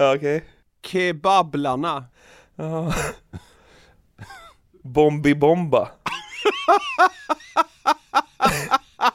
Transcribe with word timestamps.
Okej. 0.00 0.44
Kebablarna. 0.82 2.04
Ja. 2.56 2.94
Bombi 4.82 5.34
Bomba. 5.34 5.88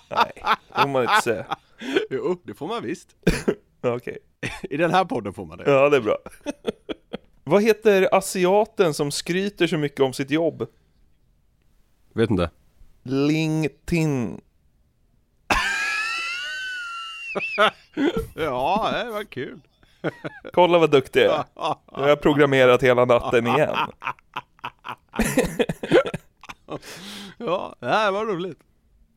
Nej, 0.10 0.32
det 0.74 0.82
får 0.82 0.88
man 0.88 1.02
inte 1.04 1.22
säga. 1.24 1.58
Jo, 2.10 2.42
det 2.44 2.54
får 2.54 2.68
man 2.68 2.84
visst. 2.84 3.10
Okej. 3.82 4.18
I 4.62 4.78
den 4.78 4.92
här 4.92 5.06
podden 5.06 5.34
får 5.34 5.46
man 5.46 5.58
det. 5.58 5.72
Ja, 5.72 5.90
det 5.90 5.98
är 5.98 6.02
bra. 6.02 6.18
Vad 7.44 7.64
heter 7.64 8.10
asiaten 8.16 8.94
som 8.94 9.12
skryter 9.12 9.68
så 9.68 9.78
mycket 9.78 10.00
om 10.00 10.14
sitt 10.14 10.32
jobb? 10.32 10.68
Vet 12.14 12.30
inte. 12.30 12.50
LinkedIn. 13.04 14.42
Ja, 18.36 18.92
det 19.04 19.12
var 19.12 19.24
kul. 19.24 19.62
Kolla 20.54 20.78
vad 20.78 20.92
duktig 20.92 21.22
jag 21.22 21.34
är. 21.34 21.46
Nu 21.96 22.02
har 22.02 22.10
jag 22.10 22.22
programmerat 22.22 22.84
hela 22.84 23.06
natten 23.06 23.48
igen. 23.48 23.76
Ja, 27.38 27.76
det 27.80 27.88
här 27.88 28.12
var 28.12 28.26
roligt. 28.26 28.60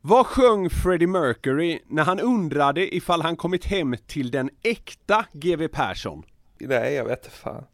Vad 0.01 0.27
sjöng 0.27 0.71
Freddie 0.71 1.07
Mercury 1.07 1.79
när 1.87 2.05
han 2.05 2.21
undrade 2.21 2.95
ifall 2.97 3.23
han 3.23 3.37
kommit 3.37 3.65
hem 3.65 3.97
till 4.07 4.31
den 4.31 4.51
äkta 4.63 5.25
GW 5.33 5.69
Persson? 5.69 6.23
Nej, 6.61 6.95
jag 6.95 7.05
vet 7.05 7.25
inte 7.25 7.37
fan. 7.37 7.65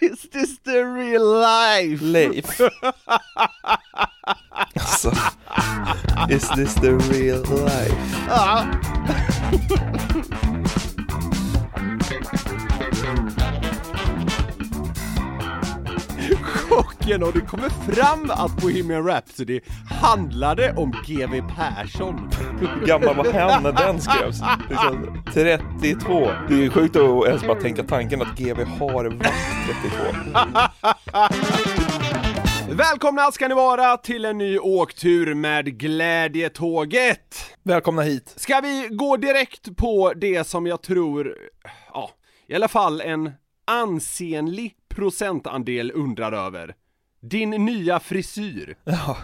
Is 0.00 0.30
this 0.30 0.58
the 0.62 0.72
real 0.82 1.40
life? 1.40 2.04
Leif. 2.04 2.60
alltså. 4.74 5.12
Is 6.30 6.48
this 6.48 6.74
the 6.74 6.92
real 6.92 7.42
life? 7.42 7.94
Chocken 16.68 17.22
och 17.22 17.32
det 17.32 17.40
kommer 17.40 17.68
fram 17.68 18.30
att 18.30 18.56
Bohemian 18.56 19.06
Rhapsody 19.06 19.60
handlade 20.00 20.72
om 20.76 20.94
GW 21.06 21.42
Persson. 21.56 22.30
Hur 22.60 22.86
gammal 22.86 23.16
var 23.16 23.32
han 23.32 23.62
när 23.62 23.72
den 23.72 24.00
skrevs? 24.00 24.40
Liksom 24.70 25.22
32. 25.34 26.30
Det 26.48 26.54
är 26.54 26.58
ju 26.58 26.70
sjukt 26.70 26.96
att 26.96 27.26
ens 27.26 27.46
bara 27.46 27.60
tänka 27.60 27.82
tanken 27.82 28.22
att 28.22 28.38
GW 28.38 28.64
har 28.78 28.92
varit 28.92 29.22
32. 29.22 29.30
Välkomna 32.76 33.32
ska 33.32 33.48
ni 33.48 33.54
vara 33.54 33.96
till 33.96 34.24
en 34.24 34.38
ny 34.38 34.58
åktur 34.58 35.34
med 35.34 35.78
Glädjetåget! 35.78 37.56
Välkomna 37.62 38.02
hit. 38.02 38.34
Ska 38.36 38.60
vi 38.60 38.88
gå 38.90 39.16
direkt 39.16 39.76
på 39.76 40.12
det 40.16 40.46
som 40.46 40.66
jag 40.66 40.82
tror, 40.82 41.36
ja, 41.92 42.10
i 42.46 42.54
alla 42.54 42.68
fall 42.68 43.00
en 43.00 43.32
ansenlig 43.64 44.74
procentandel 44.88 45.92
undrar 45.94 46.32
över. 46.32 46.74
Din 47.20 47.50
nya 47.50 48.00
frisyr. 48.00 48.76
Ja. 48.84 49.16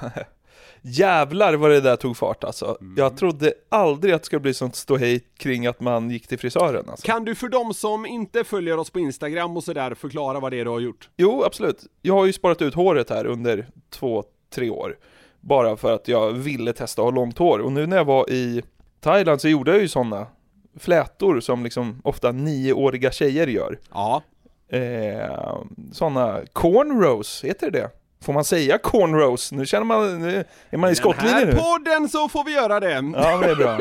Jävlar 0.82 1.54
vad 1.54 1.70
det 1.70 1.80
där 1.80 1.96
tog 1.96 2.16
fart 2.16 2.44
alltså. 2.44 2.78
Jag 2.96 3.16
trodde 3.16 3.52
aldrig 3.68 4.14
att 4.14 4.22
det 4.22 4.26
skulle 4.26 4.40
bli 4.40 4.54
sånt 4.54 4.76
ståhej 4.76 5.20
kring 5.36 5.66
att 5.66 5.80
man 5.80 6.10
gick 6.10 6.26
till 6.26 6.38
frisören 6.38 6.84
alltså. 6.90 7.06
Kan 7.06 7.24
du 7.24 7.34
för 7.34 7.48
de 7.48 7.74
som 7.74 8.06
inte 8.06 8.44
följer 8.44 8.78
oss 8.78 8.90
på 8.90 8.98
Instagram 8.98 9.56
och 9.56 9.64
sådär 9.64 9.94
förklara 9.94 10.40
vad 10.40 10.52
det 10.52 10.60
är 10.60 10.64
du 10.64 10.70
har 10.70 10.80
gjort? 10.80 11.08
Jo, 11.16 11.42
absolut. 11.44 11.86
Jag 12.02 12.14
har 12.14 12.26
ju 12.26 12.32
sparat 12.32 12.62
ut 12.62 12.74
håret 12.74 13.10
här 13.10 13.26
under 13.26 13.68
två, 13.90 14.24
tre 14.54 14.70
år. 14.70 14.96
Bara 15.40 15.76
för 15.76 15.94
att 15.94 16.08
jag 16.08 16.32
ville 16.32 16.72
testa 16.72 17.02
att 17.02 17.06
ha 17.06 17.10
långt 17.10 17.38
hår. 17.38 17.58
Och 17.58 17.72
nu 17.72 17.86
när 17.86 17.96
jag 17.96 18.04
var 18.04 18.30
i 18.30 18.62
Thailand 19.00 19.40
så 19.40 19.48
gjorde 19.48 19.70
jag 19.70 19.80
ju 19.80 19.88
sådana 19.88 20.26
flätor 20.78 21.40
som 21.40 21.64
liksom 21.64 22.00
ofta 22.04 22.32
nioåriga 22.32 23.10
tjejer 23.10 23.46
gör. 23.46 23.78
Ja. 23.92 24.22
Eh, 24.68 25.56
sådana 25.92 26.40
cornrows, 26.52 27.44
heter 27.44 27.70
det 27.70 27.90
Får 28.24 28.32
man 28.32 28.44
säga 28.44 28.78
cornrows? 28.78 29.52
Nu 29.52 29.66
känner 29.66 29.84
man, 29.84 30.20
nu 30.20 30.44
är 30.70 30.76
man 30.78 30.90
i 30.90 30.94
skottlinjen 30.94 31.38
Den 31.40 31.48
nu. 31.48 31.54
här 31.54 31.62
podden 31.78 32.08
så 32.08 32.28
får 32.28 32.44
vi 32.44 32.52
göra 32.52 32.80
det! 32.80 32.92
Ja, 33.14 33.36
det 33.38 33.50
är 33.50 33.54
bra. 33.56 33.78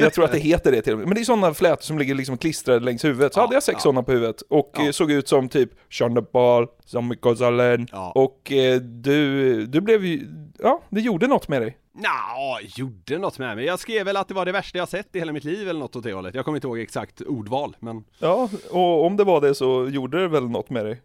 Jag 0.00 0.12
tror 0.12 0.24
att 0.24 0.32
det 0.32 0.38
heter 0.38 0.72
det 0.72 0.82
till 0.82 0.92
och 0.92 0.98
med. 0.98 1.08
Men 1.08 1.14
det 1.14 1.20
är 1.20 1.24
sådana 1.24 1.54
flätor 1.54 1.82
som 1.82 1.98
ligger 1.98 2.14
liksom 2.14 2.38
klistrade 2.38 2.80
längs 2.80 3.04
huvudet. 3.04 3.34
Så 3.34 3.40
Ja, 3.40 3.44
hade 3.44 3.54
jag 3.54 3.62
sex 3.62 3.74
ja. 3.76 3.80
sådana 3.80 4.02
på 4.02 4.12
huvudet 4.12 4.42
och 4.50 4.70
Ja. 4.76 4.84
eh, 4.84 4.90
såg 4.90 5.10
ut 5.10 5.28
som 5.28 5.48
typ 5.48 5.70
Sean 5.92 6.14
the 6.14 6.20
Ball, 6.32 6.66
som 6.84 7.14
Gonzalen. 7.20 7.88
Ja. 7.92 8.12
Och 8.14 8.52
eh, 8.52 8.80
du, 8.80 9.66
du 9.66 9.80
blev 9.80 10.04
ju, 10.04 10.28
ja, 10.58 10.82
det 10.90 11.00
gjorde 11.00 11.26
något 11.26 11.48
med 11.48 11.62
dig. 11.62 11.76
Nja, 11.94 12.68
gjorde 12.76 13.18
något 13.18 13.38
med 13.38 13.56
mig. 13.56 13.64
Jag 13.66 13.78
skrev 13.78 14.04
väl 14.06 14.16
att 14.16 14.28
det 14.28 14.34
var 14.34 14.44
det 14.44 14.52
värsta 14.52 14.78
jag 14.78 14.88
sett 14.88 15.16
i 15.16 15.18
hela 15.18 15.32
mitt 15.32 15.44
liv 15.44 15.68
eller 15.68 15.80
något 15.80 15.96
åt 15.96 16.04
det 16.04 16.12
hållet. 16.12 16.34
Jag 16.34 16.44
kommer 16.44 16.56
inte 16.58 16.66
ihåg 16.66 16.78
exakt 16.78 17.20
ordval, 17.20 17.76
men... 17.80 18.04
Ja, 18.18 18.48
och 18.70 19.04
om 19.06 19.16
det 19.16 19.24
var 19.24 19.40
det 19.40 19.54
så 19.54 19.88
gjorde 19.88 20.20
det 20.20 20.28
väl 20.28 20.48
något 20.48 20.70
med 20.70 20.84
dig. 20.84 21.00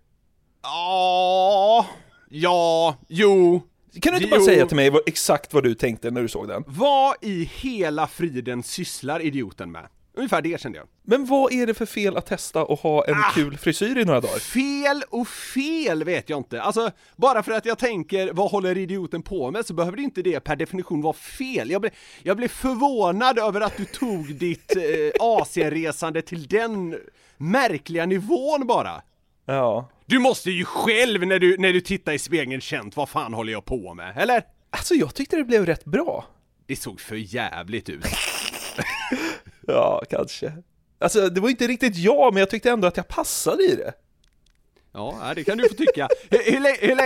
Ja, 0.64 1.86
ja, 2.32 2.96
jo. 3.08 3.62
Kan 4.02 4.12
du 4.14 4.18
inte 4.18 4.30
bara 4.30 4.40
Jo. 4.40 4.46
säga 4.46 4.66
till 4.66 4.76
mig 4.76 4.90
vad, 4.90 5.02
exakt 5.06 5.54
vad 5.54 5.64
du 5.64 5.74
tänkte 5.76 6.12
när 6.12 6.22
du 6.22 6.28
såg 6.28 6.48
den? 6.48 6.64
Vad 6.68 7.16
i 7.22 7.50
hela 7.56 8.08
friden 8.08 8.64
sysslar 8.64 9.20
idioten 9.20 9.72
med? 9.72 9.88
Ungefär 10.14 10.42
det 10.42 10.62
kände 10.62 10.78
jag. 10.78 10.88
Men 11.04 11.26
vad 11.26 11.54
är 11.54 11.68
det 11.68 11.74
för 11.74 11.86
fel 11.86 12.18
att 12.18 12.26
testa 12.26 12.64
och 12.66 12.80
ha 12.80 13.06
en 13.06 13.14
Ah. 13.14 13.32
kul 13.36 13.58
frisyr 13.58 13.98
i 13.98 14.06
några 14.06 14.22
dagar? 14.22 14.40
Fel 14.40 15.04
och 15.10 15.28
fel 15.28 16.04
vet 16.04 16.30
jag 16.30 16.40
inte. 16.40 16.62
Alltså, 16.62 16.92
bara 17.16 17.44
för 17.44 17.52
att 17.52 17.66
jag 17.66 17.78
tänker 17.78 18.34
vad 18.34 18.52
håller 18.52 18.78
idioten 18.78 19.22
på 19.22 19.52
med 19.52 19.66
så 19.66 19.74
behöver 19.74 19.98
det 19.98 20.04
inte 20.04 20.22
det 20.22 20.40
per 20.40 20.56
definition 20.56 21.02
vara 21.02 21.14
fel. 21.14 21.72
Jag 21.72 21.82
blev, 21.82 21.94
jag 22.24 22.38
blev 22.38 22.48
förvånad 22.48 23.40
över 23.40 23.62
att 23.62 23.78
du 23.78 23.86
tog 23.86 24.36
ditt 24.36 24.76
eh, 24.76 24.82
Asienresande 25.20 26.22
till 26.22 26.48
den 26.48 26.98
märkliga 27.38 28.06
nivån 28.06 28.68
bara. 28.68 29.02
Ja. 29.46 29.90
Du 30.12 30.20
måste 30.20 30.52
ju 30.52 30.66
själv 30.66 31.28
när 31.28 31.40
du, 31.40 31.58
när 31.58 31.74
du 31.74 31.82
tittar 31.82 32.12
i 32.14 32.20
spegeln 32.20 32.62
känt 32.62 32.98
vad 32.98 33.10
fan 33.10 33.34
håller 33.34 33.52
jag 33.54 33.66
på 33.66 33.94
med, 33.94 34.18
eller? 34.18 34.44
Alltså 34.70 34.94
jag 34.94 35.16
tyckte 35.16 35.36
det 35.36 35.44
blev 35.44 35.66
rätt 35.66 35.86
bra. 35.86 36.26
Det 36.68 36.76
såg 36.76 37.00
för 37.02 37.16
jävligt 37.16 37.90
ut. 37.90 38.06
Ja, 39.68 40.04
kanske. 40.10 40.54
Alltså 41.00 41.30
det 41.30 41.42
var 41.42 41.50
inte 41.50 41.68
riktigt 41.68 41.98
jag, 41.98 42.34
men 42.34 42.40
jag 42.40 42.50
tyckte 42.50 42.72
ändå 42.72 42.88
att 42.88 42.98
jag 42.98 43.08
passade 43.08 43.64
i 43.64 43.76
det. 43.76 43.94
Ja, 44.94 45.32
det 45.36 45.44
kan 45.44 45.58
du 45.58 45.70
få 45.70 45.76
tycka. 45.76 46.08
Hur, 46.30 46.52
hur, 46.52 46.60
länge- 46.60 46.78
hur, 46.82 46.98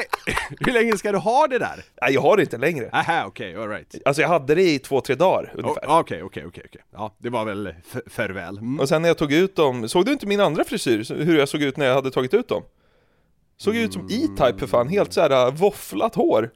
hur 0.65 0.73
länge 0.73 0.97
ska 0.97 1.11
du 1.11 1.17
ha 1.17 1.47
det 1.47 1.59
där? 1.59 1.85
Nej, 2.01 2.13
jag 2.13 2.21
har 2.21 2.37
det 2.37 2.43
inte 2.43 2.57
längre. 2.57 2.89
Aha, 2.93 3.23
okej, 3.27 3.55
alright. 3.55 3.95
Alltså 4.05 4.21
jag 4.21 4.29
hade 4.29 4.55
det 4.55 4.69
i 4.71 4.79
två, 4.79 5.01
tre 5.01 5.15
dagar 5.15 5.51
ungefär. 5.55 5.99
Okej, 5.99 6.23
okej, 6.23 6.43
okej. 6.47 6.67
Ja, 6.93 7.15
det 7.19 7.29
var 7.29 7.45
väl 7.45 7.67
f- 7.67 8.01
för 8.07 8.29
väl. 8.29 8.57
Mm. 8.57 8.79
Och 8.79 8.89
sen 8.89 9.01
när 9.01 9.09
jag 9.09 9.17
tog 9.17 9.33
ut 9.33 9.55
dem, 9.55 9.89
såg 9.89 10.05
du 10.05 10.11
inte 10.11 10.27
min 10.27 10.39
andra 10.39 10.63
frisyr? 10.63 11.13
Hur 11.23 11.37
jag 11.37 11.49
såg 11.49 11.61
ut 11.61 11.77
när 11.77 11.85
jag 11.85 11.95
hade 11.95 12.11
tagit 12.11 12.33
ut 12.33 12.47
dem? 12.47 12.63
Såg 13.57 13.75
ut 13.75 13.93
som 13.93 14.05
E-Type 14.05 14.59
för 14.59 14.67
fan, 14.67 14.87
helt 14.87 15.13
såhär 15.13 15.51
våfflat 15.51 16.15
hår. 16.15 16.51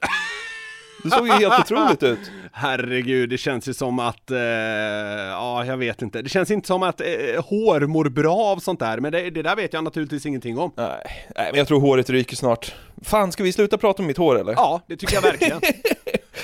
Det 1.02 1.10
såg 1.10 1.26
ju 1.26 1.32
helt 1.32 1.60
otroligt 1.60 2.02
ut. 2.02 2.18
Herregud, 2.52 3.30
det 3.30 3.38
känns 3.38 3.68
ju 3.68 3.74
som 3.74 3.98
att, 3.98 4.30
eh, 4.30 4.38
ja, 4.38 5.64
jag 5.64 5.76
vet 5.76 6.02
inte. 6.02 6.22
Det 6.22 6.28
känns 6.28 6.50
inte 6.50 6.66
som 6.66 6.82
att 6.82 7.00
eh, 7.00 7.06
hår 7.44 7.80
mår 7.80 8.04
bra 8.04 8.36
av 8.36 8.58
sånt 8.58 8.80
där, 8.80 9.00
men 9.00 9.12
det, 9.12 9.30
det 9.30 9.42
där 9.42 9.56
vet 9.56 9.72
jag 9.72 9.84
naturligtvis 9.84 10.26
ingenting 10.26 10.58
om. 10.58 10.72
Nej, 10.76 11.26
nej, 11.36 11.48
men 11.50 11.58
jag 11.58 11.68
tror 11.68 11.80
håret 11.80 12.10
ryker 12.10 12.36
snart. 12.36 12.74
Fan, 13.02 13.32
ska 13.32 13.42
vi 13.42 13.52
sluta 13.52 13.78
prata 13.78 14.02
om 14.02 14.06
mitt 14.06 14.16
hår 14.16 14.38
eller? 14.40 14.52
Ja, 14.52 14.80
det 14.86 14.96
tycker 14.96 15.14
jag 15.14 15.22
verkligen. 15.22 15.60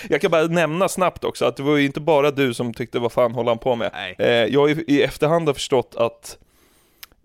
Jag 0.09 0.21
kan 0.21 0.31
bara 0.31 0.47
nämna 0.47 0.89
snabbt 0.89 1.25
också 1.25 1.45
att 1.45 1.57
det 1.57 1.63
var 1.63 1.77
ju 1.77 1.87
inte 1.87 2.01
bara 2.01 2.31
du 2.31 2.55
som 2.55 2.75
tyckte 2.75 2.99
vad 2.99 3.13
fan 3.13 3.33
håller 3.33 3.51
han 3.51 3.59
på 3.59 3.77
med. 3.77 3.91
Nej. 3.93 4.17
Eh, 4.19 4.27
jag 4.27 4.61
har 4.61 4.69
ju 4.69 4.85
i 4.89 5.03
efterhand 5.03 5.49
har 5.49 5.55
förstått 5.55 5.95
att 5.97 6.39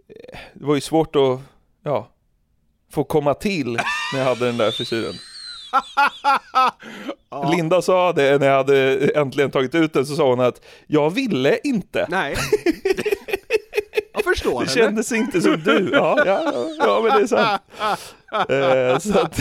eh, 0.10 0.40
det 0.54 0.66
var 0.66 0.76
ju 0.76 0.82
svårt 0.82 1.16
att, 1.16 1.40
ja, 1.84 2.10
få 2.92 3.04
komma 3.04 3.34
till 3.34 3.72
när 4.14 4.20
jag 4.20 4.26
hade 4.26 4.46
den 4.46 4.58
där 4.58 4.72
frisyren. 4.72 5.14
Linda 7.52 7.82
sa 7.82 8.14
det 8.14 8.38
när 8.38 8.48
jag 8.48 8.58
hade 8.58 9.08
äntligen 9.16 9.52
tagit 9.52 9.76
ut 9.76 9.94
den, 9.94 10.06
så 10.06 10.16
sa 10.16 10.30
hon 10.30 10.40
att 10.40 10.62
jag 10.88 11.10
ville 11.10 11.58
inte. 11.64 12.06
Nej. 12.10 12.36
Jag 14.14 14.24
förstår 14.24 14.52
Det 14.52 14.70
henne. 14.70 14.82
kändes 14.82 15.12
inte 15.12 15.42
som 15.42 15.64
du. 15.64 15.90
Ja, 15.94 16.24
ja, 16.26 16.42
ja, 16.54 16.66
ja 16.80 17.02
men 17.04 17.18
det 17.18 17.24
är 17.24 17.28
sant. 17.28 17.62
Eh, 18.50 19.00
så 19.00 19.20
att, 19.20 19.40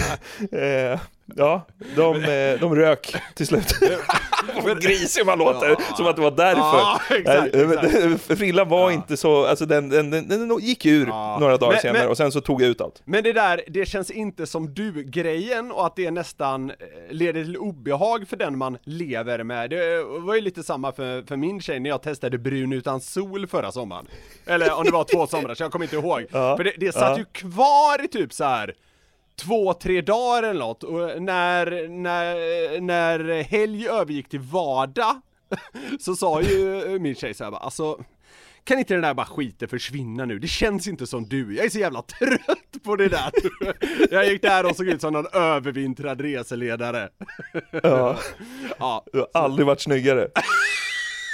eh, 0.52 1.00
ja, 1.36 1.66
de, 1.96 2.14
eh, 2.24 2.60
de 2.60 2.74
rök 2.76 3.14
till 3.34 3.46
slut. 3.46 3.72
Vad 4.64 4.82
grisig 4.82 5.26
man 5.26 5.38
låter, 5.38 5.76
som 5.96 6.06
att 6.06 6.16
det 6.16 6.22
var 6.22 6.30
därför. 6.30 6.60
Ja, 6.60 7.00
exakt, 7.10 7.54
exakt. 7.54 8.38
Frillan 8.38 8.68
var 8.68 8.90
inte 8.90 9.16
så, 9.16 9.46
alltså 9.46 9.66
den, 9.66 9.88
den, 9.88 10.10
den, 10.10 10.28
den 10.28 10.58
gick 10.58 10.86
ur 10.86 11.06
Ja. 11.06 11.36
några 11.40 11.56
dagar 11.56 11.72
Men- 11.72 11.80
senare 11.80 11.98
men- 12.02 12.08
och 12.08 12.16
sen 12.16 12.32
så 12.32 12.40
tog 12.40 12.62
jag 12.62 12.68
ut 12.68 12.80
allt. 12.80 13.02
Men 13.04 13.24
det 13.24 13.32
där, 13.32 13.62
det 13.68 13.86
känns 13.86 14.10
inte 14.10 14.46
som 14.46 14.74
du-grejen 14.74 15.70
och 15.72 15.86
att 15.86 15.96
det 15.96 16.10
nästan 16.10 16.70
eh, 16.70 16.76
leder 17.10 17.44
till 17.44 17.56
obehag 17.56 18.28
för 18.28 18.36
den 18.36 18.58
man 18.58 18.78
lever 18.84 19.42
med. 19.44 19.70
Det 19.70 20.02
var 20.04 20.34
ju 20.34 20.40
lite 20.40 20.62
samma 20.62 20.92
för, 20.92 21.22
för 21.22 21.36
min 21.36 21.60
tjej 21.60 21.80
när 21.80 21.90
jag 21.90 22.02
testade 22.02 22.38
brun 22.38 22.72
utan 22.72 23.00
sol 23.00 23.46
förra 23.46 23.72
sommaren. 23.72 24.06
Eller 24.46 24.72
om 24.78 24.84
det 24.84 24.90
var 24.92 25.04
två 25.04 25.26
somrar, 25.26 25.54
så 25.54 25.62
jag 25.62 25.72
kommer 25.72 25.84
inte 25.84 25.96
ihåg. 25.96 26.26
Ja, 26.32 26.56
För 26.56 26.64
det, 26.64 26.72
det 26.76 26.92
satt 26.92 27.02
ja. 27.10 27.18
ju 27.18 27.24
kvar 27.24 28.04
i 28.04 28.08
typ 28.08 28.32
så 28.32 28.44
här 28.44 28.74
två, 29.40 29.74
tre 29.74 30.00
dagar 30.00 30.42
eller 30.42 30.60
något 30.60 30.82
och 30.82 31.22
när, 31.22 31.88
när, 31.88 32.80
när 32.80 33.42
helg 33.42 33.88
övergick 33.88 34.28
till 34.28 34.40
vardag 34.40 35.20
så 36.00 36.16
sa 36.16 36.42
ju 36.42 36.98
min 36.98 37.14
tjej 37.14 37.34
så 37.34 37.44
här 37.44 37.50
bara, 37.50 37.60
alltså 37.60 38.04
kan 38.64 38.78
inte 38.78 38.94
den 38.94 39.02
där 39.02 39.14
bara 39.14 39.26
skiten 39.26 39.68
försvinna 39.68 40.24
nu? 40.24 40.38
Det 40.38 40.48
känns 40.48 40.88
inte 40.88 41.06
som 41.06 41.24
du, 41.24 41.56
jag 41.56 41.66
är 41.66 41.70
så 41.70 41.78
jävla 41.78 42.02
trött 42.02 42.82
på 42.84 42.96
det 42.96 43.08
där! 43.08 43.30
Jag 44.14 44.26
gick 44.28 44.42
där 44.42 44.66
och 44.66 44.76
såg 44.76 44.88
ut 44.88 45.00
som 45.00 45.12
någon 45.12 45.26
övervintrad 45.32 46.20
reseledare. 46.20 47.08
Ja, 47.82 48.18
Ja, 48.78 49.04
du 49.12 49.18
har 49.18 49.28
aldrig 49.34 49.66
varit 49.66 49.80
snyggare. 49.80 50.28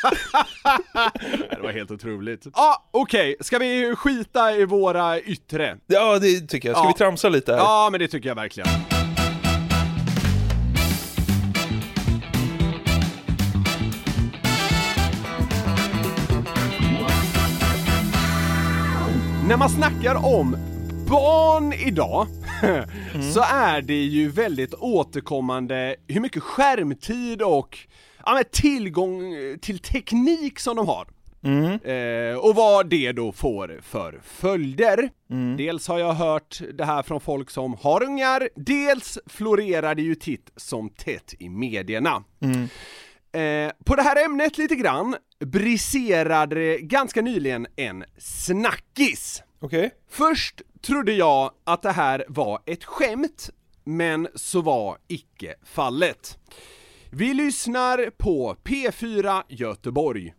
det 1.50 1.62
var 1.62 1.72
helt 1.72 1.90
otroligt. 1.90 2.46
Ja, 2.54 2.88
okej, 2.90 3.36
ska 3.40 3.58
vi 3.58 3.94
skita 3.96 4.56
i 4.56 4.64
våra 4.64 5.20
yttre? 5.20 5.76
Ja, 5.86 6.18
det 6.18 6.40
tycker 6.40 6.68
jag. 6.68 6.76
Ska 6.76 6.84
Ja. 6.86 6.92
vi 6.92 6.98
tramsa 6.98 7.28
lite 7.28 7.52
här? 7.52 7.58
Ja, 7.58 7.88
men 7.90 8.00
det 8.00 8.08
tycker 8.08 8.28
jag 8.28 8.34
verkligen. 8.36 8.68
När 19.48 19.56
man 19.56 19.70
snackar 19.70 20.14
om 20.14 20.56
barn 21.08 21.72
idag 21.72 22.26
så 23.34 23.40
är 23.42 23.82
det 23.82 24.04
ju 24.04 24.28
väldigt 24.28 24.74
återkommande 24.74 25.96
hur 26.08 26.20
mycket 26.20 26.42
skärmtid 26.42 27.42
och 27.42 27.78
ja, 28.26 28.34
men 28.34 28.44
tillgång 28.52 29.34
till 29.60 29.78
teknik 29.78 30.58
som 30.58 30.76
de 30.76 30.88
har. 30.88 31.06
Eh, 31.84 32.36
och 32.38 32.54
vad 32.54 32.88
det 32.88 33.12
då 33.12 33.32
får 33.32 33.80
för 33.82 34.20
följder. 34.24 35.10
Dels 35.56 35.88
har 35.88 35.98
jag 35.98 36.12
hört 36.12 36.60
det 36.74 36.84
här 36.84 37.02
från 37.02 37.20
folk 37.20 37.50
som 37.50 37.74
har 37.74 38.02
ungar, 38.02 38.48
dels 38.56 39.18
florerar 39.26 39.94
det 39.94 40.02
ju 40.02 40.14
titt 40.14 40.50
som 40.56 40.90
tätt 40.90 41.34
i 41.38 41.48
medierna. 41.48 42.24
Eh, 43.32 43.72
på 43.84 43.96
det 43.96 44.02
här 44.02 44.24
ämnet 44.24 44.58
lite 44.58 44.74
grann 44.74 45.16
briserade 45.44 46.78
ganska 46.78 47.22
nyligen 47.22 47.66
en 47.76 48.04
snackis. 48.18 49.42
Okej? 49.60 49.90
Först 50.10 50.62
trodde 50.86 51.12
jag 51.12 51.50
att 51.64 51.82
det 51.82 51.92
här 51.92 52.24
var 52.28 52.62
ett 52.66 52.84
skämt, 52.84 53.50
men 53.84 54.28
så 54.34 54.60
var 54.60 54.98
icke 55.08 55.54
fallet. 55.64 56.38
Vi 57.18 57.34
lyssnar 57.34 58.10
på 58.10 58.56
P4 58.64 59.42
Göteborg. 59.48 60.34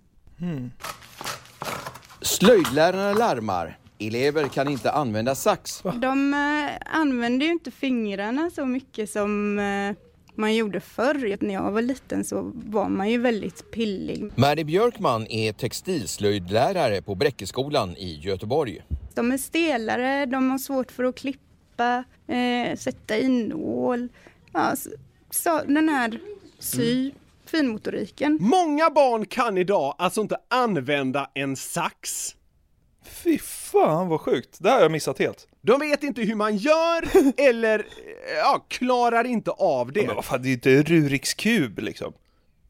Slöjdlärarna 2.22 3.14
larmar. 3.14 3.78
Elever 4.00 4.48
kan 4.48 4.70
inte 4.70 4.92
använda 4.92 5.36
sax. 5.36 5.82
De 6.02 6.34
eh, 6.34 6.98
använder 6.98 7.46
ju 7.46 7.52
inte 7.52 7.72
fingrarna 7.72 8.50
så 8.50 8.66
mycket 8.66 9.10
som 9.10 9.60
eh, 9.60 9.96
man 10.36 10.56
gjorde 10.56 10.80
förr. 10.80 11.38
När 11.40 11.54
jag 11.54 11.72
var 11.72 11.82
liten 11.82 12.24
så 12.24 12.52
var 12.56 12.90
man 12.90 13.10
ju 13.10 13.18
väldigt 13.18 13.72
pillig. 13.72 14.32
Mary 14.36 14.64
Björkman 14.64 15.28
är 15.28 15.54
textilslöjdlärare 15.54 17.02
på 17.02 17.16
Bräckeskolan 17.16 17.98
i 17.98 18.20
Göteborg. 18.24 18.82
De 19.16 19.32
är 19.32 19.38
stelare, 19.38 20.26
de 20.26 20.52
har 20.52 20.58
svårt 20.58 20.92
för 20.92 21.04
att 21.04 21.16
klippa, 21.16 22.04
eh, 22.28 22.78
sätta 22.78 23.18
i 23.18 23.28
nål. 23.28 24.10
Ja, 24.54 24.76
så, 24.76 24.90
så 25.30 25.62
den 25.68 25.90
här 25.90 26.20
sy, 26.60 27.12
finmotoriken. 27.46 28.38
Många 28.42 28.90
barn 28.90 29.26
kan 29.26 29.58
idag 29.58 29.96
alltså 29.98 30.22
inte 30.22 30.38
använda 30.50 31.30
en 31.34 31.56
sax. 31.56 32.36
Fy 33.24 33.38
fan 33.40 34.08
vad 34.08 34.22
sjukt. 34.22 34.58
Det 34.60 34.70
här 34.70 34.76
har 34.76 34.82
jag 34.82 34.92
missat 34.92 35.20
helt. 35.20 35.48
De 35.62 35.80
vet 35.80 36.04
inte 36.04 36.22
hur 36.22 36.36
man 36.36 36.58
gör, 36.58 37.04
eller 37.50 37.80
eh, 37.80 37.86
ja, 38.38 38.66
klarar 38.70 39.24
inte 39.24 39.52
av 39.52 39.92
det. 39.92 40.06
Men 40.08 40.16
vad 40.16 40.26
fan, 40.26 40.42
det 40.42 40.48
är 40.48 40.50
ju 40.50 40.54
inte 40.80 40.94
Ruriks 40.94 41.34
kub 41.34 41.80
liksom. 41.80 42.14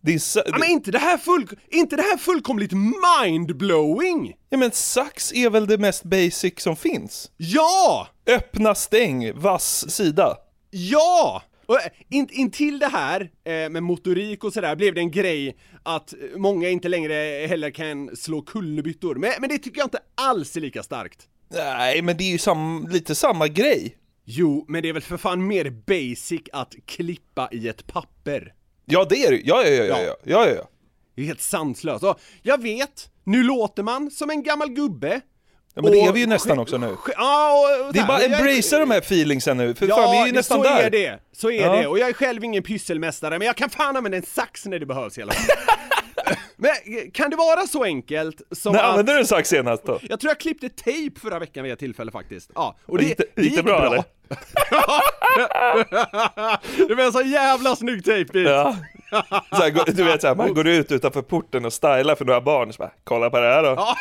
Det 0.02 0.14
är 0.14 0.20
sa- 0.20 0.44
Ja, 0.46 0.58
men 0.60 0.70
inte 0.70 0.92
det 0.92 1.00
här, 1.00 1.18
full, 1.18 1.48
inte 1.70 1.96
det 1.96 2.02
här 2.02 2.18
fullkomligt 2.18 2.72
mindblowing! 3.28 4.34
ja 4.50 4.58
men 4.58 4.72
sax 4.72 5.34
är 5.34 5.50
väl 5.50 5.68
det 5.68 5.78
mest 5.78 6.04
basic 6.04 6.54
som 6.58 6.76
finns? 6.76 7.32
Ja! 7.38 8.08
Öppna, 8.28 8.76
stäng, 8.76 9.34
vass 9.40 9.90
sida. 9.92 10.38
Ja! 10.72 11.42
Och 11.68 11.76
eh, 11.76 11.92
in, 12.10 12.28
in 12.32 12.52
till 12.52 12.80
det 12.80 12.88
här 12.88 13.22
eh, 13.44 13.70
med 13.70 13.84
motorik 13.84 14.44
och 14.44 14.54
sådär 14.54 14.76
blev 14.76 14.94
det 14.94 15.02
en 15.02 15.12
grej 15.12 15.58
att 15.84 16.14
eh, 16.14 16.20
många 16.38 16.70
inte 16.70 16.90
längre 16.90 17.46
heller 17.50 17.70
kan 17.72 18.16
slå 18.16 18.42
kullerbyttor. 18.42 19.16
Men, 19.16 19.32
men 19.40 19.50
det 19.50 19.58
tycker 19.58 19.78
jag 19.80 19.86
inte 19.86 20.00
alls 20.16 20.58
är 20.58 20.62
lika 20.62 20.84
starkt. 20.84 21.28
Nej, 21.50 22.02
men 22.02 22.18
det 22.18 22.24
är 22.24 22.32
ju 22.32 22.38
sam- 22.38 22.88
lite 22.92 23.16
samma 23.16 23.48
grej. 23.48 23.98
Jo, 24.26 24.66
men 24.68 24.82
det 24.84 24.90
är 24.90 24.94
väl 24.94 25.02
för 25.02 25.18
fan 25.18 25.48
mer 25.48 25.70
basic 25.70 26.42
att 26.54 26.76
klippa 26.86 27.50
i 27.52 27.68
ett 27.68 27.88
papper. 27.88 28.54
Ja, 28.86 29.06
det 29.10 29.26
är 29.26 29.32
det 29.32 29.42
Ja, 29.44 29.64
ja, 29.64 29.70
ja, 29.70 29.84
ja, 29.84 30.02
ja, 30.02 30.16
ja, 30.26 30.50
ja. 30.56 30.70
Det 31.16 31.22
är 31.22 31.26
helt 31.26 31.42
sanslöst. 31.42 32.04
Och 32.04 32.20
jag 32.42 32.62
vet, 32.62 33.10
nu 33.24 33.44
låter 33.44 33.84
man 33.84 34.12
som 34.12 34.30
en 34.30 34.44
gammal 34.44 34.70
gubbe. 34.70 35.22
Ja, 35.78 35.84
men 35.84 35.92
det 35.92 36.00
är 36.00 36.10
Och- 36.10 36.16
vi 36.16 36.20
ju 36.20 36.26
nästan 36.28 36.60
också 36.60 36.78
nu. 36.78 36.96
Ja, 37.18 37.52
och, 37.54 37.88
och 37.88 37.94
Det 37.94 38.00
är 38.00 38.08
bara 38.08 38.20
embracea 38.22 38.80
de 38.80 38.92
här 38.92 38.98
feelingsen 39.02 39.58
nu, 39.58 39.76
för 39.76 39.88
fan 39.88 40.12
vi 40.12 40.18
är 40.18 40.26
ju 40.26 40.32
nästan 40.32 40.58
så 40.58 40.64
där. 40.64 40.80
är 40.84 40.90
det, 40.90 41.20
så 41.32 41.52
är 41.52 41.62
Ja. 41.62 41.76
det. 41.82 41.88
Och 41.88 42.00
jag 42.00 42.10
är 42.10 42.14
själv 42.14 42.44
ingen 42.44 42.64
pysselmästare, 42.64 43.40
men 43.40 43.46
jag 43.46 43.56
kan 43.56 43.70
fan 43.70 43.98
använda 43.98 44.18
en 44.18 44.24
sax 44.24 44.66
när 44.66 44.80
det 44.80 44.86
behövs 44.86 45.18
i 45.18 45.22
alla 45.22 45.34
fall. 45.34 45.46
men 46.56 46.72
kan 47.14 47.30
det 47.30 47.36
vara 47.36 47.68
så 47.68 47.84
enkelt 47.84 48.42
som 48.52 48.74
När 48.74 48.80
att... 48.80 48.86
använde 48.90 49.14
du 49.14 49.20
en 49.20 49.26
sax 49.28 49.50
senast 49.50 49.86
då? 49.86 50.00
Jag 50.10 50.20
tror 50.20 50.30
jag 50.30 50.40
klippte 50.40 50.70
tejp 50.70 51.20
förra 51.20 51.40
veckan 51.40 51.64
vid 51.64 51.74
ett 51.74 51.80
tillfälle 51.80 52.12
faktiskt. 52.12 52.52
Ja, 52.56 52.78
och 52.86 52.98
det, 52.98 53.04
Gick 53.04 53.18
det- 53.36 53.42
gick 53.42 53.56
det 53.56 53.64
bra, 53.64 53.86
eller? 53.86 54.04
det 56.88 56.96
var 56.96 57.04
en 57.04 57.14
så 57.14 57.22
jävla 57.22 57.76
snygg 57.76 58.06
tejpbit! 58.06 58.48
Ja. 58.50 58.76
Så 59.50 59.56
här, 59.64 59.86
du 59.96 60.04
vet 60.04 60.22
såhär, 60.22 60.36
man 60.36 60.54
går 60.54 60.68
ut 60.68 60.92
utanför 60.92 61.22
porten 61.22 61.66
och 61.66 61.74
stylar 61.74 62.16
för 62.16 62.26
några 62.26 62.42
barn, 62.42 62.74
så 62.74 62.78
bara, 62.78 62.92
kolla 63.04 63.30
på 63.30 63.40
det 63.40 63.48
här 63.54 63.64
då. 63.64 63.96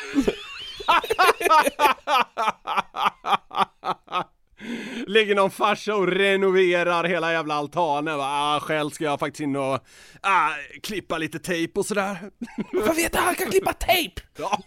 Ligger 5.06 5.34
någon 5.34 5.50
farsa 5.50 5.94
och 5.96 6.06
renoverar 6.08 7.04
hela 7.04 7.32
jävla 7.32 7.54
altanen 7.54 8.18
va? 8.18 8.24
Ah, 8.26 8.60
själv 8.60 8.90
ska 8.90 9.04
jag 9.04 9.20
faktiskt 9.20 9.40
in 9.40 9.56
och 9.56 9.78
ah, 10.20 10.48
klippa 10.82 11.18
lite 11.18 11.38
tejp 11.38 11.80
och 11.80 11.86
sådär. 11.86 12.16
Vad 12.72 12.96
vet 12.96 13.12
du, 13.12 13.18
han 13.18 13.34
kan 13.34 13.50
klippa 13.50 13.72
tejp! 13.72 14.20
Ja. 14.38 14.58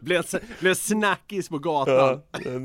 blev, 0.00 0.24
blev 0.60 0.74
snackis 0.74 1.48
på 1.48 1.54
Ja, 1.64 1.70
gatan. 1.84 2.20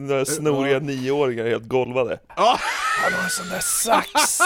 några 0.08 0.26
snoriga 0.26 0.80
nioåringar 0.80 1.46
helt 1.46 1.68
golvade. 1.68 2.20
Ja. 2.36 2.60
Han 3.04 3.14
har 3.14 3.24
en 3.24 3.30
sån 3.30 3.50
där 3.50 3.60
sax! 3.60 4.40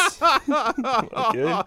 Okej. 1.11 1.55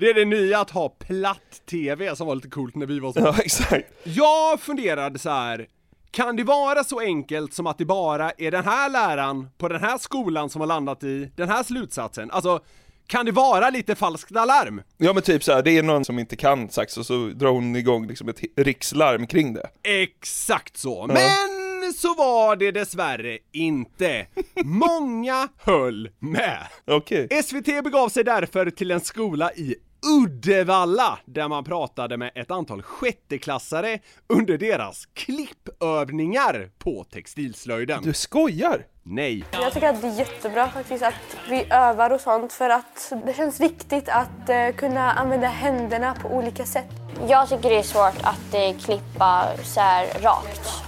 Det 0.00 0.10
är 0.10 0.14
det 0.14 0.24
nya 0.24 0.60
att 0.60 0.70
ha 0.70 0.88
platt-tv 0.88 2.16
som 2.16 2.26
var 2.26 2.34
lite 2.34 2.48
coolt 2.48 2.74
när 2.74 2.86
vi 2.86 2.98
var 2.98 3.12
så. 3.12 3.20
Ja, 3.20 3.34
exakt. 3.38 3.88
Jag 4.02 4.60
funderade 4.60 5.18
så 5.18 5.30
här. 5.30 5.66
Kan 6.10 6.36
det 6.36 6.44
vara 6.44 6.84
så 6.84 7.00
enkelt 7.00 7.54
som 7.54 7.66
att 7.66 7.78
det 7.78 7.84
bara 7.84 8.30
är 8.38 8.50
den 8.50 8.64
här 8.64 8.90
läraren 8.90 9.48
på 9.58 9.68
den 9.68 9.80
här 9.80 9.98
skolan 9.98 10.50
som 10.50 10.60
har 10.60 10.66
landat 10.66 11.04
i 11.04 11.30
den 11.36 11.48
här 11.48 11.62
slutsatsen? 11.62 12.30
Alltså, 12.30 12.60
kan 13.06 13.26
det 13.26 13.32
vara 13.32 13.70
lite 13.70 13.94
falskt 13.94 14.36
alarm? 14.36 14.82
Ja 14.96 15.12
men 15.12 15.22
typ 15.22 15.44
så 15.44 15.52
här, 15.52 15.62
det 15.62 15.78
är 15.78 15.82
någon 15.82 16.04
som 16.04 16.18
inte 16.18 16.36
kan 16.36 16.68
sax 16.68 16.98
och 16.98 17.06
så 17.06 17.26
drar 17.26 17.50
hon 17.50 17.76
igång 17.76 18.06
liksom 18.06 18.28
ett 18.28 18.40
rikslarm 18.56 19.26
kring 19.26 19.54
det. 19.54 19.70
Exakt 19.82 20.76
så. 20.76 21.06
Men 21.06 21.57
Men 21.88 21.94
så 21.94 22.14
var 22.14 22.56
det 22.56 22.70
dessvärre 22.70 23.38
inte. 23.52 24.26
Många 24.64 25.48
höll 25.58 26.10
med. 26.18 26.66
Okej. 26.86 27.42
SVT 27.44 27.84
begav 27.84 28.08
sig 28.08 28.24
därför 28.24 28.70
till 28.70 28.90
en 28.90 29.00
skola 29.00 29.52
i 29.52 29.74
Uddevalla 30.06 31.18
där 31.24 31.48
man 31.48 31.64
pratade 31.64 32.16
med 32.16 32.30
ett 32.34 32.50
antal 32.50 32.82
sjätteklassare 32.82 33.98
under 34.26 34.58
deras 34.58 35.06
klippövningar 35.06 36.70
på 36.78 37.04
textilslöjden. 37.04 38.02
Du 38.02 38.12
skojar? 38.12 38.86
Nej. 39.02 39.44
Jag 39.52 39.72
tycker 39.72 39.88
att 39.88 40.02
det 40.02 40.08
är 40.08 40.18
jättebra 40.18 40.68
faktiskt 40.68 41.02
att 41.02 41.36
vi 41.50 41.64
övar 41.70 42.10
och 42.10 42.20
sånt 42.20 42.52
för 42.52 42.70
att 42.70 43.12
det 43.26 43.36
känns 43.36 43.60
viktigt 43.60 44.08
att 44.08 44.48
eh, 44.48 44.70
kunna 44.76 45.12
använda 45.12 45.48
händerna 45.48 46.14
på 46.22 46.28
olika 46.28 46.64
sätt. 46.66 46.90
Jag 47.28 47.48
tycker 47.48 47.70
det 47.70 47.78
är 47.78 47.82
svårt 47.82 48.22
att 48.22 48.54
eh, 48.54 48.78
klippa 48.84 49.46
så 49.64 49.80
här 49.80 50.06
rakt. 50.20 50.87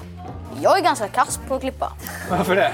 Jag 0.62 0.78
är 0.78 0.82
ganska 0.82 1.08
kass 1.08 1.40
på 1.48 1.54
att 1.54 1.60
klippa. 1.60 1.92
Varför 2.30 2.56
det? 2.56 2.72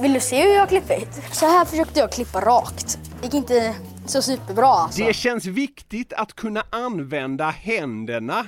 Vill 0.00 0.12
du 0.12 0.20
se 0.20 0.42
hur 0.42 0.50
jag 0.54 0.60
har 0.60 0.66
klippt? 0.66 1.14
Så 1.32 1.46
här 1.46 1.64
försökte 1.64 2.00
jag 2.00 2.12
klippa 2.12 2.40
rakt. 2.40 2.98
Det 3.20 3.24
gick 3.26 3.34
inte 3.34 3.74
så 4.06 4.22
superbra 4.22 4.66
alltså. 4.66 5.04
Det 5.04 5.14
känns 5.14 5.44
viktigt 5.46 6.12
att 6.12 6.32
kunna 6.34 6.64
använda 6.70 7.50
händerna. 7.50 8.46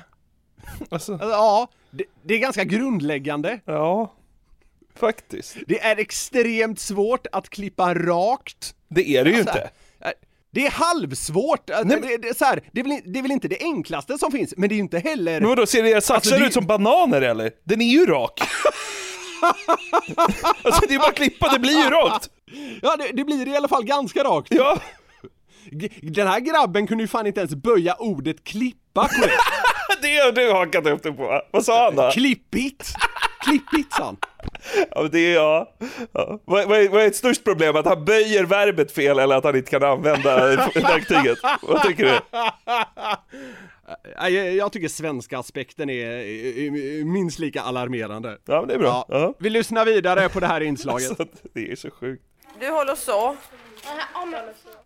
Alltså, 0.90 1.18
Ja, 1.20 1.68
det, 1.90 2.04
det 2.22 2.34
är 2.34 2.38
ganska 2.38 2.64
grundläggande. 2.64 3.60
ja. 3.64 4.12
Faktiskt. 4.94 5.56
Det 5.66 5.80
är 5.80 5.98
extremt 5.98 6.80
svårt 6.80 7.26
att 7.32 7.48
klippa 7.48 7.94
rakt. 7.94 8.74
Det 8.88 9.08
är 9.16 9.24
det 9.24 9.30
ju 9.30 9.36
Alltså, 9.36 9.50
inte. 9.58 9.70
Det 10.56 10.66
är 10.66 10.70
halvsvårt. 10.70 11.68
Nej, 11.68 12.00
det, 12.00 12.16
det, 12.16 12.28
är 12.28 12.34
så 12.34 12.44
här, 12.44 12.60
det, 12.72 12.80
är 12.80 12.84
väl, 12.84 13.00
det 13.04 13.18
är 13.18 13.22
väl 13.22 13.30
inte 13.30 13.48
det 13.48 13.62
enklaste 13.62 14.18
som 14.18 14.32
finns, 14.32 14.54
men 14.56 14.68
det 14.68 14.72
är 14.74 14.76
ju 14.76 14.82
inte 14.82 14.98
heller... 14.98 15.40
Men 15.40 15.48
vadå, 15.48 15.66
ser 15.66 15.84
era 15.84 16.00
saxar 16.00 16.14
Alltså, 16.14 16.38
det- 16.38 16.46
ut 16.46 16.52
som 16.52 16.66
bananer 16.66 17.22
eller? 17.22 17.50
Den 17.64 17.80
är 17.80 17.86
ju 17.86 18.06
rak! 18.06 18.40
alltså 20.62 20.86
det 20.88 20.94
är 20.94 20.98
bara 20.98 21.08
att 21.08 21.14
klippa, 21.16 21.52
det 21.52 21.58
blir 21.58 21.84
ju 21.84 21.90
rakt! 21.90 22.30
Ja, 22.82 22.96
det, 22.96 23.10
det 23.12 23.24
blir 23.24 23.48
i 23.48 23.56
alla 23.56 23.68
fall 23.68 23.84
ganska 23.84 24.24
rakt. 24.24 24.54
Ja! 24.54 24.78
Den 26.02 26.26
här 26.26 26.40
grabben 26.40 26.86
kunde 26.86 27.04
ju 27.04 27.08
fan 27.08 27.26
inte 27.26 27.40
ens 27.40 27.54
böja 27.54 27.94
ordet 27.94 28.44
klippa 28.44 29.08
korrekt. 29.08 29.42
Det 30.02 30.16
har 30.16 30.32
du 30.32 30.52
hakat 30.52 30.86
upp 30.86 31.02
dig 31.02 31.12
på. 31.12 31.42
Vad 31.50 31.64
sa 31.64 31.84
han 31.84 31.96
då? 31.96 32.10
Klippigt! 32.10 32.94
Klippigt 33.40 33.92
sa 33.92 34.04
han. 34.04 34.16
Ja, 34.90 35.02
det 35.02 35.18
är 35.18 35.34
ja. 35.34 35.76
ja. 36.12 36.40
Vad, 36.44 36.68
vad, 36.68 36.78
är, 36.78 36.88
vad 36.88 37.02
är 37.02 37.06
ett 37.06 37.16
störst 37.16 37.44
problem? 37.44 37.76
Att 37.76 37.86
han 37.86 38.04
böjer 38.04 38.44
verbet 38.44 38.92
fel 38.92 39.18
eller 39.18 39.36
att 39.36 39.44
han 39.44 39.56
inte 39.56 39.70
kan 39.70 39.82
använda 39.82 40.36
verktyget? 40.74 41.38
Vad 41.62 41.82
tycker 41.82 42.04
du? 42.04 42.20
Jag, 44.16 44.54
jag 44.54 44.72
tycker 44.72 44.88
svenska 44.88 45.38
aspekten 45.38 45.90
är 45.90 47.04
minst 47.04 47.38
lika 47.38 47.62
alarmerande. 47.62 48.38
Ja, 48.44 48.60
men 48.60 48.68
det 48.68 48.74
är 48.74 48.78
bra. 48.78 49.06
Ja. 49.08 49.34
Vi 49.38 49.50
lyssnar 49.50 49.84
vidare 49.84 50.28
på 50.28 50.40
det 50.40 50.46
här 50.46 50.60
inslaget. 50.60 51.06
Så 51.16 51.22
att 51.22 51.42
det 51.54 51.72
är 51.72 51.76
så 51.76 51.90
sjukt. 51.90 52.22
Du 52.60 52.70
håller 52.70 52.94
så. 52.94 53.36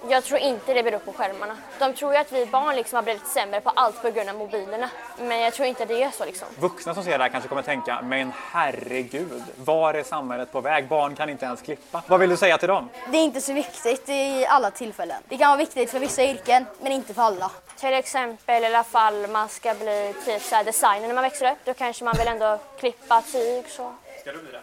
Jag 0.08 0.24
tror 0.24 0.40
inte 0.40 0.74
det 0.74 0.82
beror 0.82 0.98
på 0.98 1.12
skärmarna. 1.12 1.56
De 1.78 1.94
tror 1.94 2.12
ju 2.12 2.18
att 2.18 2.32
vi 2.32 2.46
barn 2.46 2.76
liksom 2.76 2.96
har 2.96 3.02
blivit 3.02 3.26
sämre 3.26 3.60
på 3.60 3.70
allt 3.70 4.02
på 4.02 4.10
grund 4.10 4.28
av 4.28 4.34
mobilerna. 4.34 4.90
Men 5.18 5.40
jag 5.40 5.54
tror 5.54 5.68
inte 5.68 5.82
att 5.82 5.88
det 5.88 6.02
är 6.02 6.10
så 6.10 6.24
liksom. 6.24 6.48
Vuxna 6.58 6.94
som 6.94 7.04
ser 7.04 7.18
det 7.18 7.24
här 7.24 7.30
kanske 7.30 7.48
kommer 7.48 7.62
tänka, 7.62 8.00
men 8.02 8.32
herregud, 8.52 9.42
var 9.56 9.94
är 9.94 10.02
samhället 10.02 10.52
på 10.52 10.60
väg? 10.60 10.88
Barn 10.88 11.16
kan 11.16 11.30
inte 11.30 11.44
ens 11.44 11.62
klippa. 11.62 12.02
Vad 12.06 12.20
vill 12.20 12.30
du 12.30 12.36
säga 12.36 12.58
till 12.58 12.68
dem? 12.68 12.88
Det 13.10 13.18
är 13.18 13.22
inte 13.22 13.40
så 13.40 13.52
viktigt 13.52 14.08
i 14.08 14.46
alla 14.46 14.70
tillfällen. 14.70 15.22
Det 15.28 15.38
kan 15.38 15.48
vara 15.48 15.58
viktigt 15.58 15.90
för 15.90 15.98
vissa 15.98 16.24
yrken, 16.24 16.66
men 16.80 16.92
inte 16.92 17.14
för 17.14 17.22
alla. 17.22 17.50
Till 17.76 17.94
exempel 17.94 18.62
i 18.62 18.66
alla 18.66 18.84
fall 18.84 19.26
man 19.26 19.48
ska 19.48 19.74
bli 19.74 20.14
typ 20.24 20.42
så 20.42 20.62
designer 20.62 21.06
när 21.06 21.14
man 21.14 21.24
växer 21.24 21.52
upp. 21.52 21.58
Då 21.64 21.74
kanske 21.74 22.04
man 22.04 22.14
vill 22.18 22.28
ändå 22.28 22.58
klippa 22.78 23.22
tyg 23.22 23.68
så. 23.68 23.92
Ska 24.20 24.32
du 24.32 24.38
bli 24.38 24.50
det? 24.52 24.60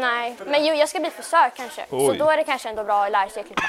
Nej, 0.00 0.36
men 0.46 0.66
jo, 0.66 0.74
jag 0.74 0.88
ska 0.88 1.00
bli 1.00 1.10
frisör 1.10 1.50
kanske. 1.56 1.86
Så 1.90 2.10
Oj. 2.10 2.18
då 2.18 2.30
är 2.30 2.36
det 2.36 2.44
kanske 2.44 2.68
ändå 2.68 2.84
bra 2.84 3.04
att 3.04 3.12
lära 3.12 3.28
sig 3.28 3.40
att 3.40 3.46
klippa. 3.46 3.62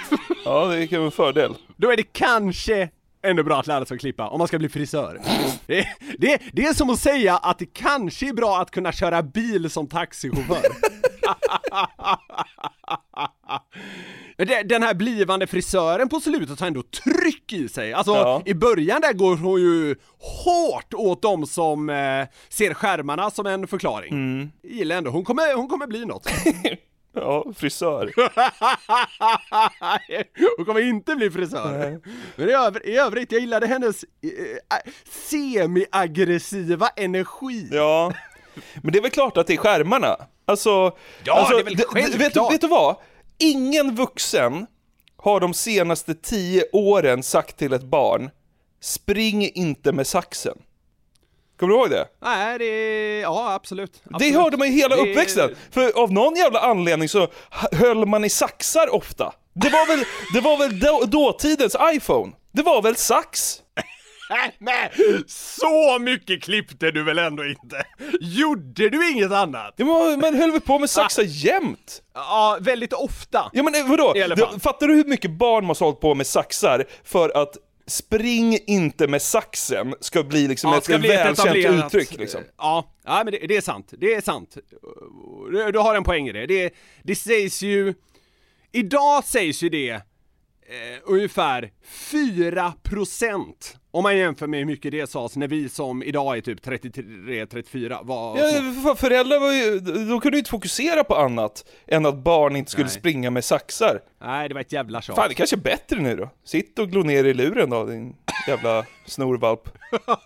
Ja, 0.46 0.66
det 0.66 0.88
kan 0.88 0.98
vara 1.00 1.06
en 1.06 1.12
fördel. 1.12 1.56
Då 1.76 1.92
är 1.92 1.98
det 1.98 2.14
kanske 2.14 2.90
ändå 3.24 3.44
bra 3.44 3.60
att 3.60 3.68
lära 3.68 3.86
sig 3.86 3.96
att 3.96 4.02
klippa 4.02 4.28
om 4.28 4.38
man 4.40 4.48
ska 4.48 4.60
bli 4.60 4.70
frisör. 4.70 5.22
Det, 5.66 5.88
det, 6.18 6.42
det 6.54 6.66
är 6.66 6.74
som 6.74 6.90
att 6.90 7.00
säga 7.00 7.38
att 7.38 7.60
det 7.60 7.74
kanske 7.74 8.30
är 8.30 8.34
bra 8.34 8.58
att 8.62 8.72
kunna 8.72 8.92
köra 8.92 9.22
bil 9.24 9.70
som 9.70 9.88
taxichaufför. 9.88 10.62
Den 14.66 14.84
här 14.84 14.94
blivande 14.94 15.48
frisören 15.48 16.10
på 16.10 16.20
slutet 16.20 16.60
har 16.60 16.68
ändå 16.68 16.84
tryck 16.84 17.54
i 17.54 17.70
sig. 17.70 17.94
Alltså 17.94 18.12
Ja. 18.12 18.42
i 18.46 18.54
början 18.54 19.02
där 19.02 19.14
går 19.14 19.36
hon 19.38 19.62
ju 19.62 19.96
hårt 20.20 20.94
åt 20.94 21.22
dem 21.22 21.46
som 21.46 21.90
eh, 21.90 21.96
ser 22.50 22.74
skärmarna 22.74 23.30
som 23.32 23.46
en 23.46 23.68
förklaring. 23.68 24.14
Mm. 24.14 24.52
Gillar 24.64 24.96
ändå, 24.98 25.12
hon 25.12 25.26
kommer, 25.26 25.56
hon 25.56 25.68
kommer 25.68 25.88
bli 25.88 26.06
något. 26.06 26.28
Ja, 27.22 27.46
frisör. 27.56 28.12
Hon 30.58 30.66
kommer 30.66 30.82
inte 30.82 31.16
bli 31.16 31.32
frisör. 31.32 32.00
Men 32.36 32.50
i, 32.50 32.52
övr- 32.52 32.86
i 32.86 32.98
övrigt, 32.98 33.32
jag 33.32 33.42
gillade 33.42 33.68
hennes 33.68 34.04
eh, 34.04 34.78
semi-aggressiva 35.30 36.88
energi. 36.96 37.70
Ja, 37.72 38.14
men 38.76 38.92
det 38.92 38.98
är 38.98 39.02
väl 39.02 39.12
klart 39.12 39.38
att 39.38 39.48
det 39.48 39.54
är 39.54 39.58
skärmarna. 39.58 40.18
Alltså, 40.46 40.98
Ja, 41.24 41.40
alltså, 41.40 41.56
det 41.56 41.62
är 41.62 41.64
väl 41.64 41.76
vet, 41.76 41.86
självklart. 41.88 42.54
vet 42.54 42.62
du 42.62 42.68
vad? 42.68 42.96
Ingen 43.38 43.96
vuxen 43.96 44.68
har 45.18 45.40
de 45.40 45.54
senaste 45.54 46.16
tio 46.16 46.64
åren 46.74 47.24
sagt 47.24 47.58
till 47.58 47.74
ett 47.74 47.84
barn, 47.84 48.30
spring 48.82 49.50
inte 49.54 49.92
med 49.92 50.08
saxen. 50.08 50.58
Kommer 51.60 51.74
du 51.74 51.80
ihåg 51.80 51.90
det? 51.90 52.08
Nej, 52.24 52.60
det 52.60 52.66
är, 52.66 53.22
ja 53.22 53.54
absolut. 53.54 53.94
Det 54.04 54.16
absolut. 54.16 54.36
hörde 54.36 54.58
man 54.58 54.68
ju 54.68 54.74
hela 54.74 54.96
Det- 54.96 55.02
uppväxten. 55.02 55.56
För 55.72 56.04
av 56.04 56.12
någon 56.14 56.36
jävla 56.36 56.60
anledning 56.60 57.10
så 57.10 57.28
höll 57.72 58.06
man 58.06 58.26
i 58.26 58.30
saxar 58.30 58.96
ofta. 58.96 59.34
Det 59.54 59.70
var 59.70 59.88
väl, 59.88 60.06
det 60.34 60.40
var 60.42 60.58
väl 60.58 60.80
då, 60.80 61.04
dåtidens 61.06 61.76
iPhone? 61.94 62.32
Det 62.52 62.64
var 62.64 62.82
väl 62.82 62.96
sax? 62.96 63.62
Nej, 64.60 64.92
så 65.28 66.00
mycket 66.00 66.44
klippte 66.44 66.92
du 66.92 67.04
väl 67.04 67.20
ändå 67.20 67.46
inte? 67.46 67.84
Gjorde 68.22 68.90
du 68.90 69.12
inget 69.12 69.32
annat? 69.32 69.74
Ja, 69.78 69.86
men 69.86 70.20
man 70.20 70.36
höll 70.36 70.52
väl 70.52 70.62
på 70.62 70.80
med 70.80 70.90
saxar 70.90 71.24
jämt? 71.26 72.02
Ja, 72.14 72.58
väldigt 72.62 72.94
ofta. 72.94 73.50
Ja 73.54 73.64
men 73.64 73.76
eh, 73.76 73.88
vadå? 73.90 74.14
Det, 74.14 74.60
fattar 74.60 74.88
du 74.88 74.96
hur 74.96 75.04
mycket 75.06 75.32
barn 75.32 75.66
måste 75.66 75.84
ha 75.84 75.88
hållit 75.90 76.02
på 76.02 76.16
med 76.16 76.28
saxar 76.28 76.86
för 77.04 77.42
att 77.42 77.54
spring 77.88 78.60
inte 78.68 79.08
med 79.08 79.22
saxen 79.22 79.96
ska 80.00 80.24
bli 80.24 80.48
liksom 80.48 80.72
Ja, 80.72 80.78
ett 80.78 80.84
ska 80.84 80.98
bli 80.98 81.14
ett 81.14 81.40
välkänt 81.40 81.86
uttryck 81.86 82.18
liksom. 82.18 82.42
Ja, 82.58 82.94
ja 83.04 83.22
men 83.24 83.32
det, 83.34 83.48
det 83.48 83.58
är 83.58 83.62
sant. 83.62 83.94
Det 83.98 84.14
är 84.14 84.22
sant. 84.22 84.58
Du, 85.52 85.72
du 85.72 85.80
har 85.80 85.96
en 85.96 86.04
poäng 86.04 86.28
i 86.28 86.32
det. 86.32 86.46
det. 86.46 86.74
Det 87.04 87.16
sägs 87.16 87.62
ju... 87.62 87.94
Idag 88.72 89.24
sägs 89.24 89.64
ju 89.64 89.70
det 89.70 89.90
eh, 89.90 90.02
ungefär 91.04 91.72
4% 92.12 93.54
om 93.98 94.04
man 94.04 94.18
jämför 94.18 94.48
med 94.48 94.60
hur 94.60 94.66
mycket 94.66 94.92
det 94.92 95.10
sades 95.10 95.36
när 95.36 95.48
vi 95.48 95.70
som 95.70 96.04
idag 96.04 96.38
är 96.38 96.42
typ 96.42 96.66
33-34 96.66 98.00
var 98.04 98.38
Ja, 98.38 98.44
för 98.44 98.82
fan, 98.84 98.96
föräldrar 98.98 99.40
var 99.40 99.52
ju, 99.52 99.80
de 99.80 100.20
kunde 100.22 100.38
ju 100.38 100.40
inte 100.40 100.50
fokusera 100.50 101.04
på 101.04 101.16
annat 101.16 101.66
än 101.88 102.06
att 102.06 102.16
barn 102.18 102.56
inte 102.56 102.72
skulle 102.72 102.86
Nej. 102.86 102.94
springa 102.94 103.30
med 103.32 103.44
saxar. 103.44 104.02
Nej, 104.22 104.48
det 104.48 104.54
var 104.54 104.62
ett 104.62 104.72
jävla 104.72 105.02
tjat. 105.02 105.16
Fan, 105.16 105.30
det 105.30 105.36
kanske 105.36 105.56
är 105.56 105.62
bättre 105.62 106.00
nu 106.02 106.16
då. 106.16 106.30
Sitt 106.44 106.80
och 106.80 106.90
glo 106.90 107.04
ner 107.04 107.24
i 107.24 107.34
luren 107.34 107.70
då, 107.70 107.86
din 107.86 108.16
jävla 108.48 108.86
snorvalp. 109.06 109.70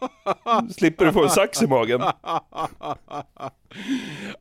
Slipper 0.77 1.05
du 1.05 1.11
få 1.11 1.23
en 1.23 1.29
sax 1.29 1.61
i 1.61 1.67
magen. 1.67 2.01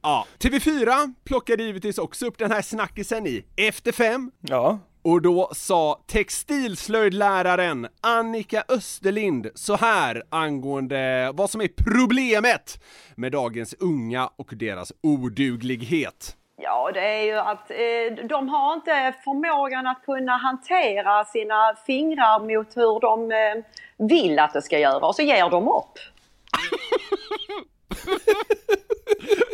ja, 0.02 0.26
TV4 0.38 1.14
plockade 1.24 1.62
givetvis 1.62 1.98
också 1.98 2.26
upp 2.26 2.38
den 2.38 2.50
här 2.50 2.62
snackisen 2.62 3.26
i 3.26 3.44
Efter 3.56 3.92
fem 3.92 4.30
Ja. 4.40 4.78
Och 5.02 5.22
då 5.22 5.50
sa 5.52 6.00
textilslöjdläraren 6.06 7.88
Annika 8.00 8.64
Österlind 8.68 9.50
så 9.54 9.76
här 9.76 10.22
angående 10.28 11.30
vad 11.34 11.50
som 11.50 11.60
är 11.60 11.68
problemet 11.68 12.80
med 13.14 13.32
dagens 13.32 13.74
unga 13.74 14.30
och 14.36 14.50
deras 14.52 14.92
oduglighet. 15.02 16.36
Ja, 16.62 16.90
det 16.94 17.00
är 17.00 17.22
ju 17.22 17.38
att 17.38 17.70
eh, 17.70 18.26
de 18.28 18.48
har 18.48 18.74
inte 18.74 19.14
förmågan 19.24 19.86
att 19.86 20.04
kunna 20.04 20.36
hantera 20.36 21.24
sina 21.24 21.74
fingrar 21.86 22.40
mot 22.40 22.76
hur 22.76 23.00
de 23.00 23.32
eh, 23.32 23.64
vill 24.08 24.38
att 24.38 24.52
det 24.52 24.62
ska 24.62 24.78
göra 24.78 25.06
och 25.06 25.14
så 25.14 25.22
ger 25.22 25.50
de 25.50 25.68
upp. 25.68 25.98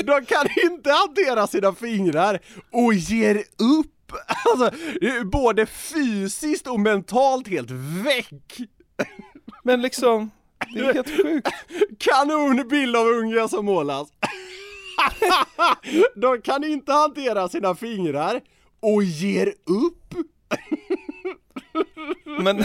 De 0.04 0.24
kan 0.24 0.46
inte 0.70 0.90
hantera 0.90 1.46
sina 1.46 1.72
fingrar 1.72 2.38
och 2.72 2.94
ger 2.94 3.36
upp! 3.36 3.95
Alltså, 4.50 4.70
både 5.24 5.66
fysiskt 5.66 6.66
och 6.66 6.80
mentalt 6.80 7.48
helt 7.48 7.70
väck! 8.04 8.58
Men 9.62 9.82
liksom, 9.82 10.30
det 10.74 10.80
är 10.80 10.94
helt 10.94 11.22
sjukt. 11.22 11.48
Kanonbild 11.98 12.96
av 12.96 13.06
unga 13.06 13.48
som 13.48 13.66
målas! 13.66 14.08
De 16.14 16.42
kan 16.42 16.64
inte 16.64 16.92
hantera 16.92 17.48
sina 17.48 17.74
fingrar 17.74 18.40
och 18.80 19.02
ger 19.02 19.54
upp! 19.64 20.14
Men 22.24 22.64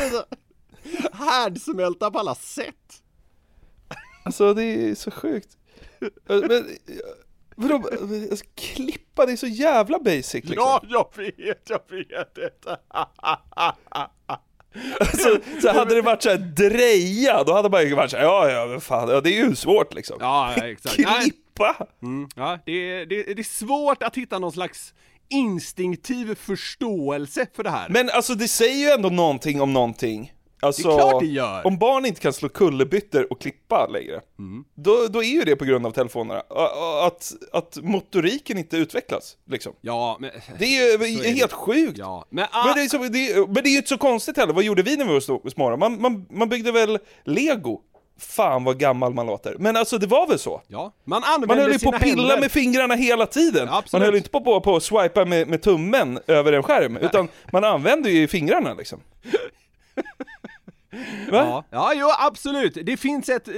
Härdsmälta 1.13 2.12
på 2.12 2.20
alla 2.20 2.36
sätt! 2.36 3.03
alltså 4.24 4.53
det 4.53 4.63
är 4.63 4.96
så 4.96 5.12
sjukt. 5.12 5.58
Men, 6.27 6.67
Vadå, 7.62 7.89
alltså, 8.32 8.46
klippa, 8.56 9.25
det 9.25 9.32
är 9.32 9.36
så 9.38 9.48
jävla 9.48 10.00
basic 10.00 10.34
liksom. 10.34 10.53
Ja, 10.56 10.82
jag 10.89 11.08
vet, 11.18 11.70
jag 11.70 11.82
vet 11.98 12.36
det. 12.36 12.50
Alltså, 15.00 15.39
så 15.62 15.70
hade 15.74 15.96
det 15.96 16.01
varit 16.01 16.24
såhär 16.24 16.38
dreja, 16.38 17.44
då 17.44 17.53
hade 17.53 17.70
man 17.70 17.82
ju 17.84 17.96
varit 17.96 18.12
såhär, 18.12 18.24
ja 18.24 18.50
ja 18.51 18.65
men 18.65 18.82
fan, 18.82 19.10
ja, 19.10 19.22
det 19.22 19.30
är 19.39 19.46
ju 19.50 19.56
svårt 19.56 19.94
liksom. 19.94 20.18
Ja, 20.20 20.53
exakt. 20.56 20.98
Nej. 20.98 21.22
Klippa! 21.22 21.88
Mm, 22.01 22.30
ja, 22.36 22.60
det, 22.65 22.72
är- 22.72 23.06
det, 23.06 23.15
är- 23.20 23.36
det 23.36 23.41
är 23.41 23.44
svårt 23.44 24.03
att 24.03 24.18
hitta 24.18 24.39
någon 24.39 24.51
slags 24.51 24.94
instinktiv 25.30 26.36
förståelse 26.36 27.46
för 27.56 27.63
det 27.63 27.70
här. 27.70 27.89
Men 27.89 28.10
alltså 28.10 28.36
det 28.36 28.48
säger 28.48 28.75
ju 28.88 28.89
ändå 28.91 29.10
någonting 29.10 29.62
om 29.62 29.74
någonting. 29.74 30.34
Alltså, 30.63 30.88
Det 30.88 30.94
är 30.94 30.98
klart 30.98 31.20
det 31.22 31.25
gör. 31.27 31.68
Om 31.68 31.77
barn 31.77 32.06
inte 32.06 32.22
kan 32.22 32.34
slå 32.34 32.50
kullerbyttor 32.50 33.27
och 33.34 33.41
klippa 33.41 33.88
längre, 33.88 34.22
Mm. 34.39 34.63
då, 34.75 35.08
då 35.10 35.24
är 35.24 35.27
ju 35.27 35.41
det 35.44 35.56
på 35.56 35.65
grund 35.65 35.86
av 35.86 35.91
telefonerna. 35.91 36.44
Att, 37.08 37.32
att 37.51 37.77
motoriken 37.82 38.58
inte 38.58 38.77
utvecklas, 38.77 39.38
liksom. 39.50 39.74
Ja, 39.82 40.18
men... 40.20 40.32
Det 40.60 40.65
är 40.65 40.98
ju 40.98 41.18
är 41.20 41.24
det. 41.24 41.30
helt 41.30 41.53
sjukt. 41.53 41.98
Ja, 41.98 42.25
men, 42.30 42.48
Men, 42.65 42.75
det 42.75 42.82
är 42.82 42.88
så, 42.88 42.98
det 42.98 43.48
men 43.48 43.53
det 43.63 43.70
är 43.70 43.72
ju 43.72 43.77
inte 43.77 43.89
så 43.89 43.98
konstigt 43.98 44.38
heller, 44.38 44.53
vad 44.53 44.63
gjorde 44.63 44.82
vi 44.84 44.98
när 44.98 45.06
vi 45.06 45.13
var 45.13 45.50
små? 45.50 45.77
Man, 45.77 46.01
man, 46.01 46.25
man 46.30 46.50
byggde 46.50 46.72
väl 46.72 47.00
lego? 47.24 47.82
Fan 48.20 48.63
vad 48.63 48.80
gammal 48.80 49.13
man 49.13 49.25
låter. 49.25 49.56
Men 49.60 49.75
alltså 49.75 49.98
det 49.98 50.08
var 50.08 50.27
väl 50.27 50.39
så? 50.39 50.62
Ja, 50.68 50.94
man 51.03 51.24
använder 51.24 51.48
Man 51.48 51.58
höll 51.58 51.72
ju 51.72 51.80
på 51.80 51.89
att 51.89 52.01
pilla 52.01 52.39
med 52.39 52.51
fingrarna 52.51 52.96
hela 52.96 53.25
tiden. 53.25 53.70
absolut. 53.70 53.91
man 53.94 54.01
höll 54.01 54.15
inte 54.15 54.30
på, 54.30 54.41
på, 54.41 54.62
på 54.62 54.75
att 54.75 54.84
swipa 54.84 55.25
med, 55.25 55.48
med 55.48 55.62
tummen 55.62 56.20
över 56.27 56.53
en 56.53 56.63
skärm, 56.63 56.98
utan 56.98 57.27
man 57.51 57.63
använde 57.63 58.10
ju 58.12 58.27
fingrarna 58.27 58.74
liksom. 58.74 59.00
Va? 61.29 61.38
Ja, 61.38 61.65
ja, 61.69 61.93
jo 61.95 62.07
absolut. 62.19 62.77
Det 62.83 62.98
finns 62.98 63.29
ett 63.29 63.48
eh, 63.48 63.53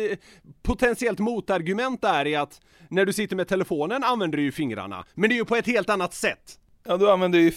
potentiellt 0.61 1.19
motargument 1.19 2.01
där 2.01 2.27
i 2.27 2.35
att 2.35 2.61
när 2.89 3.05
du 3.05 3.13
sitter 3.13 3.35
med 3.35 3.47
telefonen 3.47 4.03
använder 4.03 4.37
du 4.37 4.43
ju 4.43 4.51
fingrarna, 4.51 5.05
men 5.13 5.29
det 5.29 5.35
är 5.35 5.37
ju 5.37 5.45
på 5.45 5.55
ett 5.55 5.67
helt 5.67 5.89
annat 5.89 6.13
sätt. 6.13 6.59
Ja, 6.83 6.97
du 6.97 7.11
använder 7.11 7.39
ju 7.39 7.51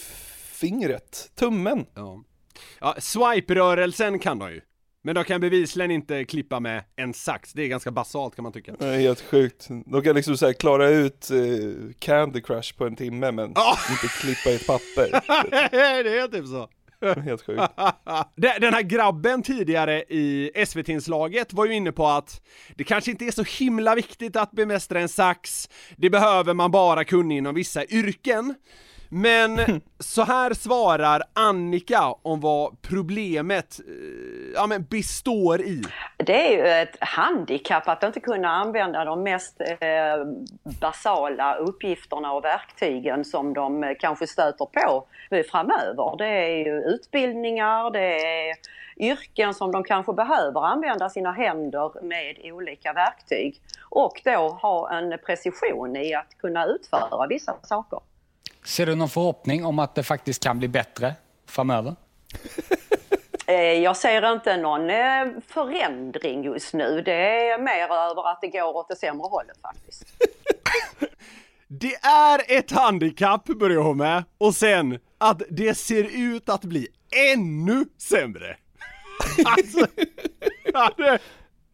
fingret, 0.52 1.30
tummen. 1.34 1.86
Ja. 1.94 2.22
Ja, 2.80 2.94
swipe-rörelsen 2.98 4.18
kan 4.18 4.38
de 4.38 4.50
ju. 4.50 4.60
Men 5.02 5.14
de 5.14 5.24
kan 5.24 5.40
bevisligen 5.40 5.90
inte 5.90 6.24
klippa 6.24 6.60
med 6.60 6.84
en 6.96 7.14
sax, 7.14 7.52
det 7.52 7.62
är 7.62 7.66
ganska 7.68 7.90
basalt 7.90 8.34
kan 8.36 8.42
man 8.42 8.52
tycka. 8.52 8.74
Det 8.78 8.86
är 8.86 8.98
helt 8.98 9.20
sjukt. 9.20 9.68
De 9.86 10.02
kan 10.02 10.14
liksom 10.16 10.36
så 10.36 10.54
klara 10.54 10.88
ut 10.88 11.30
eh, 11.30 11.38
Candy 11.98 12.40
Crush 12.40 12.76
på 12.76 12.86
en 12.86 12.96
timme 12.96 13.32
men 13.32 13.48
inte 13.90 14.08
klippa 14.20 14.50
i 14.50 14.54
ett 14.54 14.66
papper. 14.66 15.10
det 16.02 16.18
är 16.18 16.28
typ 16.28 16.46
så. 16.46 16.68
Helt 17.24 17.42
sjukt. 17.42 17.62
Den 18.36 18.60
den 18.60 18.74
här 18.74 18.82
grabben 18.82 19.42
tidigare 19.42 20.02
i 20.02 20.50
SVT-inslaget 20.66 21.52
var 21.52 21.66
ju 21.66 21.74
inne 21.74 21.92
på 21.92 22.06
att 22.06 22.40
det 22.74 22.84
kanske 22.84 23.10
inte 23.10 23.24
är 23.24 23.30
så 23.30 23.42
himla 23.42 23.94
viktigt 23.94 24.36
att 24.36 24.52
bemästra 24.52 25.00
en 25.00 25.08
sax, 25.08 25.68
det 25.96 26.10
behöver 26.10 26.54
man 26.54 26.70
bara 26.70 27.04
kunna 27.04 27.34
inom 27.34 27.54
vissa 27.54 27.84
yrken. 27.84 28.54
Men 29.08 29.80
så 29.98 30.22
här 30.22 30.54
svarar 30.54 31.22
Annika 31.32 32.14
om 32.22 32.40
vad 32.40 32.82
problemet 32.82 33.80
eh, 33.80 34.52
ja, 34.54 34.66
men 34.66 34.84
består 34.84 35.60
i. 35.60 35.82
Det 36.16 36.54
är 36.54 36.56
ju 36.56 36.82
ett 36.82 36.96
handikapp 37.00 37.88
att 37.88 38.02
inte 38.02 38.20
kunna 38.20 38.48
använda 38.48 39.04
de 39.04 39.22
mest 39.22 39.60
eh, 39.60 40.24
basala 40.80 41.54
uppgifterna 41.54 42.32
och 42.32 42.44
verktygen 42.44 43.24
som 43.24 43.54
de 43.54 43.84
eh, 43.84 43.90
kanske 44.00 44.26
stöter 44.26 44.66
på 44.66 45.06
framöver. 45.50 46.16
Det 46.18 46.26
är 46.26 46.64
ju 46.64 46.82
utbildningar, 46.82 47.90
det 47.90 48.48
är 48.48 48.54
yrken 48.96 49.54
som 49.54 49.72
de 49.72 49.84
kanske 49.84 50.12
behöver 50.12 50.66
använda 50.66 51.10
sina 51.10 51.32
händer 51.32 52.02
med 52.02 52.36
olika 52.44 52.92
verktyg 52.92 53.60
och 53.90 54.22
då 54.24 54.48
ha 54.48 54.92
en 54.92 55.18
precision 55.26 55.96
i 55.96 56.14
att 56.14 56.38
kunna 56.38 56.66
utföra 56.66 57.26
vissa 57.26 57.56
saker. 57.62 58.00
Ser 58.66 58.86
du 58.86 58.94
någon 58.94 59.08
förhoppning 59.08 59.64
om 59.64 59.78
att 59.78 59.94
det 59.94 60.02
faktiskt 60.02 60.42
kan 60.42 60.58
bli 60.58 60.68
bättre 60.68 61.14
framöver? 61.46 61.96
Eh, 63.48 63.54
Jag 63.54 63.96
ser 63.96 64.32
inte 64.32 64.56
någon 64.56 64.90
eh, 64.90 65.26
förändring 65.48 66.44
just 66.44 66.72
nu. 66.74 67.02
Det 67.04 67.12
är 67.50 67.58
mer 67.58 67.82
över 67.84 68.30
att 68.32 68.38
det 68.40 68.48
går 68.48 68.76
åt 68.76 68.88
det 68.88 68.96
sämre 68.96 69.26
hållet 69.28 69.56
faktiskt. 69.62 70.04
Det 71.68 71.94
är 72.06 72.58
ett 72.58 72.70
handikapp 72.70 73.44
börjar 73.46 73.80
hon 73.80 73.96
med, 73.96 74.24
och 74.38 74.54
sen 74.54 74.98
att 75.18 75.42
det 75.50 75.74
ser 75.74 76.04
ut 76.16 76.48
att 76.48 76.64
bli 76.64 76.88
ännu 77.34 77.84
sämre. 77.98 78.56
alltså, 79.44 79.86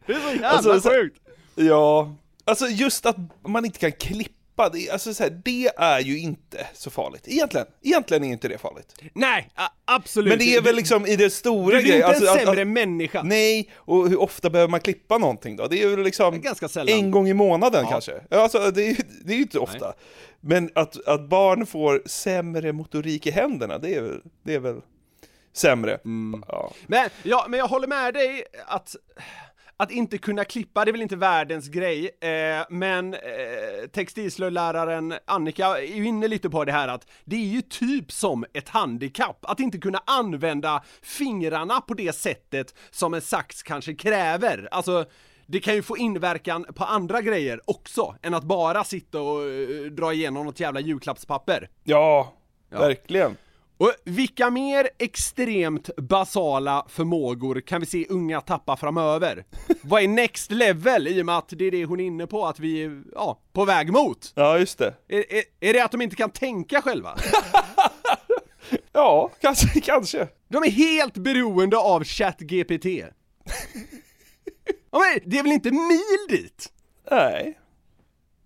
det, 0.05 0.13
är 0.13 0.19
så 0.19 0.29
jävla 0.31 0.47
Alltså, 0.49 0.81
så- 0.81 0.89
sjukt. 0.89 1.19
Ja, 1.55 2.15
alltså 2.45 2.65
just 2.67 3.05
att 3.05 3.15
man 3.47 3.65
inte 3.65 3.79
kan 3.79 3.91
klippa, 3.91 4.33
det, 4.55 4.89
alltså 4.89 5.13
så 5.13 5.23
här, 5.23 5.41
det 5.45 5.71
är 5.77 5.99
ju 5.99 6.19
inte 6.19 6.67
så 6.73 6.89
farligt. 6.89 7.27
Egentligen, 7.27 7.67
egentligen 7.81 8.23
är 8.23 8.27
inte 8.27 8.47
det 8.47 8.57
farligt. 8.57 8.95
Nej, 9.13 9.49
absolut. 9.85 10.29
Men 10.29 10.39
det 10.39 10.55
är 10.55 10.61
väl 10.61 10.75
liksom 10.75 11.05
i 11.07 11.15
det 11.15 11.29
stora 11.29 11.75
Du 11.75 11.81
blir 11.83 11.93
inte 11.95 12.05
en 12.07 12.09
alltså, 12.09 12.31
att- 12.31 12.39
sämre 12.41 12.61
att- 12.61 12.67
människa. 12.67 13.23
Nej, 13.23 13.71
och 13.75 14.09
hur 14.09 14.21
ofta 14.21 14.49
behöver 14.49 14.71
man 14.71 14.79
klippa 14.79 15.17
någonting 15.17 15.55
då? 15.55 15.67
Det 15.67 15.81
är 15.83 15.87
väl 15.87 16.03
liksom 16.05 16.41
Ganska 16.41 16.67
sällan. 16.67 16.97
en 16.99 17.11
gång 17.11 17.27
i 17.29 17.33
månaden 17.33 17.83
Ja. 17.83 17.89
kanske. 17.91 18.21
Alltså, 18.31 18.71
det, 18.71 18.89
är, 18.89 18.97
det 19.25 19.33
är 19.33 19.35
ju 19.37 19.41
inte 19.41 19.59
ofta. 19.59 19.93
Men 20.41 20.69
att, 20.75 21.07
att 21.07 21.29
barn 21.29 21.65
får 21.65 22.01
sämre 22.05 22.73
motorik 22.73 23.27
i 23.27 23.31
händerna, 23.31 23.77
det 23.77 23.95
är 23.95 24.01
väl, 24.01 24.21
det 24.43 24.53
är 24.53 24.59
väl 24.59 24.81
sämre. 25.53 25.99
Mm. 26.05 26.43
Ja. 26.47 26.71
Men, 26.87 27.09
ja, 27.23 27.45
men 27.49 27.59
jag 27.59 27.67
håller 27.67 27.87
med 27.87 28.13
dig 28.13 28.43
att 28.65 28.95
att 29.77 29.91
inte 29.91 30.17
kunna 30.17 30.45
klippa, 30.45 30.85
det 30.85 30.91
är 30.91 30.91
väl 30.91 31.01
inte 31.01 31.15
världens 31.15 31.67
grej, 31.67 32.09
eh, 32.21 32.65
men 32.69 33.13
eh, 33.13 33.19
textilslöjdläraren 33.91 35.13
Annika 35.25 35.65
är 35.65 35.95
ju 35.95 36.05
inne 36.05 36.27
lite 36.27 36.49
på 36.49 36.65
det 36.65 36.71
här 36.71 36.87
att 36.87 37.07
det 37.25 37.35
är 37.35 37.47
ju 37.47 37.61
typ 37.61 38.11
som 38.11 38.45
ett 38.53 38.69
handikapp, 38.69 39.45
att 39.45 39.59
inte 39.59 39.77
kunna 39.77 40.01
använda 40.05 40.83
fingrarna 41.01 41.81
på 41.81 41.93
det 41.93 42.15
sättet 42.15 42.75
som 42.91 43.13
en 43.13 43.21
sax 43.21 43.63
kanske 43.63 43.93
kräver. 43.93 44.67
Alltså, 44.71 45.05
det 45.45 45.59
kan 45.59 45.75
ju 45.75 45.81
få 45.81 45.97
inverkan 45.97 46.65
på 46.75 46.83
andra 46.83 47.21
grejer 47.21 47.61
också, 47.65 48.15
än 48.21 48.33
att 48.33 48.43
bara 48.43 48.83
sitta 48.83 49.21
och 49.21 49.41
eh, 49.41 49.91
dra 49.91 50.13
igenom 50.13 50.45
något 50.45 50.59
jävla 50.59 50.79
julklappspapper. 50.79 51.69
Ja, 51.83 52.33
verkligen. 52.69 53.37
Och 53.77 53.93
vilka 54.03 54.49
mer 54.49 54.89
extremt 54.99 55.95
basala 55.95 56.85
förmågor 56.89 57.61
kan 57.61 57.79
vi 57.79 57.85
se 57.85 58.05
unga 58.09 58.41
tappa 58.41 58.77
framöver? 58.77 59.45
Vad 59.81 60.03
är 60.03 60.07
next 60.07 60.51
level 60.51 61.07
i 61.07 61.21
och 61.21 61.25
med 61.25 61.37
att 61.37 61.49
det 61.49 61.65
är 61.65 61.71
det 61.71 61.85
hon 61.85 61.99
är 61.99 62.05
inne 62.05 62.27
på 62.27 62.45
att 62.45 62.59
vi 62.59 62.83
är, 62.83 63.03
ja, 63.15 63.39
på 63.53 63.65
väg 63.65 63.91
mot? 63.91 64.31
Ja, 64.35 64.57
just 64.57 64.77
det. 64.77 64.93
Är, 65.07 65.33
är, 65.33 65.43
är 65.59 65.73
det 65.73 65.79
att 65.79 65.91
de 65.91 66.01
inte 66.01 66.15
kan 66.15 66.29
tänka 66.29 66.81
själva? 66.81 67.17
Ja, 68.91 69.31
kanske, 69.41 69.81
kanske. 69.81 70.27
De 70.47 70.63
är 70.63 70.69
helt 70.69 71.17
beroende 71.17 71.77
av 71.77 72.03
ChatGPT. 72.03 72.85
ja, 74.91 74.99
men 74.99 75.19
det 75.29 75.39
är 75.39 75.43
väl 75.43 75.51
inte 75.51 75.71
mil 75.71 76.27
dit? 76.29 76.71
Nej. 77.11 77.59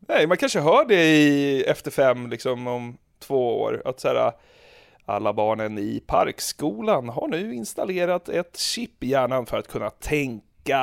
Nej, 0.08 0.28
man 0.28 0.38
kanske 0.38 0.60
hör 0.60 0.86
det 0.86 1.06
i 1.06 1.64
Efter 1.64 1.92
fem, 1.92 2.30
liksom 2.30 2.68
om 2.68 2.98
två 3.20 3.62
år, 3.62 3.82
att 3.86 4.00
så 4.00 4.08
här, 4.08 4.32
alla 5.10 5.34
barnen 5.34 5.78
i 5.78 6.04
parkskolan 6.08 7.10
har 7.10 7.28
nu 7.28 7.54
installerat 7.54 8.30
ett 8.30 8.58
chip 8.58 9.04
i 9.04 9.08
hjärnan 9.08 9.46
för 9.46 9.58
att 9.58 9.68
kunna 9.68 9.90
tänka. 9.90 10.44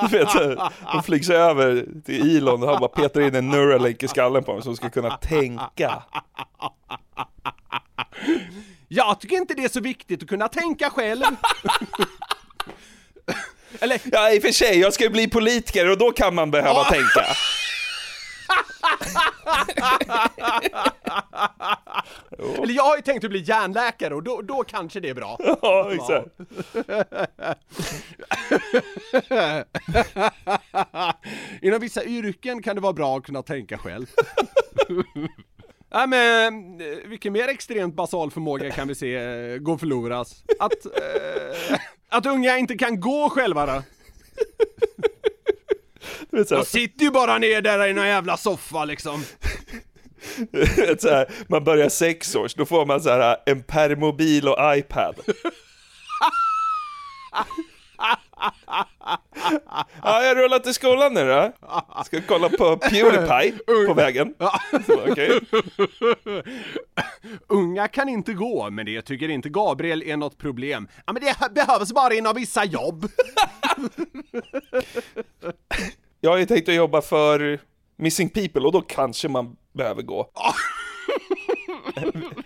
Du 0.00 0.18
vet, 0.18 0.28
de 0.92 1.02
flygs 1.02 1.30
över 1.30 1.86
till 2.04 2.36
Elon 2.36 2.62
och 2.62 2.68
han 2.68 2.80
bara 2.80 2.88
petar 2.88 3.20
in 3.20 3.34
en 3.34 3.48
Neuralink 3.48 4.02
i 4.02 4.08
skallen 4.08 4.44
på 4.44 4.52
dem 4.52 4.62
som 4.62 4.76
ska 4.76 4.90
kunna 4.90 5.16
tänka. 5.16 6.02
Jag 8.88 9.20
tycker 9.20 9.36
inte 9.36 9.54
det 9.54 9.64
är 9.64 9.68
så 9.68 9.80
viktigt 9.80 10.22
att 10.22 10.28
kunna 10.28 10.48
tänka 10.48 10.90
själv. 10.90 11.22
Eller... 13.80 14.00
Ja, 14.04 14.32
i 14.32 14.38
och 14.38 14.42
för 14.42 14.52
sig, 14.52 14.78
jag 14.78 14.92
ska 14.92 15.04
ju 15.04 15.10
bli 15.10 15.28
politiker 15.28 15.90
och 15.90 15.98
då 15.98 16.12
kan 16.12 16.34
man 16.34 16.50
behöva 16.50 16.84
tänka. 16.84 17.26
Eller 22.62 22.74
jag 22.74 22.82
har 22.82 22.96
ju 22.96 23.02
tänkt 23.02 23.24
att 23.24 23.30
bli 23.30 23.40
hjärnläkare 23.40 24.14
och 24.14 24.22
då, 24.22 24.42
då 24.42 24.64
kanske 24.64 25.00
det 25.00 25.08
är 25.08 25.14
bra. 25.14 25.38
Ja, 25.62 25.92
exakt. 25.92 26.28
Inom 31.62 31.80
vissa 31.80 32.04
yrken 32.04 32.62
kan 32.62 32.74
det 32.74 32.82
vara 32.82 32.92
bra 32.92 33.16
att 33.16 33.24
kunna 33.24 33.42
tänka 33.42 33.78
själv. 33.78 34.06
Nej 35.94 36.06
men, 36.08 36.80
eh, 36.80 36.86
vilken 37.06 37.32
mer 37.32 37.48
extremt 37.48 37.94
basal 37.94 38.30
förmåga 38.30 38.70
kan 38.70 38.88
vi 38.88 38.94
se 38.94 39.14
eh, 39.14 39.58
gå 39.58 39.78
förloras? 39.78 40.44
Att, 40.58 40.86
eh, 40.86 41.78
att 42.08 42.26
unga 42.26 42.58
inte 42.58 42.74
kan 42.74 43.00
gå 43.00 43.28
själva 43.30 43.66
då? 43.66 43.82
De 46.48 46.64
sitter 46.64 47.04
ju 47.04 47.10
bara 47.10 47.38
ner 47.38 47.62
där 47.62 47.86
i 47.88 47.92
någon 47.92 48.06
jävla 48.06 48.36
soffa 48.36 48.84
liksom. 48.84 49.24
Så 50.98 51.08
här, 51.08 51.26
man 51.48 51.64
börjar 51.64 51.88
sex 51.88 52.34
års, 52.34 52.54
då 52.54 52.66
får 52.66 52.86
man 52.86 53.00
så 53.00 53.10
här 53.10 53.36
en 53.46 53.62
permobil 53.62 54.48
och 54.48 54.76
iPad. 54.76 55.14
Ja, 60.02 60.22
jag 60.22 60.36
rullar 60.36 60.58
till 60.58 60.74
skolan 60.74 61.14
nu 61.14 61.28
då. 61.28 61.52
Ska 62.04 62.20
kolla 62.28 62.48
på 62.48 62.76
Pewdiepie 62.76 63.58
på 63.86 63.94
vägen. 63.94 64.34
Så, 64.86 65.10
okej. 65.10 65.40
Unga 67.48 67.88
kan 67.88 68.08
inte 68.08 68.34
gå, 68.34 68.70
men 68.70 68.86
det 68.86 69.02
tycker 69.02 69.28
inte 69.28 69.48
Gabriel 69.48 70.02
är 70.02 70.16
något 70.16 70.38
problem. 70.38 70.88
Ja, 71.06 71.12
men 71.12 71.22
det 71.22 71.54
behövs 71.54 71.92
bara 71.92 72.14
inom 72.14 72.34
vissa 72.34 72.64
jobb. 72.64 73.06
Jag 76.24 76.30
har 76.30 76.38
ju 76.38 76.46
tänkt 76.46 76.68
att 76.68 76.74
jobba 76.74 77.02
för 77.02 77.58
Missing 77.96 78.28
People 78.28 78.60
och 78.60 78.72
då 78.72 78.80
kanske 78.80 79.28
man 79.28 79.56
behöver 79.72 80.02
gå. 80.02 80.30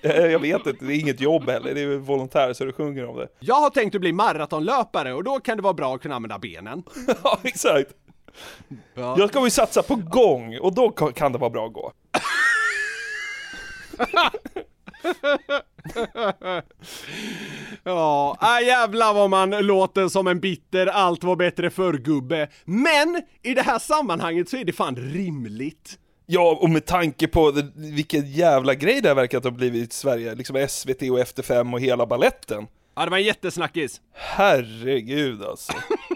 jag 0.03 0.39
vet 0.39 0.67
inte, 0.67 0.85
det 0.85 0.95
är 0.95 1.01
inget 1.01 1.21
jobb 1.21 1.49
heller, 1.51 1.75
det 1.75 1.81
är 1.81 1.97
volontär 1.97 2.53
så 2.53 2.65
du 2.65 2.73
sjunger 2.73 3.07
om 3.07 3.17
det. 3.17 3.29
Jag 3.41 3.55
har 3.55 3.71
tänkt 3.71 3.95
att 3.95 4.01
bli 4.01 4.13
maratonlöpare 4.13 5.15
och 5.15 5.25
då 5.25 5.41
kan 5.41 5.57
det 5.57 5.63
vara 5.63 5.75
bra 5.75 5.95
att 5.95 6.03
kunna 6.03 6.15
använda 6.15 6.39
benen. 6.39 6.83
Ja, 7.25 7.39
exakt. 7.43 7.91
Jag 8.95 9.29
ska 9.29 9.45
ju 9.45 9.51
satsa 9.51 9.83
på 9.83 9.95
gång 9.95 10.59
och 10.59 10.75
då 10.75 10.89
ka- 10.89 11.13
kan 11.13 11.33
det 11.33 11.39
vara 11.39 11.51
bra 11.51 11.67
att 11.67 11.73
gå. 11.73 11.93
Ja, 17.85 18.39
äh, 18.43 18.67
jävlar 18.67 19.15
vad 19.15 19.31
man 19.31 19.51
låter 19.51 20.09
som 20.09 20.27
en 20.27 20.41
bitter 20.41 20.87
allt 20.87 21.25
var 21.25 21.37
bättre 21.37 21.71
förr-gubbe. 21.71 22.49
Men 22.65 23.23
i 23.43 23.55
det 23.55 23.63
här 23.63 23.79
sammanhanget 23.79 24.49
så 24.49 24.57
är 24.57 24.65
det 24.65 24.73
fan 24.73 24.97
rimligt. 24.97 25.99
Ja, 26.27 26.59
och 26.61 26.71
med 26.71 26.87
tanke 26.87 27.29
på 27.29 27.51
det, 27.51 27.73
vilken 27.75 28.31
jävla 28.31 28.75
grej 28.75 29.01
det 29.01 29.09
här 29.09 29.15
verkar 29.15 29.41
ha 29.41 29.51
blivit 29.51 29.91
i 29.91 29.95
Sverige, 29.95 30.35
liksom 30.35 30.67
SVT 30.69 31.03
och 31.11 31.21
Efter 31.21 31.43
fem 31.43 31.75
och 31.75 31.81
hela 31.81 32.07
balletten. 32.07 32.67
Ja, 32.97 33.05
det 33.05 33.11
var 33.11 33.19
en 33.19 33.25
jättesnackis. 33.25 34.01
Herregud 34.13 35.43
alltså. 35.43 35.73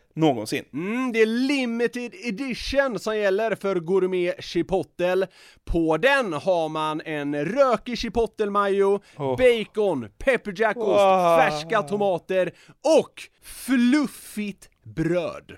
någonsin. 0.15 0.65
Mm, 0.73 1.11
det 1.11 1.21
är 1.21 1.25
limited 1.25 2.13
edition 2.23 2.99
som 2.99 3.17
gäller 3.17 3.55
för 3.55 3.75
Gourmet 3.75 4.43
Chipotle. 4.43 5.27
På 5.65 5.97
den 5.97 6.33
har 6.33 6.69
man 6.69 7.01
en 7.05 7.45
rökig 7.45 7.97
chipotle 7.97 8.49
mayo, 8.49 8.99
Oh. 9.17 9.37
bacon, 9.37 10.07
pepperjackost, 10.17 10.87
Wow. 10.87 11.37
färska 11.37 11.81
tomater 11.81 12.51
och 12.99 13.21
fluffigt 13.43 14.69
bröd. 14.83 15.57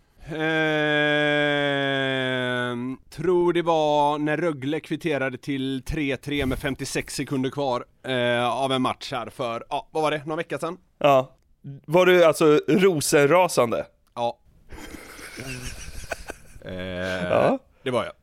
Ehm, 1.61 2.97
tror 3.09 3.53
det 3.53 3.61
var 3.61 4.17
när 4.17 4.37
Rögle 4.37 4.79
kvitterade 4.79 5.37
till 5.37 5.83
3-3 5.83 6.45
med 6.45 6.59
56 6.59 7.15
sekunder 7.15 7.49
kvar 7.49 7.85
eh, 8.03 8.47
av 8.57 8.71
en 8.71 8.81
match 8.81 9.11
här 9.11 9.29
för, 9.29 9.63
ja, 9.69 9.87
vad 9.91 10.03
var 10.03 10.11
det, 10.11 10.25
någon 10.25 10.37
vecka 10.37 10.57
sedan? 10.59 10.77
Ja. 10.97 11.35
Var 11.85 12.05
du 12.05 12.25
alltså 12.25 12.59
rosenrasande? 12.67 13.85
Ja. 14.15 14.37
eh, 16.65 16.73
Ja. 17.29 17.59
Det 17.83 17.91
var 17.91 18.03
jag. 18.03 18.13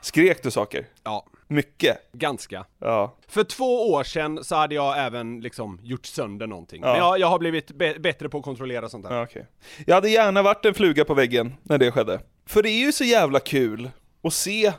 Skrek 0.00 0.42
du 0.42 0.50
saker? 0.50 0.86
Ja. 1.04 1.26
Mycket? 1.48 2.12
Ganska. 2.12 2.66
Ja. 2.78 3.16
För 3.28 3.44
två 3.44 3.92
år 3.92 4.04
sedan 4.04 4.44
så 4.44 4.54
hade 4.54 4.74
jag 4.74 5.06
även 5.06 5.40
liksom 5.40 5.80
gjort 5.82 6.06
sönder 6.06 6.46
någonting. 6.46 6.82
Ja. 6.84 6.88
Men 6.88 6.98
jag, 6.98 7.18
jag 7.18 7.26
har 7.26 7.38
blivit 7.38 7.70
bättre 7.98 8.28
på 8.28 8.38
att 8.38 8.44
kontrollera 8.44 8.88
sånt 8.88 9.08
där. 9.08 9.14
Ja, 9.14 9.22
okej. 9.22 9.46
Jag 9.86 9.94
hade 9.94 10.10
gärna 10.10 10.42
varit 10.42 10.64
en 10.64 10.74
fluga 10.74 11.04
på 11.04 11.14
väggen 11.14 11.54
när 11.62 11.78
det 11.78 11.90
skedde. 11.90 12.20
För 12.46 12.62
det 12.62 12.70
är 12.70 12.84
ju 12.86 12.92
så 12.92 13.04
jävla 13.04 13.40
kul 13.40 13.90
att 14.22 14.32
se 14.32 14.72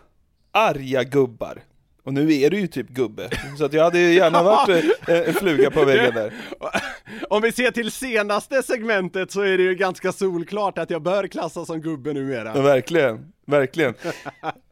arga 0.51 1.03
gubbar. 1.03 1.63
Och 2.03 2.13
nu 2.13 2.34
är 2.34 2.49
du 2.49 2.60
ju 2.60 2.67
typ 2.67 2.89
gubbe, 2.89 3.30
så 3.58 3.65
att 3.65 3.73
jag 3.73 3.84
hade 3.84 3.99
ju 3.99 4.13
gärna 4.13 4.43
varit 4.43 4.86
eh, 5.10 5.19
en 5.19 5.34
fluga 5.34 5.71
på 5.71 5.86
väggen 5.86 6.13
där. 6.13 6.34
Om 7.30 7.41
vi 7.41 7.51
ser 7.51 7.71
till 7.71 7.91
senaste 7.91 8.63
segmentet 8.63 9.32
så 9.32 9.41
är 9.41 9.58
det 9.58 9.63
ju 9.63 9.75
ganska 9.75 10.12
solklart 10.12 10.77
att 10.77 10.89
jag 10.89 11.01
bör 11.01 11.27
klassas 11.27 11.67
som 11.67 11.82
gubbe 11.82 12.13
numera. 12.13 12.51
Ja, 12.56 12.62
verkligen, 12.62 13.34
verkligen. 13.45 13.93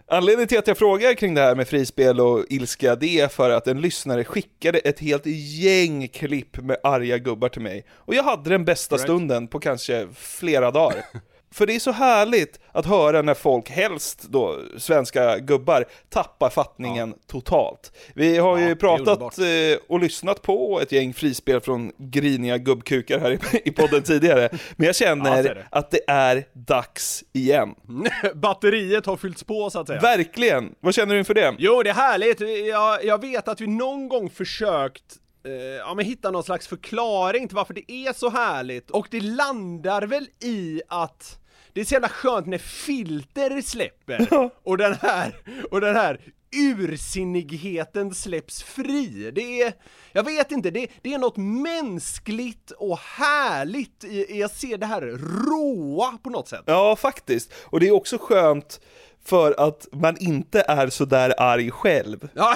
Anledningen 0.07 0.47
till 0.47 0.59
att 0.59 0.67
jag 0.67 0.77
frågar 0.77 1.13
kring 1.13 1.33
det 1.33 1.41
här 1.41 1.55
med 1.55 1.67
frispel 1.67 2.19
och 2.21 2.45
ilska, 2.49 2.95
det 2.95 3.19
är 3.19 3.27
för 3.27 3.49
att 3.49 3.67
en 3.67 3.81
lyssnare 3.81 4.23
skickade 4.23 4.79
ett 4.79 4.99
helt 4.99 5.25
gäng 5.25 6.07
klipp 6.07 6.57
med 6.57 6.77
arga 6.83 7.17
gubbar 7.17 7.49
till 7.49 7.61
mig. 7.61 7.85
Och 7.91 8.15
jag 8.15 8.23
hade 8.23 8.49
den 8.49 8.65
bästa 8.65 8.97
stunden 8.97 9.47
på 9.47 9.59
kanske 9.59 10.07
flera 10.15 10.71
dagar. 10.71 11.05
För 11.55 11.65
det 11.65 11.75
är 11.75 11.79
så 11.79 11.91
härligt 11.91 12.59
att 12.71 12.85
höra 12.85 13.21
när 13.21 13.33
folk, 13.33 13.69
helst 13.69 14.23
då 14.29 14.59
svenska 14.77 15.39
gubbar, 15.39 15.85
tappar 16.09 16.49
fattningen 16.49 17.15
totalt. 17.27 17.91
Vi 18.13 18.37
har 18.37 18.57
ju 18.57 18.75
pratat 18.75 19.37
eh, 19.37 19.45
och 19.89 19.99
lyssnat 19.99 20.41
på 20.41 20.79
ett 20.81 20.91
gäng 20.91 21.13
frispel 21.13 21.61
från 21.61 21.91
griniga 21.97 22.57
gubbkukar 22.57 23.19
här 23.19 23.39
i, 23.67 23.71
podden 23.71 24.03
tidigare, 24.03 24.49
men 24.75 24.85
jag 24.85 24.87
Ja, 24.87 24.93
känner 24.93 25.43
det. 25.43 25.67
att 25.69 25.91
det 25.91 26.01
är 26.07 26.47
dags 26.53 27.23
igen. 27.33 27.75
Batteriet 28.35 29.05
har 29.05 29.17
fyllts 29.17 29.43
på 29.43 29.69
så 29.69 29.79
att 29.79 29.87
säga. 29.87 29.99
Verkligen! 29.99 30.75
Vad 30.79 30.95
känner 30.95 31.13
du 31.13 31.19
inför 31.19 31.33
det? 31.33 31.55
Jo, 31.57 31.83
det 31.83 31.89
är 31.89 31.93
härligt. 31.93 32.67
Jag, 32.69 33.05
jag 33.05 33.21
vet 33.21 33.47
att 33.47 33.61
vi 33.61 33.67
någon 33.67 34.09
gång 34.09 34.29
försökt 34.29 35.03
eh, 35.45 35.53
ja, 35.53 35.93
men 35.93 36.05
hitta 36.05 36.31
någon 36.31 36.43
slags 36.43 36.67
förklaring 36.67 37.47
till 37.47 37.55
varför 37.55 37.73
det 37.73 37.91
är 37.91 38.13
så 38.13 38.29
härligt. 38.29 38.91
Och 38.91 39.07
det 39.11 39.21
landar 39.21 40.01
väl 40.01 40.27
i 40.43 40.81
att 40.87 41.39
det 41.75 41.81
är 41.81 41.85
så 41.85 41.93
jävla 41.93 42.09
skönt 42.09 42.47
när 42.47 42.57
filter 42.57 43.61
släpper 43.61 44.49
och 44.63 44.77
den 44.77 44.93
här, 44.93 45.35
och 45.71 45.81
den 45.81 45.95
här 45.95 46.19
ursinnigheten 46.55 48.13
släpps 48.13 48.63
fri. 48.63 49.31
Det 49.35 49.61
är, 49.61 49.73
jag 50.11 50.23
vet 50.23 50.51
inte, 50.51 50.71
det, 50.71 50.87
det 51.01 51.13
är 51.13 51.17
något 51.17 51.37
mänskligt 51.37 52.71
och 52.71 52.99
härligt 52.99 54.03
i, 54.03 54.37
i 54.37 54.43
att 54.43 54.55
se 54.55 54.77
det 54.77 54.85
här 54.85 55.01
råa 55.47 56.17
på 56.23 56.29
något 56.29 56.47
sätt. 56.47 56.63
Ja, 56.65 56.95
faktiskt. 56.95 57.53
Och 57.65 57.79
det 57.79 57.87
är 57.87 57.91
också 57.91 58.17
skönt 58.17 58.79
för 59.25 59.67
att 59.67 59.87
man 59.91 60.17
inte 60.19 60.61
är 60.67 60.89
så 60.89 61.05
där 61.05 61.33
arg 61.37 61.71
själv. 61.71 62.29
Ja. 62.33 62.55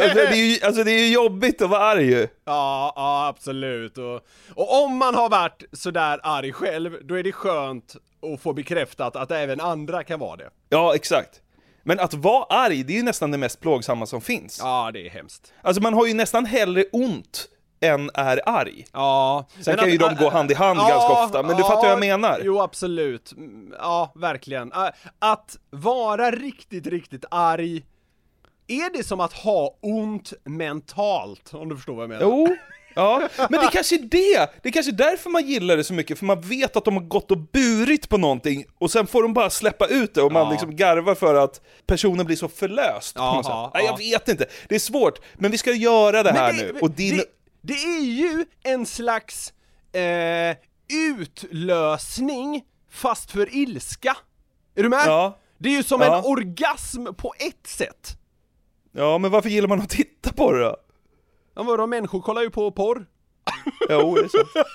Alltså, 0.00 0.18
det, 0.18 0.26
är 0.26 0.34
ju, 0.34 0.66
alltså 0.66 0.84
det 0.84 0.90
är 0.90 0.98
ju 0.98 1.12
jobbigt 1.12 1.62
att 1.62 1.70
vara 1.70 1.84
arg 1.84 2.06
ju. 2.06 2.28
Ja, 2.44 2.92
ja 2.96 3.26
absolut. 3.26 3.98
Och, 3.98 4.14
och 4.54 4.84
om 4.84 4.96
man 4.96 5.14
har 5.14 5.28
varit 5.28 5.64
sådär 5.72 6.20
arg 6.22 6.52
själv, 6.52 6.98
då 7.02 7.14
är 7.14 7.22
det 7.22 7.32
skönt 7.32 7.96
att 8.34 8.40
få 8.40 8.52
bekräftat 8.52 9.16
att 9.16 9.30
även 9.30 9.60
andra 9.60 10.04
kan 10.04 10.20
vara 10.20 10.36
det. 10.36 10.50
Ja, 10.68 10.94
exakt. 10.94 11.40
Men 11.82 12.00
att 12.00 12.14
vara 12.14 12.44
arg, 12.44 12.82
det 12.84 12.92
är 12.92 12.96
ju 12.96 13.02
nästan 13.02 13.30
det 13.30 13.38
mest 13.38 13.60
plågsamma 13.60 14.06
som 14.06 14.20
finns. 14.20 14.58
Ja, 14.62 14.90
det 14.92 15.06
är 15.06 15.10
hemskt. 15.10 15.52
Alltså 15.62 15.82
man 15.82 15.94
har 15.94 16.06
ju 16.06 16.14
nästan 16.14 16.44
hellre 16.46 16.84
ont 16.92 17.48
än 17.80 18.10
är 18.14 18.48
arg. 18.48 18.84
Ja. 18.92 19.46
Sen 19.60 19.76
kan 19.76 19.90
ju 19.90 20.04
att- 20.04 20.18
de 20.18 20.24
gå 20.24 20.30
hand 20.30 20.50
i 20.50 20.54
hand 20.54 20.78
Ja, 20.78 20.88
ganska 20.88 21.24
ofta, 21.24 21.42
men 21.42 21.56
du 21.56 21.62
fattar 21.62 21.74
vad 21.76 21.84
jag 21.84 21.92
ja, 21.92 21.96
menar. 22.18 22.40
Jo, 22.44 22.60
absolut. 22.60 23.32
Mm, 23.32 23.74
Ja, 23.78 24.12
verkligen. 24.14 24.72
Att 25.18 25.58
vara 25.70 26.30
riktigt, 26.30 26.86
riktigt 26.86 27.24
arg, 27.30 27.84
är 28.66 28.96
det 28.96 29.04
som 29.04 29.20
att 29.20 29.32
ha 29.32 29.76
ont 29.80 30.32
mentalt? 30.44 31.54
Om 31.54 31.68
du 31.68 31.76
förstår 31.76 31.94
vad 31.94 32.02
jag 32.02 32.08
menar? 32.08 32.22
Jo, 32.22 32.56
ja, 32.96 33.28
men 33.50 33.60
det 33.60 33.68
kanske 33.72 33.94
är 33.96 33.98
det! 34.02 34.50
Det 34.62 34.68
är 34.68 34.72
kanske 34.72 34.92
är 34.92 34.96
därför 34.96 35.30
man 35.30 35.46
gillar 35.46 35.76
det 35.76 35.84
så 35.84 35.94
mycket, 35.94 36.18
för 36.18 36.26
man 36.26 36.40
vet 36.40 36.76
att 36.76 36.84
de 36.84 36.94
har 36.96 37.02
gått 37.04 37.30
och 37.30 37.38
burit 37.38 38.08
på 38.08 38.16
någonting, 38.16 38.64
och 38.78 38.90
sen 38.90 39.06
får 39.06 39.22
de 39.22 39.34
bara 39.34 39.50
släppa 39.50 39.86
ut 39.86 40.14
det, 40.14 40.22
och 40.22 40.32
man 40.32 40.44
Ja. 40.46 40.50
liksom 40.50 40.76
garvar 40.76 41.14
för 41.14 41.34
att 41.34 41.60
personen 41.86 42.26
blir 42.26 42.36
så 42.36 42.48
förlöst 42.48 43.12
Jaha, 43.16 43.42
sätt. 43.42 43.70
Nej, 43.74 43.84
jag 43.84 43.92
ja. 43.92 43.96
vet 44.18 44.28
inte, 44.28 44.46
det 44.68 44.74
är 44.74 44.78
svårt, 44.78 45.18
men 45.34 45.50
vi 45.50 45.58
ska 45.58 45.72
göra 45.72 46.22
det 46.22 46.32
här 46.32 46.52
Men 46.52 46.56
nu, 46.66 46.78
och 46.80 46.90
din... 46.90 47.16
det, 47.16 47.24
det 47.62 47.74
är 47.74 48.00
ju 48.04 48.44
en 48.62 48.86
slags 48.86 49.52
eh, 49.92 50.56
utlösning, 51.10 52.62
fast 52.90 53.30
för 53.30 53.54
ilska. 53.56 54.16
Är 54.76 54.82
du 54.82 54.88
med? 54.88 55.02
Ja. 55.06 55.38
Det 55.58 55.68
är 55.68 55.72
ju 55.72 55.82
som 55.82 56.00
Ja. 56.00 56.18
en 56.18 56.24
orgasm 56.24 57.06
på 57.16 57.34
ett 57.38 57.66
sätt. 57.66 58.16
Ja, 58.92 59.18
men 59.18 59.30
varför 59.30 59.48
gillar 59.48 59.68
man 59.68 59.80
att 59.80 59.90
titta 59.90 60.32
på 60.32 60.52
det 60.52 60.60
då? 60.64 60.76
Ja, 61.56 61.62
vadå, 61.62 61.86
människor 61.86 62.20
kollar 62.20 62.42
ju 62.42 62.50
på 62.50 62.70
porr. 62.70 63.06
Jo, 63.88 64.14
det 64.14 64.20
är 64.20 64.28
sant. 64.28 64.66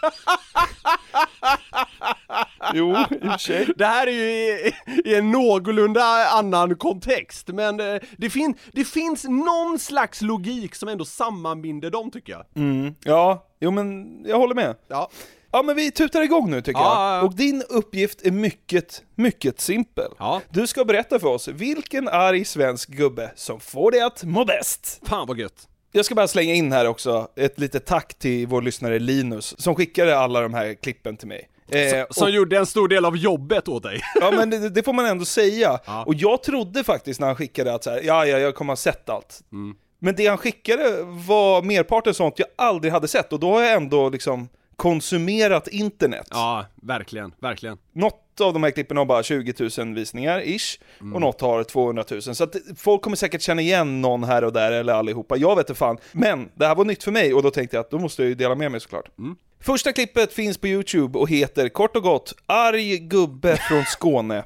Jo, 2.74 2.92
i 2.92 2.94
och 3.28 3.32
för 3.32 3.38
sig. 3.38 3.68
Det 3.76 3.86
här 3.86 4.08
är 4.08 4.12
ju 4.12 4.30
i, 4.32 4.74
i 5.06 5.16
en 5.16 5.32
någorlunda 5.32 6.04
annan 6.30 6.76
kontext, 6.76 7.48
men 7.48 7.80
eh, 7.80 8.02
det, 8.18 8.30
fin, 8.30 8.56
det 8.74 8.86
finns 8.86 9.24
någon 9.24 9.80
slags 9.80 10.22
logik 10.22 10.76
som 10.76 10.90
ändå 10.90 11.06
sammanbinder 11.06 11.90
dem 11.90 12.12
tycker 12.12 12.34
jag. 12.34 12.46
Mm, 12.56 12.96
ja, 13.04 13.48
jo 13.60 13.72
men 13.72 14.06
jag 14.26 14.38
håller 14.38 14.56
med. 14.56 14.76
Ja. 14.88 15.10
Ja 15.52 15.62
men 15.64 15.76
vi 15.76 15.92
tutar 15.92 16.22
igång 16.22 16.52
nu 16.52 16.62
tycker 16.62 16.80
Ja, 16.80 16.86
jag. 16.86 17.14
ja, 17.14 17.18
ja. 17.18 17.22
Och 17.24 17.36
din 17.36 17.64
uppgift 17.70 18.22
är 18.26 18.32
mycket, 18.32 19.04
mycket 19.16 19.62
simpel. 19.62 20.12
Ja. 20.20 20.42
Du 20.50 20.68
ska 20.68 20.86
berätta 20.86 21.20
för 21.20 21.28
oss 21.28 21.48
vilken 21.48 22.08
arg 22.08 22.46
svensk 22.46 22.90
gubbe 22.90 23.32
som 23.36 23.60
får 23.60 23.92
dig 23.92 24.02
att 24.02 24.24
må 24.24 24.46
bäst. 24.46 25.02
Fan 25.06 25.28
vad 25.28 25.40
gött. 25.40 25.68
Jag 25.92 26.06
ska 26.06 26.16
bara 26.16 26.28
slänga 26.28 26.54
in 26.54 26.72
här 26.72 26.86
också 26.88 27.28
ett 27.36 27.60
litet 27.60 27.86
tack 27.86 28.14
till 28.14 28.48
vår 28.48 28.62
lyssnare 28.62 29.00
Linus, 29.00 29.62
som 29.62 29.76
skickade 29.76 30.18
alla 30.18 30.42
de 30.42 30.54
här 30.54 30.74
klippen 30.74 31.18
till 31.18 31.28
mig. 31.28 31.48
Eh, 31.70 32.06
Som 32.10 32.24
och- 32.24 32.30
gjorde 32.32 32.58
en 32.58 32.66
stor 32.66 32.88
del 32.88 33.06
av 33.06 33.18
jobbet 33.18 33.68
åt 33.68 33.84
dig. 33.84 34.02
Ja 34.22 34.32
men 34.32 34.50
det, 34.50 34.70
det 34.70 34.84
får 34.84 34.94
man 34.94 35.06
ändå 35.06 35.26
säga. 35.26 35.80
Och 36.06 36.14
jag 36.16 36.44
trodde 36.44 36.84
faktiskt 36.84 37.20
när 37.20 37.28
han 37.28 37.36
skickade 37.36 37.74
att 37.74 37.84
så 37.84 37.90
här, 37.90 38.02
ja 38.04 38.26
ja, 38.26 38.38
jag 38.38 38.56
kommer 38.56 38.72
ha 38.72 38.78
sett 38.78 39.10
allt. 39.10 39.40
Mm. 39.52 39.76
Men 40.00 40.16
det 40.16 40.28
han 40.28 40.38
skickade 40.38 40.98
var 41.04 41.62
merparten 41.62 42.14
sånt 42.14 42.40
jag 42.40 42.48
aldrig 42.56 42.94
hade 42.94 43.08
sett 43.08 43.34
och 43.34 43.40
då 43.40 43.52
har 43.54 43.62
jag 43.62 43.74
ändå 43.74 44.10
liksom 44.10 44.50
konsumerat 44.76 45.68
internet. 45.68 46.28
Ja, 46.32 46.66
verkligen, 46.76 47.34
verkligen. 47.40 47.78
Något 47.94 48.42
av 48.42 48.54
de 48.54 48.64
här 48.64 48.72
klippen 48.72 48.98
har 48.98 49.06
bara 49.06 49.24
20 49.24 49.70
000 49.78 49.94
visningar, 49.96 50.42
ish, 50.46 50.80
Mm. 51.02 51.16
och 51.16 51.22
något 51.22 51.42
har 51.42 51.64
200 51.64 52.04
000. 52.12 52.22
Så 52.22 52.44
att 52.44 52.56
folk 52.78 53.02
kommer 53.02 53.18
säkert 53.18 53.42
känna 53.42 53.62
igen 53.62 54.02
någon 54.02 54.24
här 54.24 54.44
och 54.44 54.54
där, 54.54 54.72
eller 54.72 54.94
allihopa. 54.94 55.38
Jag 55.38 55.56
vet 55.56 55.70
inte 55.70 55.78
fan. 55.80 55.98
Men 56.12 56.50
det 56.56 56.68
här 56.68 56.76
var 56.76 56.86
nytt 56.86 57.04
för 57.04 57.12
mig 57.12 57.34
och 57.34 57.44
då 57.44 57.52
tänkte 57.52 57.76
jag 57.78 57.82
att 57.84 57.92
då 57.92 58.00
måste 58.00 58.22
jag 58.22 58.30
ju 58.30 58.36
dela 58.36 58.56
med 58.56 58.72
mig 58.72 58.80
såklart. 58.80 59.18
Mm. 59.20 59.36
Första 59.60 59.94
klippet 59.94 60.34
finns 60.34 60.58
på 60.58 60.68
YouTube 60.68 61.20
och 61.20 61.30
heter 61.30 61.70
kort 61.70 61.96
och 61.96 62.04
gott 62.04 62.34
Arg 62.46 62.98
gubbe 62.98 63.58
från 63.58 63.84
Skåne. 63.86 64.44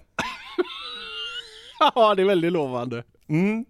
Ja, 1.96 2.16
det 2.16 2.22
är 2.22 2.26
väldigt 2.26 2.52
lovande. 2.52 3.04
Mm. 3.30 3.66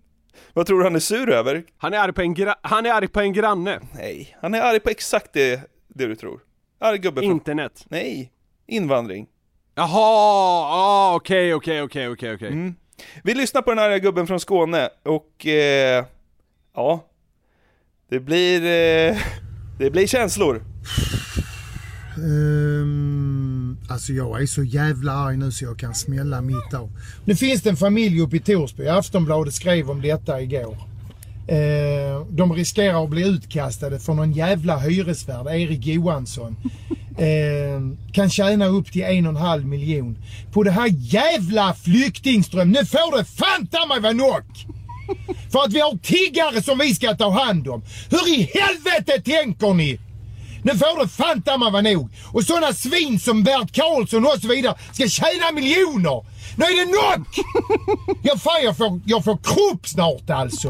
Vad 0.54 0.66
tror 0.66 0.78
du 0.78 0.84
han 0.84 0.96
är 0.96 1.00
sur 1.00 1.30
över? 1.30 1.64
Han 1.78 1.94
är 1.94 1.98
arg 2.00 2.14
på 2.14 2.22
en, 2.22 2.36
gra- 2.36 2.56
han 2.62 2.86
är 2.86 2.92
arg 2.94 3.08
på 3.08 3.20
en 3.20 3.34
granne. 3.34 3.80
Nej, 3.96 4.38
han 4.42 4.54
är 4.54 4.62
arg 4.62 4.80
på 4.80 4.90
exakt 4.90 5.34
det, 5.34 5.62
det 5.96 6.08
du 6.08 6.16
tror. 6.16 6.40
Arg 6.80 6.98
gubbe 6.98 7.22
från... 7.22 7.32
Internet. 7.32 7.86
Nej, 7.90 8.32
invandring. 8.68 9.28
Jaha, 9.76 9.90
ah, 10.70 11.16
okej, 11.16 11.54
okej, 11.54 11.82
okej, 11.82 12.10
okej, 12.10 12.34
okej. 12.34 12.48
Mm. 12.48 12.76
Vi 13.24 13.34
lyssnar 13.34 13.62
på 13.62 13.70
den 13.70 13.80
arga 13.80 14.00
gubben 14.00 14.28
från 14.28 14.40
Skåne 14.40 14.90
och 15.04 15.48
eh, 15.48 16.06
ja, 16.76 17.06
det 18.10 18.20
blir, 18.20 18.62
eh, 18.62 19.18
det 19.80 19.92
blir 19.92 20.08
känslor. 20.08 20.64
Um, 22.18 23.78
alltså 23.90 24.14
jag 24.14 24.42
är 24.42 24.46
så 24.46 24.64
jävla 24.64 25.12
arg 25.12 25.38
nu 25.38 25.52
så 25.52 25.66
jag 25.66 25.80
kan 25.80 25.96
smälla 25.96 26.42
mitt 26.42 26.74
av. 26.74 26.92
Nu 27.26 27.36
finns 27.36 27.62
det 27.62 27.70
en 27.70 27.78
familj 27.78 28.22
uppe 28.22 28.36
i 28.36 28.40
Torsby. 28.40 28.88
Aftonbladet 28.88 29.54
skrev 29.54 29.90
om 29.90 30.02
detta 30.02 30.42
igår. 30.42 30.95
Eh, 31.48 32.26
de 32.30 32.54
riskerar 32.54 33.04
att 33.04 33.10
bli 33.10 33.28
utkastade 33.28 34.00
från 34.00 34.16
någon 34.16 34.32
jävla 34.32 34.78
hyresvärd, 34.78 35.48
Erik 35.48 35.86
Johansson. 35.86 36.56
Eh, 37.18 38.14
kan 38.14 38.30
tjäna 38.30 38.66
upp 38.66 38.92
till 38.92 39.04
en 39.04 39.26
och 39.26 39.30
en 39.30 39.36
halv 39.36 39.66
miljon 39.66 40.18
på 40.52 40.64
det 40.64 40.72
här 40.72 40.90
jävla 40.92 41.74
flyktingström. 41.74 42.72
Nu 42.72 42.86
får 42.86 43.18
det 43.18 43.26
fan 43.26 43.68
ta 43.68 43.86
mig 43.86 44.00
vara 44.00 44.14
nog! 44.14 44.44
För 45.52 45.60
att 45.60 45.74
vi 45.74 45.80
har 45.80 45.98
tiggare 45.98 46.64
som 46.64 46.78
vi 46.78 46.96
ska 46.96 47.16
ta 47.16 47.30
hand 47.30 47.68
om. 47.68 47.84
Hur 48.10 48.40
i 48.40 48.52
helvete 48.54 49.32
tänker 49.32 49.74
ni? 49.74 50.00
Nu 50.66 50.78
får 50.78 51.00
det 51.00 51.08
fan 51.08 51.42
ta 51.42 51.58
mig 51.58 51.72
vara 51.72 51.82
nog. 51.82 52.10
Och 52.34 52.44
sådana 52.44 52.74
svin 52.74 53.20
som 53.20 53.44
Bert 53.44 53.76
Karlsson 53.76 54.26
och 54.26 54.42
så 54.42 54.48
vidare 54.48 54.76
ska 54.94 55.08
tjäna 55.08 55.52
miljoner. 55.54 56.26
Nu 56.58 56.66
är 56.66 56.86
det 56.86 56.92
nog! 56.92 57.28
Jag, 58.24 58.42
fan, 58.42 58.64
jag, 58.64 58.78
får, 58.78 59.02
jag 59.06 59.24
får 59.24 59.38
kropp 59.44 59.88
snart 59.88 60.30
alltså. 60.30 60.70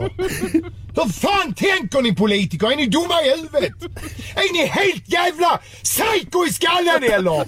Hur 0.95 1.11
fan 1.11 1.53
tänker 1.53 2.01
ni 2.01 2.15
politiker? 2.15 2.71
Är 2.71 2.75
ni 2.75 2.85
dumma 2.85 3.21
i 3.21 3.29
huvudet? 3.29 3.73
Är 4.35 4.53
ni 4.53 4.65
helt 4.65 5.09
jävla 5.09 5.59
psycho 5.83 6.45
i 6.49 6.53
skallen 6.53 7.03
eller? 7.03 7.45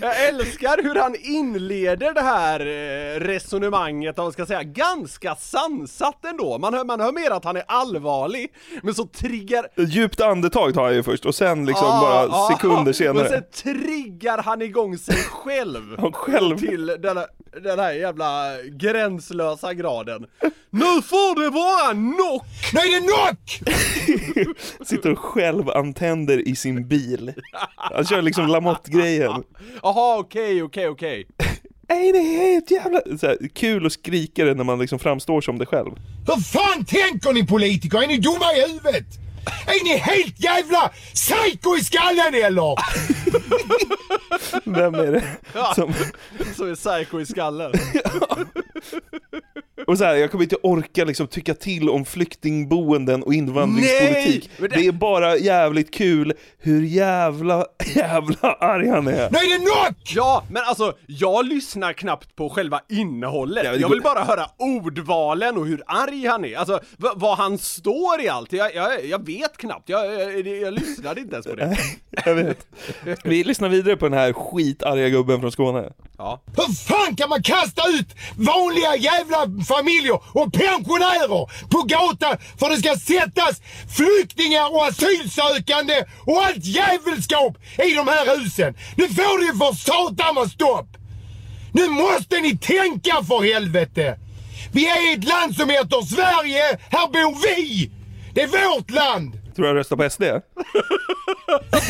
Jag 0.00 0.28
älskar 0.28 0.82
hur 0.82 0.94
han 0.94 1.14
inleder 1.20 2.14
det 2.14 2.20
här 2.20 2.60
eh, 2.60 3.20
resonemanget, 3.20 4.18
om 4.18 4.24
man 4.24 4.32
ska 4.32 4.46
säga, 4.46 4.62
ganska 4.62 5.34
sansat 5.36 6.24
ändå. 6.24 6.58
Man 6.58 6.74
hör, 6.74 6.84
man 6.84 7.00
hör 7.00 7.12
mer 7.12 7.30
att 7.30 7.44
han 7.44 7.56
är 7.56 7.64
allvarlig, 7.66 8.52
men 8.82 8.94
så 8.94 9.06
triggar... 9.06 9.66
Djupt 9.76 10.20
andetag 10.20 10.74
tar 10.74 10.84
jag 10.86 10.94
ju 10.94 11.02
först 11.02 11.26
och 11.26 11.34
sen 11.34 11.66
liksom 11.66 11.86
Ah, 11.88 12.00
bara 12.00 12.28
ah, 12.36 12.50
sekunder 12.50 12.92
senare. 12.92 13.14
Men 13.22 13.28
sen 13.28 13.74
triggar 13.74 14.38
han 14.42 14.62
igång 14.62 14.98
sig 14.98 15.16
själv. 15.16 15.96
Själv. 16.12 16.58
Till 16.58 16.86
den, 16.86 17.16
här- 17.16 17.26
den 17.62 17.78
här 17.78 17.92
jävla 17.92 18.56
gränslösa 18.62 19.74
graden. 19.74 20.26
Nu 20.70 21.02
får 21.02 21.40
det 21.42 21.50
vara 21.50 21.90
knock! 21.92 22.46
Nu 22.72 22.80
är 22.80 23.00
det 23.00 23.06
knock! 23.06 23.60
Sitter 24.88 25.12
och 25.12 25.18
själv 25.18 25.70
antänder 25.70 26.48
i 26.48 26.56
sin 26.56 26.88
bil. 26.88 27.32
Han 27.76 28.04
kör 28.04 28.22
liksom 28.22 28.46
Lamotte-grejen. 28.92 29.42
Jaha, 29.82 30.18
okej, 30.18 30.62
okej, 30.62 30.88
okej. 30.88 31.26
Nej, 31.88 32.12
det 32.12 32.18
är 32.18 32.52
helt 32.52 32.70
jävla... 32.70 33.00
Så 33.18 33.26
här, 33.26 33.48
kul 33.54 33.86
att 33.86 33.92
skrika 33.92 34.44
det 34.44 34.54
när 34.54 34.64
man 34.64 34.78
liksom 34.78 34.98
framstår 34.98 35.40
som 35.40 35.58
det 35.58 35.66
själv. 35.66 35.90
Hur 36.26 36.40
fan 36.42 36.84
tänker 36.84 37.32
ni 37.32 37.46
politiker? 37.46 38.02
Är 38.02 38.06
ni 38.06 38.18
dumma 38.18 38.52
i 38.56 38.60
huvudet? 38.72 39.06
Är 39.66 39.84
ni 39.84 39.96
helt 39.96 40.40
jävla 40.44 40.90
psycho 41.14 41.76
i 41.76 41.84
skallen 41.84 42.34
eller? 42.34 42.76
Vem 44.64 44.94
är 44.94 45.12
det 45.12 45.22
Ja, 45.54 45.72
som... 45.74 45.94
som 46.56 46.70
är 46.70 46.74
psycho 46.74 47.20
i 47.20 47.26
skallen. 47.26 47.72
Och 49.86 49.98
så 49.98 50.04
här, 50.04 50.14
jag 50.14 50.30
kommer 50.30 50.44
inte 50.44 50.56
orka 50.62 51.04
liksom 51.04 51.26
tycka 51.26 51.54
till 51.54 51.90
om 51.90 52.04
flyktingboenden 52.04 53.22
och 53.22 53.34
invandringspolitik. 53.34 54.50
Nej, 54.58 54.68
det- 54.70 54.76
det... 54.76 54.86
är 54.86 54.92
bara 54.92 55.36
jävligt 55.36 55.90
kul 55.94 56.32
hur 56.58 56.82
jävla, 56.82 57.66
jävla 57.94 58.52
arg 58.52 58.88
han 58.88 59.06
är. 59.08 59.12
Är 59.12 59.30
det 59.58 59.64
knock! 59.64 60.12
Ja, 60.14 60.44
men 60.50 60.62
alltså, 60.64 60.92
jag 61.06 61.46
lyssnar 61.46 61.92
knappt 61.92 62.36
på 62.36 62.48
själva 62.48 62.80
innehållet. 62.90 63.64
Ja, 63.64 63.74
jag 63.74 63.88
vill 63.88 64.00
bara 64.00 64.24
höra 64.24 64.46
ordvalen 64.58 65.56
och 65.56 65.66
hur 65.66 65.82
arg 65.86 66.26
han 66.26 66.44
är. 66.44 66.56
Alltså, 66.56 66.80
vad 66.96 67.38
han 67.38 67.58
står 67.58 68.20
i 68.20 68.28
allt. 68.28 68.52
Jag, 68.52 68.74
jag, 68.74 69.04
jag 69.04 69.26
vet 69.26 69.31
knappt. 69.58 69.88
Jag, 69.88 70.20
jag, 70.20 70.46
jag 70.46 70.74
lyssnade 70.74 71.20
inte 71.20 71.34
ens 71.34 71.46
på 71.46 71.54
det. 71.54 71.76
Jag 72.24 72.34
vet. 72.34 72.66
Vi 73.24 73.44
lyssnar 73.44 73.68
vidare 73.68 73.96
på 73.96 74.08
den 74.08 74.18
här 74.18 74.32
skitarga 74.32 75.08
gubben 75.08 75.40
från 75.40 75.52
Skåne. 75.52 75.92
Ja. 76.18 76.42
Hur 76.56 76.74
fan 76.74 77.16
kan 77.16 77.28
man 77.28 77.42
kasta 77.42 77.82
ut 77.88 78.08
vanliga 78.36 78.96
jävla 78.96 79.64
familjer 79.64 80.14
och 80.14 80.52
pensionärer 80.52 81.68
på 81.70 81.82
gatan 81.82 82.36
för 82.58 82.70
det 82.70 82.76
ska 82.76 82.96
sättas 82.96 83.60
flyktingar 83.96 84.74
och 84.74 84.86
asylsökande 84.86 86.04
och 86.26 86.42
allt 86.44 86.64
jävelskap 86.64 87.56
i 87.78 87.94
de 87.94 88.08
här 88.08 88.38
husen? 88.38 88.74
Nu 88.96 89.08
får 89.08 89.38
det 89.38 89.44
ju 89.44 89.58
för 89.58 89.72
satan 89.72 90.34
vara 90.34 90.48
stopp! 90.48 90.88
Nu 91.72 91.88
måste 91.88 92.40
ni 92.40 92.56
tänka 92.58 93.24
för 93.24 93.54
helvete! 93.54 94.18
Vi 94.72 94.88
är 94.88 95.18
ett 95.18 95.24
land 95.24 95.56
som 95.56 95.70
heter 95.70 96.02
Sverige! 96.02 96.78
Här 96.90 97.06
bor 97.06 97.36
vi! 97.46 97.90
Det 98.34 98.42
är 98.42 98.76
vårt 98.76 98.90
land! 98.90 99.32
Tror 99.54 99.62
du 99.62 99.66
han 99.68 99.76
röstar 99.76 99.96
på 99.96 100.10
SD? 100.10 100.22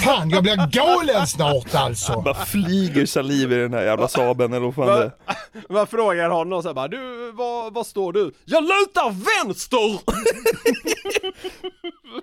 Fan, 0.04 0.30
jag 0.30 0.42
blir 0.42 0.70
galen 0.70 1.26
snart 1.26 1.74
alltså. 1.74 2.20
Bara 2.20 2.34
flyger 2.34 3.06
saliv 3.06 3.52
i 3.52 3.56
den 3.56 3.74
här 3.74 3.82
jävla 3.82 4.08
Saaben 4.08 4.52
eller 4.52 4.66
vad 4.66 4.74
fan 4.74 4.86
det 4.86 5.04
är. 5.04 5.72
Man 5.72 5.86
frågar 5.86 6.30
honom 6.30 6.62
så 6.62 6.74
bara, 6.74 6.88
du, 6.88 7.32
vad, 7.32 7.74
vad 7.74 7.86
står 7.86 8.12
du? 8.12 8.32
Jag 8.44 8.62
lutar 8.62 9.10
vänster! 9.44 10.00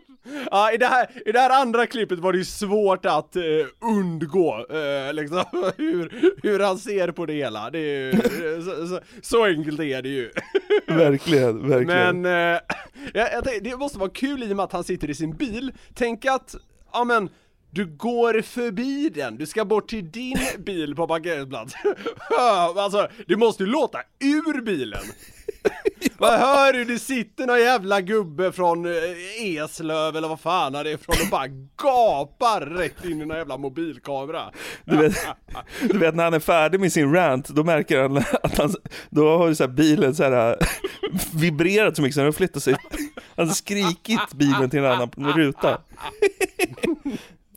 ja, 0.52 0.72
i 0.72 0.78
det, 0.78 0.86
här, 0.86 1.08
i 1.26 1.32
det 1.32 1.40
här 1.40 1.62
andra 1.62 1.88
klippet 1.88 2.20
var 2.20 2.32
det 2.32 2.38
ju 2.38 2.46
svårt 2.46 3.06
att 3.06 3.36
eh, 3.36 3.44
undgå 3.80 4.66
eh, 4.70 5.14
liksom, 5.14 5.44
hur, 5.78 6.32
hur 6.44 6.60
han 6.60 6.78
ser 6.78 7.12
på 7.12 7.26
det 7.26 7.34
hela. 7.34 7.70
Det 7.70 7.80
är 7.80 8.14
ju, 8.14 8.22
så, 8.62 8.88
så, 8.88 9.00
så 9.22 9.46
enkelt 9.46 9.80
är 9.80 10.02
det 10.02 10.10
ju. 10.10 10.32
Verkligen, 10.88 11.70
verkligen. 11.70 12.22
Men 12.22 12.54
eh, 12.54 12.60
jag, 13.14 13.34
jag 13.34 13.44
tänkte, 13.44 13.70
det 13.70 13.78
måste 13.78 14.00
vara 14.00 14.10
kul 14.10 14.44
i 14.44 14.54
och 14.54 14.56
med 14.56 14.64
att 14.64 14.72
han 14.72 14.84
sitter 14.84 15.10
i 15.10 15.16
sin 15.16 15.38
bil. 15.38 15.72
Tänk 15.94 16.26
att, 16.26 16.56
ja 16.94 17.04
men, 17.04 17.30
du 17.72 17.86
går 17.86 18.42
förbi 18.42 19.10
den, 19.10 19.38
du 19.38 19.46
ska 19.46 19.66
bort 19.66 19.90
till 19.90 20.12
din 20.12 20.38
bil 20.60 20.96
på 20.96 21.08
parkeringsplats. 21.08 21.74
alltså, 22.78 23.08
det 23.28 23.38
måste 23.38 23.64
ju 23.64 23.70
låta 23.70 24.00
ur 24.20 24.62
bilen. 24.62 25.04
Vad 26.18 26.40
hör 26.40 26.74
du? 26.74 26.86
det 26.86 27.00
sitter 27.00 27.48
någon 27.48 27.60
jävla 27.60 28.02
gubbe 28.02 28.52
från 28.52 28.86
eh, 28.86 28.94
Eslöv 29.44 30.16
eller 30.16 30.28
vad 30.28 30.40
fan 30.40 30.74
det 30.74 30.92
är 30.92 30.98
från 30.98 31.16
och 31.22 31.30
bara 31.32 31.48
gapar 31.84 32.62
rätt 32.62 33.06
in 33.06 33.22
i 33.22 33.26
någon 33.26 33.38
jävla 33.38 33.58
mobilkamera. 33.58 34.52
Du 34.86 34.98
vet, 34.98 35.16
du 35.82 35.98
vet 35.98 36.16
när 36.16 36.24
han 36.24 36.34
är 36.34 36.40
färdig 36.40 36.80
med 36.80 36.94
sin 36.94 37.14
rant, 37.14 37.50
då 37.50 37.64
märker 37.64 38.02
han 38.02 38.18
att 38.18 38.58
han, 38.58 38.76
då 39.10 39.38
har 39.38 39.48
ju 39.48 39.56
så 39.56 39.64
här 39.64 39.72
bilen 39.72 40.16
så 40.16 40.24
här 40.24 40.58
vibrerat 41.34 41.96
så 41.96 42.02
mycket 42.02 42.14
så 42.14 42.20
den 42.20 42.28
har 42.28 42.32
flyttat 42.32 42.64
sig. 42.64 42.76
Han 43.36 43.48
har 43.48 43.56
skrikit 43.56 44.34
bilen 44.34 44.70
till 44.70 44.80
en 44.80 44.86
annan 44.86 45.12
ruta. 45.36 45.82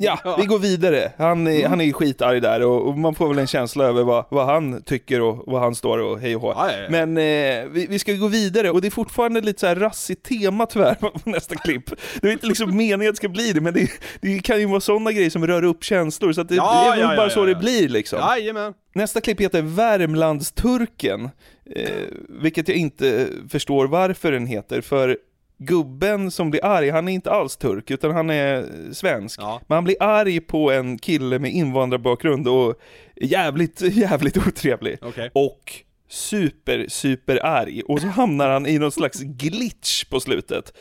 Ja, 0.05 0.37
vi 0.39 0.47
går 0.47 0.59
vidare. 0.59 1.13
Han 1.19 1.47
är, 1.47 1.69
han 1.69 1.81
är 1.81 1.93
skitarg 1.93 2.41
där 2.41 2.63
och, 2.63 2.89
och 2.89 2.99
man 2.99 3.15
får 3.15 3.29
väl 3.29 3.39
en 3.39 3.47
känsla 3.47 3.85
över 3.85 4.03
vad, 4.03 4.25
vad 4.29 4.47
han 4.47 4.83
tycker 4.83 5.21
och 5.21 5.43
vad 5.47 5.61
han 5.61 5.75
står 5.75 5.99
och 5.99 6.21
hej 6.21 6.37
och 6.37 6.43
hå. 6.43 6.55
Men 6.91 7.17
eh, 7.17 7.65
vi, 7.71 7.87
vi 7.91 7.99
ska 7.99 8.13
gå 8.13 8.27
vidare 8.27 8.71
och 8.71 8.81
det 8.81 8.89
är 8.89 8.91
fortfarande 8.91 9.41
lite 9.41 9.61
så 9.61 9.67
här 9.67 9.77
rassigt 9.77 10.23
tema 10.23 10.67
tyvärr 10.67 10.95
på 11.01 11.11
nästa 11.25 11.55
klipp. 11.55 11.91
Det 12.21 12.29
är 12.29 12.33
inte 12.33 12.47
liksom 12.47 12.77
meningen 12.77 13.09
att 13.09 13.13
det 13.13 13.17
ska 13.17 13.29
bli 13.29 13.53
det, 13.53 13.61
men 13.61 13.75
det, 13.75 13.91
det 14.21 14.39
kan 14.39 14.61
ju 14.61 14.67
vara 14.67 14.81
sådana 14.81 15.13
grejer 15.13 15.31
som 15.31 15.47
rör 15.47 15.65
upp 15.65 15.85
känslor, 15.85 16.33
så 16.33 16.43
det, 16.43 16.55
Ja, 16.55 16.93
det 16.97 17.03
är 17.03 17.09
väl 17.09 17.17
bara 17.17 17.31
så 17.31 17.45
det 17.45 17.55
blir 17.55 17.89
liksom. 17.89 18.19
Jajamän. 18.19 18.75
Nästa 18.95 19.21
klipp 19.21 19.41
heter 19.41 19.63
Värmlandsturken, 19.63 21.31
eh, 21.77 21.91
vilket 22.29 22.69
jag 22.69 22.77
inte 22.77 23.29
förstår 23.51 23.87
varför 23.87 24.33
den 24.33 24.47
heter, 24.47 24.81
för 24.81 25.17
gubben 25.65 26.31
som 26.31 26.51
blir 26.51 26.65
arg, 26.65 26.91
han 26.91 27.09
är 27.09 27.13
inte 27.13 27.31
alls 27.31 27.57
turk, 27.57 27.91
utan 27.91 28.11
han 28.11 28.31
är 28.31 28.69
svensk. 28.93 29.41
Men 29.41 29.77
han 29.77 29.85
blir 29.85 29.97
arg 30.01 30.41
på 30.41 30.71
en 30.71 30.99
kille 30.99 31.39
med 31.39 31.51
invandrarbakgrund 31.53 32.49
och 32.49 32.75
jävligt, 33.17 33.81
jävligt 33.81 34.37
otrevlig. 34.37 34.99
Okej. 35.03 35.31
Och 35.35 35.83
super, 36.09 36.87
super 36.89 37.47
arg. 37.47 37.83
Och 37.83 38.01
så 38.01 38.07
hamnar 38.07 38.49
han 38.49 38.67
i 38.67 38.79
någon 38.79 38.93
slags 38.93 39.21
glitch 39.21 40.05
på 40.05 40.21
slutet. 40.21 40.73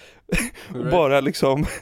Alright. 0.69 0.91
Bara 0.91 1.21
liksom... 1.21 1.65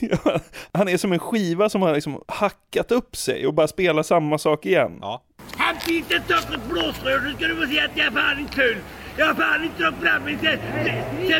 Ja, 0.00 0.40
han 0.72 0.88
är 0.88 0.96
som 0.96 1.12
en 1.12 1.18
skiva 1.18 1.68
som 1.68 1.82
har 1.82 1.94
liksom 1.94 2.22
hackat 2.28 2.92
upp 2.92 3.16
sig 3.16 3.46
och 3.46 3.54
bara 3.54 3.68
spelar 3.68 4.02
samma 4.02 4.38
sak 4.38 4.66
igen. 4.66 4.98
Ja. 5.00 5.24
Han 5.56 5.76
finns 5.76 6.10
ett 6.10 6.24
stockholmskt 6.24 6.68
blåsrör 6.68 7.30
så 7.30 7.36
ska 7.36 7.46
du 7.46 7.56
få 7.56 7.72
se 7.72 7.80
att 7.80 7.90
jag 7.94 8.06
är 8.06 8.10
fan 8.10 8.38
inte 8.38 8.54
kul. 8.54 8.76
Jag 9.20 9.26
har 9.26 9.34
fan 9.34 9.64
inte 9.64 9.92
fram 10.00 10.22
mig 10.22 10.38
sen, 10.42 10.58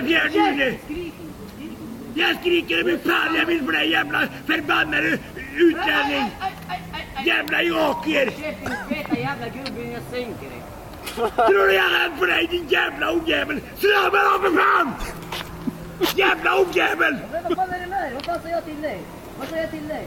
fjärde 0.06 0.34
juni. 0.34 0.78
Jag 2.14 2.36
skriker 2.40 2.84
hur 2.84 2.98
fan 2.98 3.34
jag 3.36 3.46
vill 3.46 3.64
för 3.64 3.72
dig 3.72 3.90
jävla 3.90 4.20
förbannade 4.46 5.18
utlänning. 5.56 6.30
Jävla 7.24 7.62
joker. 7.62 8.32
jävla 9.16 9.46
gubben, 9.46 9.92
jag 9.92 10.02
sänker 10.10 10.48
dig. 10.50 10.62
Tror 11.36 11.66
du 11.66 11.72
jag 11.74 11.84
är 11.84 11.90
rädd 11.90 12.18
för 12.18 12.26
dig 12.26 12.46
din 12.50 12.68
jävla 12.68 13.12
ojävel? 13.12 13.60
Slå 13.78 14.10
mig 14.12 14.20
då 14.24 14.38
för 14.42 14.56
fan! 14.56 14.92
Jävla! 16.16 16.66
Men 17.32 17.42
vad 17.48 17.56
fan 17.56 17.70
är 17.70 17.80
det 17.80 17.86
med 17.86 18.02
dig? 18.02 18.12
Vad 18.14 18.24
fan 18.24 18.40
säger 18.42 18.54
jag 18.54 18.64
till 18.64 18.82
dig? 18.82 18.98
Vad 19.38 19.48
säger 19.48 19.62
jag 19.62 19.70
till 19.70 19.88
dig? 19.88 20.06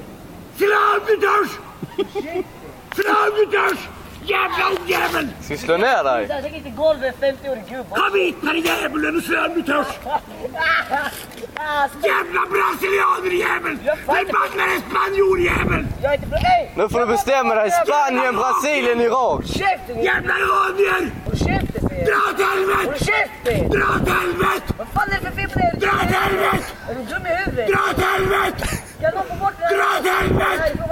Slå 0.58 0.76
om 0.94 1.06
du 1.08 1.16
törs! 1.18 1.52
Slå 2.96 3.14
om 3.14 3.32
du 3.38 3.46
törs! 3.46 4.03
Jävla 4.26 4.66
ojävel! 4.82 5.28
Ska 5.42 5.54
vi 5.54 5.58
slå 5.58 5.78
ner 5.78 6.04
dig? 6.04 6.28
Jag 6.30 6.42
tänker 6.42 6.58
inte 6.58 6.70
golvet 6.70 7.16
50-årig 7.22 7.64
gubbe. 7.70 7.90
Kom 7.90 8.20
hit 8.20 8.42
per 8.42 8.54
djävulen 8.54 9.18
och 9.18 9.24
slå 9.24 9.46
om 9.46 9.54
du 9.54 9.62
törs! 9.62 9.88
Jävla 12.04 12.42
brasilianerjävel! 12.54 13.78
Förbannade 14.06 14.76
spanjorjävel! 14.90 15.86
Nu 16.76 16.90
får 16.90 17.00
du 17.00 17.06
bestämma 17.06 17.56
dig. 17.56 17.72
Spanien, 17.72 18.36
Brasilien, 18.36 19.02
Irak. 19.02 19.46
Jävla 19.88 20.34
iranier! 20.38 21.12
Er! 21.48 21.62
Dra 22.06 22.20
åt 22.30 22.40
helvete! 22.48 23.68
Dra 23.70 23.86
åt 23.96 24.10
helvete! 24.10 24.74
Vad 24.78 24.88
fan 24.88 25.10
är 25.12 25.20
det 25.22 25.26
för 25.26 25.36
fel 25.36 25.50
på 25.50 25.60
dig? 25.60 25.72
Dra 25.80 25.90
åt 25.90 26.16
helvete! 26.16 26.66
Är 26.90 26.96
du 26.96 27.04
dum 27.04 27.26
i 27.26 27.36
huvudet? 27.46 27.68
Dra 27.68 27.80
åt 27.92 28.02
helvete! 28.02 28.68
Dra 29.00 29.10
åt 29.10 30.06
helvete! 30.06 30.84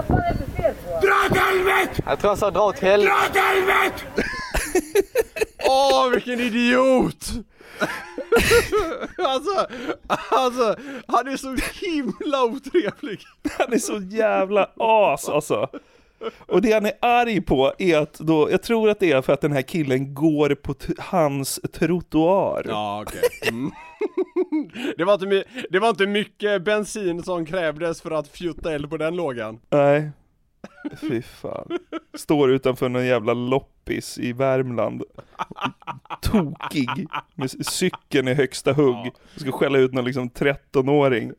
Dra 1.01 1.13
åt 1.29 1.37
helvete! 1.37 2.03
Jag 2.05 2.19
tror 2.19 2.29
han 2.29 2.37
sa 2.37 2.51
dra 2.51 2.61
åt 2.61 2.79
helvete. 2.79 3.13
Dra 3.13 3.29
åt 3.29 3.35
helvete! 3.35 4.23
Åh, 5.67 6.09
vilken 6.09 6.39
idiot! 6.39 7.31
alltså, 9.17 9.67
alltså, 10.29 10.75
han 11.07 11.27
är 11.27 11.37
så 11.37 11.55
himla 11.85 12.43
otrevlig. 12.43 13.19
Han 13.57 13.73
är 13.73 13.77
så 13.77 13.97
jävla 13.97 14.69
as 14.77 15.29
alltså. 15.29 15.69
Och 16.39 16.61
det 16.61 16.71
han 16.71 16.85
är 16.85 16.93
arg 16.99 17.41
på 17.41 17.73
är 17.77 17.97
att 17.97 18.13
då, 18.13 18.51
jag 18.51 18.63
tror 18.63 18.89
att 18.89 18.99
det 18.99 19.11
är 19.11 19.21
för 19.21 19.33
att 19.33 19.41
den 19.41 19.51
här 19.51 19.61
killen 19.61 20.13
går 20.13 20.55
på 20.55 20.75
hans 20.99 21.59
trottoar. 21.73 22.65
Ja, 22.67 23.03
okej. 23.07 23.49
Mm. 23.49 23.71
det, 24.97 25.03
var 25.03 25.13
inte 25.13 25.43
det 25.69 25.79
var 25.79 25.89
inte 25.89 26.07
mycket 26.07 26.63
bensin 26.63 27.23
som 27.23 27.45
krävdes 27.45 28.01
för 28.01 28.11
att 28.11 28.27
fjutta 28.27 28.73
eld 28.73 28.89
på 28.89 28.97
den 28.97 29.15
lågan. 29.15 29.59
Nej. 29.69 30.11
Fy 30.99 31.21
fan. 31.21 31.77
Står 32.13 32.51
utanför 32.51 32.89
någon 32.89 33.05
jävla 33.05 33.33
loppis 33.33 34.17
i 34.17 34.33
Värmland. 34.33 35.03
Tokig. 36.21 37.07
Med 37.35 37.65
cykeln 37.65 38.27
i 38.27 38.33
högsta 38.33 38.73
hugg. 38.73 39.11
Ska 39.35 39.51
skälla 39.51 39.77
ut 39.77 39.93
någon 39.93 40.05
liksom 40.05 40.29
13-åring. 40.29 41.33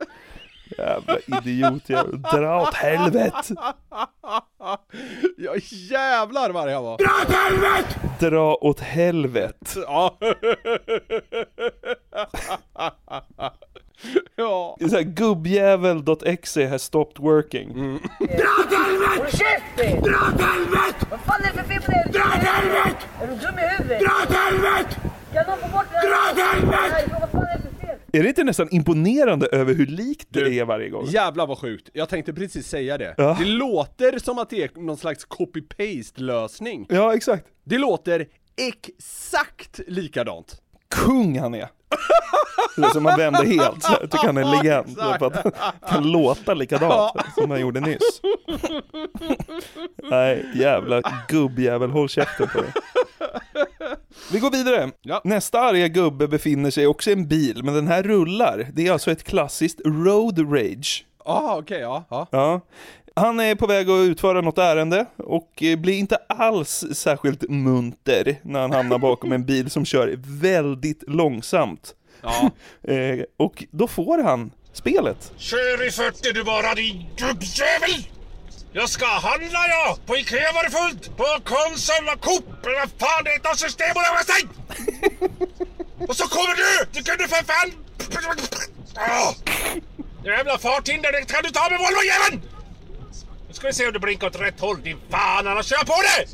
Jävla 0.78 1.18
idiot 1.26 1.88
jävla. 1.88 2.30
Dra 2.30 2.62
åt 2.62 2.74
helvete. 2.74 3.54
Ja 5.36 5.54
jävlar 5.90 6.50
vad 6.50 6.62
arg 6.62 6.72
han 6.72 6.84
var. 6.84 6.98
Dra 6.98 7.10
åt 7.22 7.34
helvete! 7.34 8.00
Dra 8.20 8.54
åt 8.54 8.80
helvete. 8.80 9.80
Ja. 9.86 10.18
ja. 14.36 14.76
Det 14.78 14.84
är 14.84 14.88
såhär 14.88 15.02
gubbjävel.exe 15.02 16.66
has 16.68 16.82
stopped 16.82 17.18
working. 17.24 17.72
Dra 17.72 17.88
åt 18.60 18.72
helvete! 18.72 20.00
Dra 20.00 20.16
åt 20.34 20.40
helvete! 20.40 21.06
Vad 21.10 21.20
fan 21.20 21.40
är 21.42 21.52
det 21.56 21.62
för 21.62 21.68
fel 21.68 21.82
på 21.82 21.90
dig? 21.90 22.04
Dra 22.12 22.20
åt 22.20 22.34
helvete! 22.34 23.06
Är 23.22 23.26
du 23.26 23.34
dum 23.34 23.58
i 23.58 23.76
huvudet? 23.76 24.00
Dra 24.00 24.10
åt 24.22 24.34
helvete! 24.36 25.00
Kan 25.32 25.46
någon 25.46 25.58
få 25.58 25.68
bort 25.76 25.86
den 25.92 26.00
här? 26.00 26.08
Dra 26.08 26.32
åt 26.32 26.38
helvete! 26.52 26.78
Nej, 26.92 27.06
vad 27.20 27.30
fan 27.30 27.42
är 27.42 27.56
det 27.56 27.62
för 27.62 27.86
fel? 27.86 27.98
Är 28.12 28.22
det 28.22 28.28
inte 28.28 28.44
nästan 28.44 28.68
imponerande 28.70 29.46
över 29.46 29.74
hur 29.74 29.86
likt 29.86 30.28
det 30.30 30.58
är 30.58 30.64
varje 30.64 30.88
gång? 30.88 31.06
Jävlar 31.06 31.46
vad 31.46 31.58
sjukt, 31.58 31.88
jag 31.92 32.08
tänkte 32.08 32.32
precis 32.32 32.66
säga 32.68 32.98
det. 32.98 33.14
Ja. 33.16 33.36
Det 33.38 33.44
låter 33.44 34.18
som 34.18 34.38
att 34.38 34.50
det 34.50 34.62
är 34.62 34.80
någon 34.80 34.96
slags 34.96 35.26
copy-paste 35.28 36.20
lösning. 36.20 36.86
Ja, 36.88 37.14
exakt. 37.14 37.46
Det 37.64 37.78
låter 37.78 38.26
exakt 38.56 39.80
likadant. 39.86 40.61
Kung 40.92 41.38
han 41.38 41.54
är! 41.54 41.68
Det 42.76 42.82
är 42.82 42.90
som 42.90 43.02
man 43.02 43.16
vänder 43.18 43.44
helt. 43.44 43.86
Jag 44.00 44.10
tycker 44.10 44.26
han 44.26 44.36
är 44.36 44.62
legend. 44.62 44.96
För 45.18 45.26
att 45.26 45.52
han 45.56 45.72
kan 45.88 46.10
låta 46.12 46.54
likadant 46.54 47.12
som 47.34 47.50
han 47.50 47.60
gjorde 47.60 47.80
nyss. 47.80 48.20
Nej, 50.02 50.46
jävla 50.54 51.02
gubbjävel, 51.28 51.90
håll 51.90 52.08
käften 52.08 52.48
på 52.48 52.60
dig. 52.60 52.72
Vi 54.32 54.38
går 54.38 54.50
vidare. 54.50 54.90
Nästa 55.24 55.60
arga 55.60 55.88
gubbe 55.88 56.28
befinner 56.28 56.70
sig 56.70 56.86
också 56.86 57.10
i 57.10 57.12
en 57.12 57.28
bil, 57.28 57.64
men 57.64 57.74
den 57.74 57.86
här 57.88 58.02
rullar. 58.02 58.68
Det 58.72 58.86
är 58.86 58.92
alltså 58.92 59.10
ett 59.10 59.24
klassiskt 59.24 59.80
road 59.84 60.52
rage. 60.52 61.06
Ah, 61.24 61.56
okej, 61.56 61.80
ja, 61.80 62.04
ja. 62.10 62.26
Ja. 62.30 62.60
Han 63.16 63.40
är 63.40 63.54
på 63.54 63.66
väg 63.66 63.90
att 63.90 64.04
utföra 64.08 64.40
något 64.40 64.58
ärende 64.58 65.06
och 65.16 65.62
eh, 65.62 65.78
blir 65.78 65.98
inte 65.98 66.16
alls 66.28 66.84
särskilt 66.92 67.50
munter 67.50 68.36
när 68.42 68.60
han 68.60 68.72
hamnar 68.72 68.98
bakom 68.98 69.32
en 69.32 69.44
bil 69.44 69.70
som 69.70 69.84
kör 69.84 70.14
väldigt 70.18 71.02
långsamt. 71.06 71.94
Ja. 72.22 72.50
Eh, 72.88 73.24
och 73.36 73.64
då 73.70 73.88
får 73.88 74.22
han 74.22 74.50
spelet. 74.72 75.32
Kör 75.36 75.86
i 75.86 75.90
40 75.90 76.32
du 76.32 76.44
bara 76.44 76.74
din 76.74 77.06
gubbjävel! 77.16 78.06
Jag 78.72 78.88
ska 78.88 79.06
handla 79.06 79.60
jag! 79.68 80.06
På 80.06 80.16
Ikea 80.16 80.52
var 80.54 80.64
det 80.64 80.70
fullt! 80.70 81.16
På 81.16 81.24
Konsum 81.44 82.08
och 82.14 82.20
Coop! 82.20 82.44
Vad 82.64 82.90
fan 83.08 83.24
det 83.24 83.30
heter! 83.30 83.54
Systembolaget 83.56 84.26
stängt! 84.28 84.52
Och 86.08 86.16
så 86.16 86.24
kommer 86.28 86.54
du! 86.62 86.86
Du 86.92 87.02
kunde 87.02 87.28
för 87.28 87.44
fan... 87.44 87.70
Åh! 88.96 89.32
Jävla 90.24 90.58
farthinder, 90.58 91.12
det 91.12 91.32
kan 91.32 91.42
du 91.42 91.50
ta 91.50 91.70
med 91.70 91.78
Volvo-jäveln! 91.78 92.42
Nu 93.52 93.56
ska 93.56 93.66
vi 93.66 93.72
se 93.72 93.86
om 93.86 93.92
du 93.92 93.98
blinkar 93.98 94.26
åt 94.26 94.40
rätt 94.40 94.60
håll, 94.60 94.82
din 94.82 94.96
fan, 95.10 95.46
annars 95.46 95.66
kör 95.66 95.76
jag 95.76 95.86
på 95.86 95.94
dig! 96.02 96.28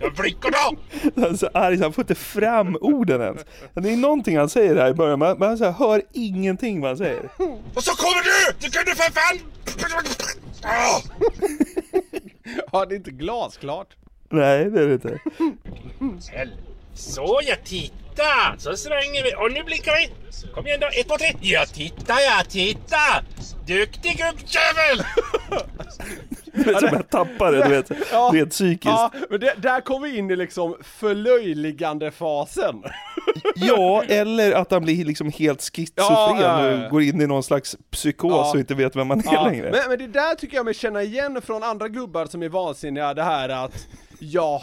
Jag 0.00 0.14
blinkar 0.14 0.50
då! 0.50 0.76
Han 1.22 1.32
är 1.32 1.36
så 1.36 1.48
arg 1.54 1.76
så 1.76 1.82
han 1.82 1.92
får 1.92 2.02
inte 2.02 2.14
fram 2.14 2.76
orden 2.80 3.20
ens. 3.20 3.40
Det 3.74 3.92
är 3.92 3.96
någonting 3.96 4.38
han 4.38 4.48
säger 4.48 4.76
här 4.76 4.90
i 4.90 4.94
början, 4.94 5.18
man, 5.18 5.38
man 5.38 5.58
så 5.58 5.64
här, 5.64 5.72
hör 5.72 6.02
ingenting 6.12 6.80
vad 6.80 6.90
han 6.90 6.96
säger. 6.96 7.22
Och 7.74 7.84
så 7.84 7.96
kommer 7.96 8.22
du! 8.22 8.54
Du 8.58 8.70
kunde 8.70 8.94
för 8.94 9.12
fan... 9.12 9.38
Åh! 10.64 11.00
Ja, 12.72 12.86
det 12.86 12.94
är 12.94 12.96
inte 12.96 13.10
glasklart. 13.10 13.96
Nej, 14.28 14.70
det 14.70 14.80
är 14.80 14.86
det 14.86 14.94
inte. 14.94 15.18
Så 16.94 17.40
ja, 17.46 17.56
titta! 18.12 18.58
Så 18.58 18.76
svänger 18.76 19.22
vi 19.22 19.34
och 19.34 19.52
nu 19.52 19.62
blinkar 19.62 19.92
vi. 19.96 20.10
Kom 20.54 20.66
igen 20.66 20.80
då, 20.80 20.86
ett, 20.86 21.08
två, 21.08 21.16
tre. 21.16 21.32
Ja, 21.40 21.64
titta 21.66 22.14
ja, 22.20 22.42
titta! 22.48 23.24
Duktig 23.66 24.16
gubbjävel! 24.16 25.06
Det 26.54 26.70
är 26.70 26.78
som 26.78 26.88
jag 26.92 27.10
tappar 27.10 27.52
det, 27.52 27.62
du 27.62 27.68
vet, 27.68 27.90
rent 28.32 28.50
psykiskt. 28.50 28.84
Ja, 28.84 29.12
men 29.30 29.40
det, 29.40 29.54
där 29.56 29.80
kom 29.80 30.02
vi 30.02 30.16
in 30.18 30.30
i 30.30 30.36
liksom 30.36 30.76
förlöjligande 30.82 32.10
fasen. 32.10 32.82
Ja, 33.54 34.02
eller 34.08 34.52
att 34.52 34.70
han 34.70 34.82
blir 34.82 35.04
liksom 35.04 35.30
helt 35.32 35.62
schizofren 35.76 35.96
Ja, 36.10 36.40
ja, 36.40 36.70
ja. 36.70 36.84
och 36.84 36.90
går 36.90 37.02
in 37.02 37.20
i 37.20 37.26
någon 37.26 37.42
slags 37.42 37.76
psykos 37.90 38.32
Ja. 38.32 38.50
och 38.52 38.58
inte 38.58 38.74
vet 38.74 38.96
vem 38.96 39.06
man 39.08 39.18
är 39.18 39.44
längre. 39.50 39.70
men, 39.70 39.80
men 39.88 39.98
det 39.98 40.06
där 40.06 40.34
tycker 40.34 40.56
jag 40.56 40.64
mig 40.64 40.74
känna 40.74 41.02
igen 41.02 41.42
från 41.42 41.62
andra 41.62 41.88
gubbar 41.88 42.26
som 42.26 42.42
är 42.42 42.48
vansinniga, 42.48 43.14
det 43.14 43.22
här 43.22 43.48
att 43.48 43.86
Jaha 44.24 44.60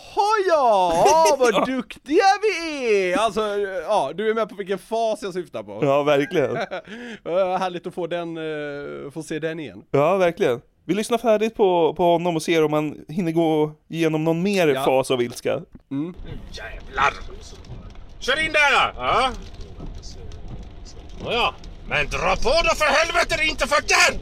ja, 0.50 1.06
vad 1.40 1.66
duktiga 1.68 2.24
vi 2.42 3.12
är! 3.12 3.18
Alltså, 3.18 3.42
ja, 3.88 4.12
du 4.16 4.30
är 4.30 4.34
med 4.34 4.50
på 4.50 4.56
vilken 4.56 4.78
fas 4.78 5.20
jag 5.22 5.34
syftar 5.34 5.64
på. 5.64 5.80
Ja, 5.82 6.04
verkligen. 6.04 6.56
Härligt 7.60 7.88
att 7.88 7.94
få 7.94 8.08
den, 8.08 8.38
eh, 8.38 9.12
få 9.12 9.24
se 9.24 9.40
den 9.40 9.60
igen. 9.60 9.84
Ja, 9.92 10.18
verkligen. 10.18 10.62
Vi 10.86 10.94
lyssnar 10.94 11.18
färdigt 11.18 11.56
på, 11.56 11.94
på 11.98 12.04
honom 12.04 12.36
och 12.36 12.42
ser 12.42 12.64
om 12.66 12.74
han 12.74 12.98
hinner 13.08 13.32
gå 13.32 13.72
igenom 13.90 14.24
någon 14.24 14.42
mer 14.44 14.68
Ja. 14.68 14.84
fas 14.86 15.12
av 15.12 15.22
ilska. 15.22 15.62
Mm. 15.92 16.14
Jävlar! 16.52 17.14
Kör 18.20 18.40
in 18.46 18.52
där! 18.52 18.94
Ja. 18.96 19.32
Nåja, 21.24 21.54
men 21.88 22.08
dra 22.10 22.36
på 22.36 22.50
då 22.50 22.76
för 22.76 22.86
helvete, 22.86 23.36
det 23.38 23.44
är 23.44 23.50
inte 23.50 23.68
för 23.68 23.82
där! 23.82 24.20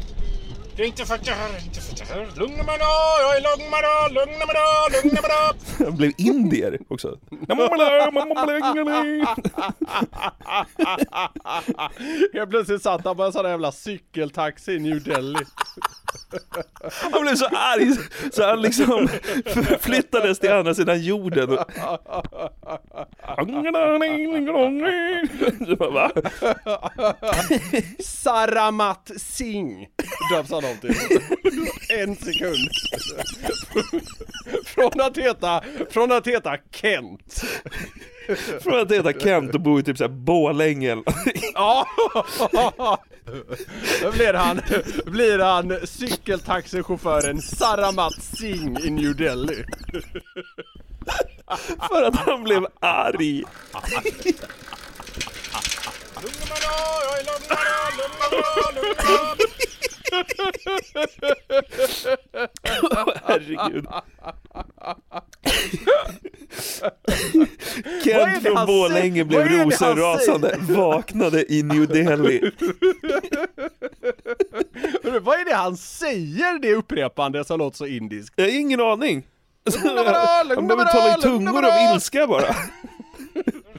Det 0.76 0.84
är 0.84 0.88
inte 0.88 1.06
för 1.06 1.18
där, 1.18 1.64
inte 1.66 1.82
för 1.82 1.95
där. 2.16 2.28
Lugna 2.36 2.64
mig 2.64 2.78
då, 2.80 2.86
jag 3.22 3.38
är 3.38 3.41
lugn 3.41 3.70
mig 3.72 3.82
då, 3.82 4.08
lugna 4.14 4.45
mig 4.45 4.56
då, 4.56 4.88
lugna 4.98 5.22
mig 5.22 5.32
då! 5.32 5.54
Han 5.86 5.95
blev 5.98 6.12
indier 6.18 6.80
också. 6.89 7.18
Helt 12.34 12.50
plötsligt 12.54 12.84
satt 12.84 13.06
han 13.06 13.16
på 13.18 13.24
en 13.24 13.34
sån 13.34 13.43
där 13.43 13.50
jävla 13.50 13.72
cykeltaxi 13.72 14.72
i 14.72 14.80
New 14.80 15.04
Delhi. 15.04 15.39
Han 17.11 17.22
blev 17.22 17.36
så 17.36 17.45
arg 17.45 17.95
så 18.32 18.43
han 18.43 18.61
liksom 18.61 19.07
flyttades 19.80 20.39
till 20.39 20.51
andra 20.51 20.74
sidan 20.74 21.01
jorden. 21.01 21.57
Saramat 27.99 29.11
Singh 29.18 29.88
döps 30.32 30.51
han 30.51 30.65
om 30.65 30.78
till. 30.82 30.95
En 31.89 32.15
sekund. 32.15 32.70
Från 34.65 35.01
att 35.01 35.18
heta, 35.18 35.63
från 35.89 36.11
att 36.11 36.28
heta 36.28 36.57
Kent. 36.72 37.43
Från 38.61 38.80
att 38.80 38.91
heta 38.91 39.13
Kent 39.13 39.55
och 39.55 39.61
bo 39.61 39.80
i 39.80 39.84
typ 39.84 39.97
såhär 39.97 40.09
Borlänge. 40.09 40.97
Ja! 41.53 41.88
Då 44.01 44.11
blir 44.11 44.34
han, 44.34 44.61
blir 45.05 45.39
han 45.39 45.80
cykeltaxichauffören 45.84 47.41
Saramat 47.41 48.23
Singh 48.23 48.86
i 48.86 48.89
New 48.89 49.15
Delhi. 49.15 49.55
För 51.89 52.03
att 52.03 52.15
han 52.15 52.43
blev 52.43 52.65
arg. 52.80 53.43
Lugna 56.21 56.45
mig 56.49 56.59
då, 56.61 56.73
jag 57.03 57.19
är 57.19 57.23
lugn 57.25 57.45
mig 57.49 57.57
då, 57.61 57.71
lugna 57.97 58.25
då, 58.32 58.38
lugna 58.82 59.03
då! 59.03 59.47
Herregud. 63.25 63.86
Vad 66.82 66.91
är 66.91 68.03
Kent 68.03 68.36
det 68.36 68.41
från 68.49 68.58
han 68.58 68.68
Borlänge 68.68 69.12
säger? 69.12 69.24
blev 69.26 69.39
Vad 69.39 69.47
är 69.47 69.51
det 69.51 69.58
han 69.58 69.66
rosenrasande, 69.72 70.49
säger? 70.49 70.78
vaknade 70.78 71.53
i 71.53 71.64
New 71.64 71.88
Delhi. 71.88 72.39
Hörru, 75.03 75.20
Vad 75.20 75.39
är 75.39 75.45
det 75.45 75.55
han 75.55 75.78
säger 75.78 76.60
det 76.60 76.74
upprepande 76.76 77.45
som 77.45 77.60
låter 77.60 77.78
så 77.78 77.86
indiskt? 77.86 78.34
Jag 78.36 78.45
har 78.45 78.51
ingen 78.60 78.82
aning. 78.82 79.24
Han 80.55 80.68
behöver 80.68 80.86
tala 80.86 81.18
i 81.18 81.22
tungor 81.22 81.66
av 81.66 81.93
ilska 81.95 82.28
bara. 82.28 82.55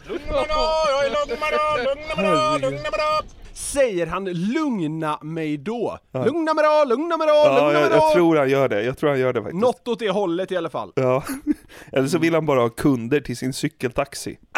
Lugna 0.08 0.32
mig 0.32 0.46
då, 0.48 0.84
jag 0.88 1.06
är 1.06 1.10
lugn 1.10 1.40
mig 1.40 1.50
då, 1.52 1.76
lugna 1.84 2.14
mig 2.16 2.24
då, 2.30 2.58
lugna 2.68 2.82
mig 2.82 2.90
då! 2.92 3.22
Säger 3.58 4.06
han 4.06 4.24
lugna 4.24 5.18
mig 5.22 5.56
då? 5.56 5.98
Ja. 6.12 6.24
Lugna 6.24 6.54
mig 6.54 6.64
då, 6.64 6.84
lugna 6.88 7.16
mig 7.16 7.26
då, 7.26 7.32
Ja, 7.32 7.54
lugna 7.54 7.72
mig 7.72 7.82
jag, 7.82 7.90
då! 7.90 7.96
jag 7.96 8.12
tror 8.12 8.36
han 8.36 8.50
gör 8.50 8.68
det. 8.68 8.82
Jag 8.82 8.98
tror 8.98 9.10
han 9.10 9.18
gör 9.18 9.32
det 9.32 9.42
faktiskt. 9.42 9.60
Något 9.60 9.88
åt 9.88 9.98
det 9.98 10.10
hållet 10.10 10.52
i 10.52 10.56
alla 10.56 10.70
fall. 10.70 10.92
Ja. 10.94 11.24
Eller 11.92 12.08
så 12.08 12.18
vill 12.18 12.34
han 12.34 12.46
bara 12.46 12.60
ha 12.60 12.68
kunder 12.68 13.20
till 13.20 13.36
sin 13.36 13.52
cykeltaxi. 13.52 14.38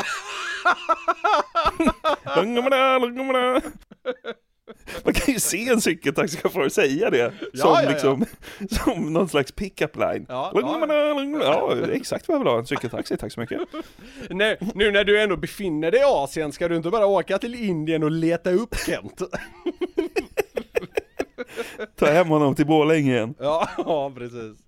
Lugna 2.37 2.61
mig 2.61 2.71
där, 2.71 3.01
lugna 3.01 3.23
mig 3.23 3.33
där. 3.33 3.63
Man 5.05 5.15
kan 5.15 5.35
ju 5.35 5.41
se 5.41 5.69
en 5.69 5.81
cykeltaxichaufför 5.81 6.69
säga 6.69 7.11
det 7.11 7.19
Ja, 7.19 7.31
som, 7.55 7.85
ja, 7.85 7.91
liksom, 7.91 8.25
som 8.71 9.13
någon 9.13 9.29
slags 9.29 9.53
pick-up 9.53 9.97
line. 9.97 10.27
Ja, 10.29 10.53
ja. 10.55 11.75
det 11.75 11.85
är 11.85 11.89
exakt 11.89 12.29
vad 12.29 12.35
jag 12.35 12.39
vill 12.39 12.49
ha, 12.49 12.59
en 12.59 12.67
cykeltaxi, 12.67 13.17
tack 13.17 13.33
så 13.33 13.41
mycket. 13.41 13.61
Nej, 14.31 14.59
nu 14.75 14.91
när 14.91 15.05
du 15.05 15.21
ändå 15.21 15.37
befinner 15.37 15.91
dig 15.91 16.01
i 16.01 16.05
Asien, 16.05 16.53
ska 16.53 16.69
du 16.69 16.77
inte 16.77 16.91
bara 16.91 17.07
åka 17.07 17.39
till 17.39 17.55
Indien 17.55 18.03
och 18.03 18.11
leta 18.11 18.51
upp 18.51 18.77
Kent? 18.87 19.23
Ta 21.99 22.07
hem 22.07 22.29
honom 22.29 22.55
till 22.55 22.67
Borlänge 22.67 23.13
igen. 23.13 23.35
Ja, 23.39 24.13
precis. 24.17 24.59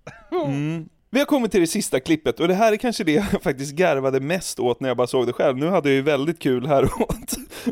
Mm. 0.45 0.89
Vi 1.09 1.19
har 1.19 1.25
kommit 1.25 1.51
till 1.51 1.61
det 1.61 1.67
sista 1.67 1.99
klippet 1.99 2.39
och 2.39 2.47
det 2.47 2.53
här 2.53 2.71
är 2.71 2.77
kanske 2.77 3.03
det 3.03 3.11
jag 3.11 3.43
faktiskt 3.43 3.75
garvade 3.75 4.19
mest 4.19 4.59
åt 4.59 4.79
när 4.79 4.89
jag 4.89 4.97
bara 4.97 5.07
såg 5.07 5.27
det 5.27 5.33
själv. 5.33 5.57
Nu 5.57 5.67
hade 5.67 5.89
jag 5.89 5.95
ju 5.95 6.01
väldigt 6.01 6.39
kul 6.39 6.67
här 6.67 6.89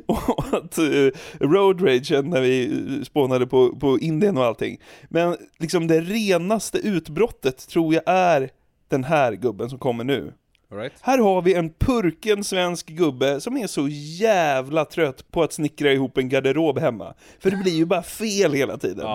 åt, 0.05 0.53
åt 0.53 0.77
uh, 0.77 1.11
road 1.39 1.81
ragen 1.81 2.29
när 2.29 2.41
vi 2.41 2.65
eh, 2.65 3.03
spånade 3.03 3.47
på, 3.47 3.75
på 3.75 3.99
Indien 3.99 4.37
och 4.37 4.45
allting. 4.45 4.81
Men 5.09 5.37
liksom 5.59 5.87
det 5.87 6.01
renaste 6.01 6.77
utbrottet 6.77 7.67
tror 7.67 7.93
jag 7.93 8.03
är 8.05 8.49
den 8.87 9.03
här 9.03 9.33
gubben 9.33 9.69
som 9.69 9.79
kommer 9.79 10.03
nu. 10.03 10.33
All 10.71 10.77
right. 10.77 10.93
Här 11.01 11.17
har 11.17 11.41
vi 11.41 11.53
en 11.53 11.69
purken 11.69 12.43
svensk 12.43 12.87
gubbe 12.87 13.41
som 13.41 13.57
är 13.57 13.67
så 13.67 13.87
jävla 13.89 14.85
trött 14.85 15.31
på 15.31 15.43
att 15.43 15.53
snickra 15.53 15.91
ihop 15.91 16.17
en 16.17 16.29
garderob 16.29 16.79
hemma. 16.79 17.13
För 17.39 17.51
det 17.51 17.57
blir 17.57 17.71
ju 17.71 17.85
bara 17.85 18.03
fel 18.03 18.53
hela 18.53 18.77
tiden. 18.77 19.05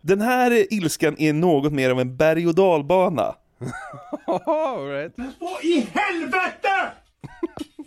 Den 0.00 0.20
här 0.20 0.74
ilskan 0.74 1.16
är 1.18 1.32
något 1.32 1.72
mer 1.72 1.90
av 1.90 2.00
en 2.00 2.16
berg 2.16 2.46
och 2.46 2.54
dalbana. 2.54 3.34
All 4.26 4.88
right. 4.88 5.12
Vad 5.16 5.64
i 5.64 5.86
helvete! 5.94 6.92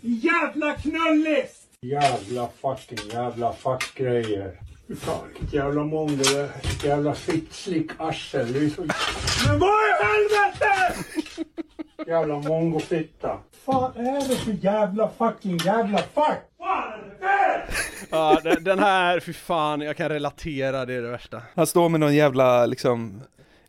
Jävla 0.00 0.74
knullis! 0.74 1.59
Jävla 1.82 2.48
fucking 2.60 3.10
jävla 3.12 3.52
fuckgrejer. 3.52 4.60
Fy 4.88 4.96
fan 4.96 5.28
vilket 5.28 5.52
jävla 5.54 5.84
många 5.84 6.48
jävla 6.84 7.14
fittslick 7.14 7.90
arsel. 7.98 8.52
Det 8.52 8.58
är 8.58 8.68
så 8.68 8.80
Men 9.48 9.58
vad 9.58 9.70
i 9.70 9.92
helvete! 10.04 11.04
jävla 12.06 12.34
mongofitta. 12.34 13.38
fan 13.66 13.96
är 13.96 14.28
det 14.28 14.36
för 14.36 14.64
jävla 14.64 15.10
fucking 15.18 15.58
jävla 15.64 15.98
fuck? 15.98 16.38
Ja, 18.10 18.40
den, 18.44 18.64
den 18.64 18.78
här, 18.78 19.20
fy 19.20 19.32
fan, 19.32 19.80
jag 19.80 19.96
kan 19.96 20.08
relatera, 20.08 20.86
det 20.86 20.94
är 20.94 21.02
det 21.02 21.10
värsta. 21.10 21.42
Han 21.56 21.66
står 21.66 21.88
med 21.88 22.00
någon 22.00 22.14
jävla 22.14 22.66
liksom 22.66 23.22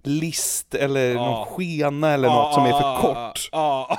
list 0.04 0.76
eller 0.76 1.14
någon 1.16 1.46
skena 1.46 2.14
eller 2.14 2.28
något 2.30 2.54
som 2.54 2.66
är 2.66 2.72
för 2.72 2.98
kort. 3.02 3.50
Ja. 3.52 3.98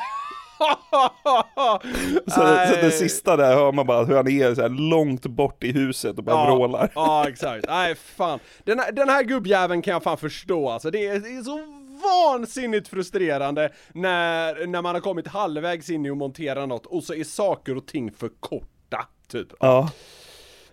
Så, 2.27 2.31
så 2.71 2.77
det 2.83 2.91
sista 2.91 3.37
där 3.37 3.55
hör 3.55 3.73
man 3.73 3.87
bara 3.87 4.05
hur 4.05 4.17
han 4.17 4.29
är 4.29 4.55
så 4.55 4.69
långt 4.69 5.27
bort 5.27 5.65
i 5.65 5.73
huset 5.73 6.19
och 6.19 6.25
bara 6.25 6.37
Ja, 6.37 6.55
vrålar. 6.55 6.91
Ja, 6.95 7.29
exakt. 7.29 7.65
Nej, 7.69 7.95
fan. 7.95 8.39
Den 8.65 8.79
här, 8.79 8.93
den 8.93 9.09
här 9.09 9.23
gubbjäveln 9.23 9.83
kan 9.83 9.93
jag 9.93 10.03
fan 10.03 10.19
förstå 10.19 10.69
alltså. 10.71 10.91
Det 10.91 11.07
är, 11.07 11.21
det 11.21 11.29
är 11.29 11.43
så 11.43 11.59
vansinnigt 12.03 12.89
frustrerande 12.89 13.71
när, 13.93 14.67
när 14.67 14.83
man 14.83 14.95
har 14.95 15.01
kommit 15.01 15.29
halvvägs 15.29 15.91
in 15.91 16.07
i 16.07 16.11
att 16.11 16.17
montera 16.17 16.67
något 16.67 16.87
och 16.87 17.05
så 17.05 17.15
är 17.15 17.25
saker 17.25 17.77
och 17.77 17.87
ting 17.87 18.13
för 18.13 18.31
korta, 18.41 19.07
typ. 19.29 19.49
Ja. 19.61 19.91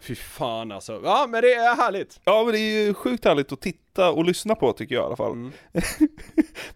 Fy 0.01 0.15
fan 0.15 0.71
alltså. 0.71 1.01
Ja 1.03 1.27
men 1.29 1.41
det 1.41 1.53
är 1.53 1.75
härligt. 1.75 2.19
Ja 2.23 2.43
men 2.43 2.53
det 2.53 2.59
är 2.59 2.85
ju 2.85 2.93
sjukt 2.93 3.25
härligt 3.25 3.51
att 3.51 3.61
titta 3.61 4.11
och 4.11 4.25
lyssna 4.25 4.55
på 4.55 4.73
tycker 4.73 4.95
jag 4.95 5.03
i 5.03 5.05
alla 5.05 5.15
fall. 5.15 5.31
Mm. 5.31 5.51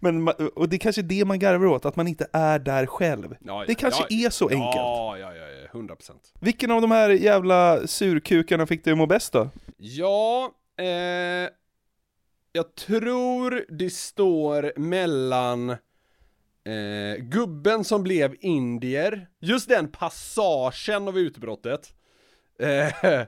men, 0.00 0.28
och 0.28 0.68
det 0.68 0.76
är 0.76 0.78
kanske 0.78 1.02
det 1.02 1.24
man 1.24 1.38
garvar 1.38 1.66
åt, 1.66 1.84
att 1.84 1.96
man 1.96 2.08
inte 2.08 2.26
är 2.32 2.58
där 2.58 2.86
själv. 2.86 3.36
Ja, 3.40 3.64
det 3.66 3.74
kanske 3.74 4.06
ja, 4.08 4.26
är 4.26 4.30
så 4.30 4.48
enkelt. 4.48 4.74
Ja, 4.74 5.18
ja, 5.18 5.34
ja, 5.34 5.46
ja, 5.48 5.80
100%. 5.80 6.10
Vilken 6.40 6.70
av 6.70 6.80
de 6.80 6.90
här 6.90 7.10
jävla 7.10 7.86
surkukarna 7.86 8.66
fick 8.66 8.84
dig 8.84 8.92
att 8.92 8.98
må 8.98 9.06
bäst 9.06 9.32
då? 9.32 9.50
Ja, 9.76 10.50
eh, 10.78 10.86
jag 12.52 12.74
tror 12.74 13.64
det 13.68 13.90
står 13.90 14.72
mellan 14.76 15.70
eh, 15.70 17.16
gubben 17.18 17.84
som 17.84 18.02
blev 18.02 18.36
indier, 18.40 19.28
just 19.40 19.68
den 19.68 19.88
passagen 19.88 21.08
av 21.08 21.18
utbrottet, 21.18 21.94
eh, 22.58 22.92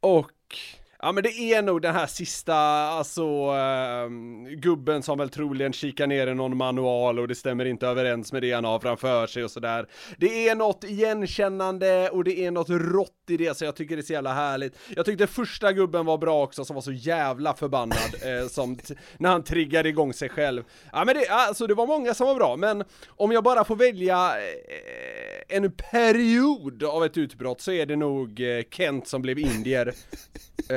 och 0.00 0.56
Ja 1.02 1.12
men 1.12 1.22
det 1.22 1.38
är 1.38 1.62
nog 1.62 1.82
den 1.82 1.94
här 1.94 2.06
sista, 2.06 2.56
alltså 2.56 3.24
ehm, 3.24 4.44
gubben 4.44 5.02
som 5.02 5.18
väl 5.18 5.28
troligen 5.30 5.72
kikar 5.72 6.06
ner 6.06 6.26
i 6.26 6.34
någon 6.34 6.56
manual 6.56 7.18
och 7.18 7.28
det 7.28 7.34
stämmer 7.34 7.64
inte 7.64 7.86
överens 7.86 8.32
med 8.32 8.42
det 8.42 8.52
han 8.52 8.64
har 8.64 8.78
framför 8.78 9.26
sig 9.26 9.44
och 9.44 9.50
sådär. 9.50 9.86
Det 10.16 10.48
är 10.48 10.54
något 10.54 10.84
igenkännande 10.84 12.10
och 12.10 12.24
det 12.24 12.44
är 12.46 12.50
något 12.50 12.70
rått 12.70 13.10
i 13.28 13.36
det 13.36 13.56
så 13.56 13.64
jag 13.64 13.76
tycker 13.76 13.96
det 13.96 14.00
är 14.00 14.04
så 14.04 14.12
jävla 14.12 14.32
härligt. 14.32 14.78
Jag 14.96 15.06
tyckte 15.06 15.26
första 15.26 15.72
gubben 15.72 16.06
var 16.06 16.18
bra 16.18 16.42
också 16.42 16.64
som 16.64 16.74
var 16.74 16.82
så 16.82 16.92
jävla 16.92 17.54
förbannad 17.54 18.14
eh, 18.22 18.48
som 18.48 18.78
när 19.18 19.30
han 19.30 19.44
triggade 19.44 19.88
igång 19.88 20.12
sig 20.12 20.28
själv. 20.28 20.62
Ja 20.92 21.04
men 21.04 21.14
det, 21.14 21.28
alltså 21.28 21.66
det 21.66 21.74
var 21.74 21.86
många 21.86 22.14
som 22.14 22.26
var 22.26 22.34
bra 22.34 22.56
men 22.56 22.84
om 23.08 23.32
jag 23.32 23.44
bara 23.44 23.64
får 23.64 23.76
välja 23.76 24.32
eh, 24.38 25.56
en 25.56 25.72
period 25.72 26.82
av 26.82 27.04
ett 27.04 27.16
utbrott 27.16 27.60
så 27.60 27.72
är 27.72 27.86
det 27.86 27.96
nog 27.96 28.40
eh, 28.40 28.62
Kent 28.70 29.08
som 29.08 29.22
blev 29.22 29.38
indier. 29.38 29.94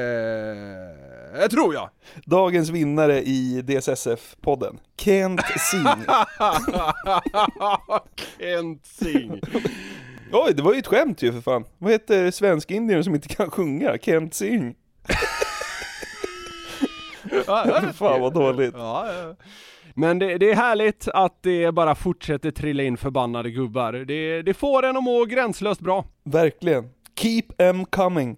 Eh, 1.41 1.47
tror 1.47 1.73
jag. 1.73 1.89
Dagens 2.25 2.69
vinnare 2.69 3.21
i 3.21 3.61
DSSF-podden, 3.61 4.79
Kent 4.97 5.41
Singh. 5.71 5.99
Kent 8.39 8.85
Singh. 8.85 9.43
Oj, 10.31 10.53
det 10.53 10.63
var 10.63 10.73
ju 10.73 10.79
ett 10.79 10.87
skämt 10.87 11.21
ju 11.21 11.31
för 11.31 11.41
fan. 11.41 11.65
Vad 11.77 11.91
heter 11.91 12.31
svensk-indiern 12.31 13.03
som 13.03 13.15
inte 13.15 13.27
kan 13.27 13.51
sjunga? 13.51 13.97
Kent 13.97 14.33
Singh. 14.33 14.75
fan 17.93 18.21
vad 18.21 18.33
dåligt. 18.33 18.73
Ja, 18.77 19.13
ja. 19.13 19.35
Men 19.95 20.19
det, 20.19 20.37
det 20.37 20.51
är 20.51 20.55
härligt 20.55 21.07
att 21.07 21.43
det 21.43 21.71
bara 21.71 21.95
fortsätter 21.95 22.51
trilla 22.51 22.83
in 22.83 22.97
förbannade 22.97 23.51
gubbar. 23.51 23.93
Det, 23.93 24.41
det 24.41 24.53
får 24.53 24.85
en 24.85 24.97
att 24.97 25.03
må 25.03 25.25
gränslöst 25.25 25.81
bra. 25.81 26.05
Verkligen. 26.23 26.89
Keep 27.15 27.43
em 27.57 27.85
coming. 27.85 28.37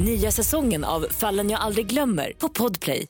Nya 0.00 0.30
säsongen 0.30 0.84
av 0.84 1.00
Fallen 1.10 1.50
jag 1.50 1.60
aldrig 1.60 1.86
glömmer 1.86 2.32
på 2.38 2.48
Podplay. 2.48 3.06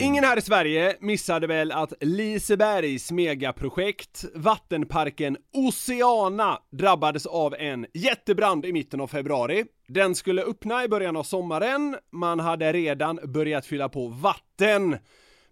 Ingen 0.00 0.24
här 0.24 0.38
i 0.38 0.40
Sverige 0.40 0.96
missade 1.00 1.46
väl 1.46 1.72
att 1.72 1.92
Lisebergs 2.00 3.10
megaprojekt, 3.10 4.24
vattenparken 4.34 5.36
Oceana, 5.52 6.58
drabbades 6.72 7.26
av 7.26 7.54
en 7.54 7.86
jättebrand 7.94 8.66
i 8.66 8.72
mitten 8.72 9.00
av 9.00 9.06
februari. 9.06 9.64
Den 9.88 10.14
skulle 10.14 10.42
öppna 10.42 10.84
i 10.84 10.88
början 10.88 11.16
av 11.16 11.22
sommaren, 11.22 11.96
man 12.12 12.40
hade 12.40 12.72
redan 12.72 13.20
börjat 13.24 13.66
fylla 13.66 13.88
på 13.88 14.08
vatten. 14.08 14.96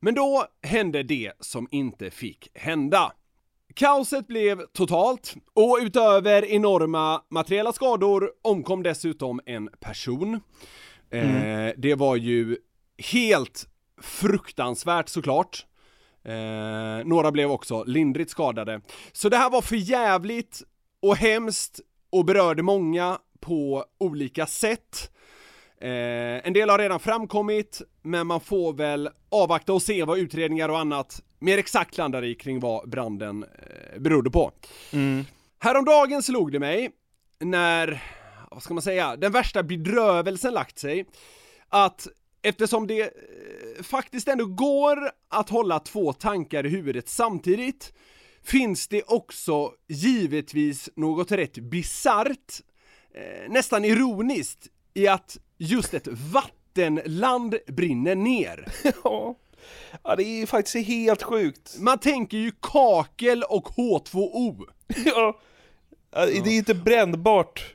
Men 0.00 0.14
då 0.14 0.44
hände 0.62 1.02
det 1.02 1.32
som 1.40 1.68
inte 1.70 2.10
fick 2.10 2.48
hända. 2.54 3.12
Kaoset 3.78 4.26
blev 4.26 4.66
totalt 4.66 5.34
och 5.54 5.78
utöver 5.80 6.44
enorma 6.44 7.22
materiella 7.30 7.72
skador 7.72 8.30
omkom 8.42 8.82
dessutom 8.82 9.40
en 9.46 9.68
person. 9.80 10.40
Eh, 11.10 11.68
det 11.76 11.94
var 11.94 12.16
ju 12.16 12.56
helt 13.12 13.66
fruktansvärt 14.02 15.08
såklart. 15.08 15.66
Eh, 16.24 17.04
några 17.04 17.32
blev 17.32 17.50
också 17.50 17.84
lindrigt 17.84 18.30
skadade. 18.30 18.80
Så 19.12 19.28
det 19.28 19.36
här 19.36 19.50
var 19.50 19.62
för 19.62 19.76
jävligt 19.76 20.62
och 21.02 21.16
hemskt 21.16 21.80
och 22.10 22.24
berörde 22.24 22.62
många 22.62 23.18
på 23.40 23.84
olika 23.98 24.46
sätt. 24.46 25.10
Eh, 25.80 26.46
en 26.46 26.52
del 26.52 26.70
har 26.70 26.78
redan 26.78 27.00
framkommit, 27.00 27.82
men 28.02 28.26
man 28.26 28.40
får 28.40 28.72
väl 28.72 29.08
avvakta 29.28 29.72
och 29.72 29.82
se 29.82 30.04
vad 30.04 30.18
utredningar 30.18 30.68
och 30.68 30.78
annat 30.78 31.22
mer 31.38 31.58
exakt 31.58 31.96
landar 31.96 32.24
i 32.24 32.34
kring 32.34 32.60
vad 32.60 32.90
branden 32.90 33.42
eh, 33.42 34.00
berodde 34.00 34.30
på. 34.30 34.52
Häromdagen 35.58 36.22
slog 36.22 36.52
det 36.52 36.58
mig, 36.58 36.90
när, 37.40 38.02
vad 38.50 38.62
ska 38.62 38.74
man 38.74 38.82
säga, 38.82 39.16
den 39.16 39.32
värsta 39.32 39.62
bedrövelsen 39.62 40.54
lagt 40.54 40.78
sig, 40.78 41.06
att 41.68 42.08
eftersom 42.42 42.86
det 42.86 43.00
eh, 43.00 43.82
faktiskt 43.82 44.28
ändå 44.28 44.46
går 44.46 45.10
att 45.28 45.48
hålla 45.48 45.80
två 45.80 46.12
tankar 46.12 46.66
i 46.66 46.68
huvudet 46.68 47.08
samtidigt, 47.08 47.92
finns 48.42 48.88
det 48.88 49.02
också 49.02 49.72
givetvis 49.88 50.90
något 50.96 51.32
rätt 51.32 51.58
bisarrt, 51.58 52.60
eh, 53.14 53.50
nästan 53.50 53.84
ironiskt, 53.84 54.66
i 54.94 55.08
att 55.08 55.38
just 55.58 55.94
ett 55.94 56.08
vattenland 56.10 57.56
brinner 57.66 58.14
ner. 58.14 58.68
ja. 59.04 59.34
ja, 60.04 60.16
det 60.16 60.24
är 60.24 60.38
ju 60.40 60.46
faktiskt 60.46 60.88
helt 60.88 61.22
sjukt. 61.22 61.76
Man 61.78 61.98
tänker 61.98 62.38
ju 62.38 62.52
kakel 62.62 63.42
och 63.42 63.68
H2O. 63.68 64.64
ja, 65.04 65.38
det 66.10 66.36
är 66.38 66.56
inte 66.56 66.74
brännbart. 66.74 67.74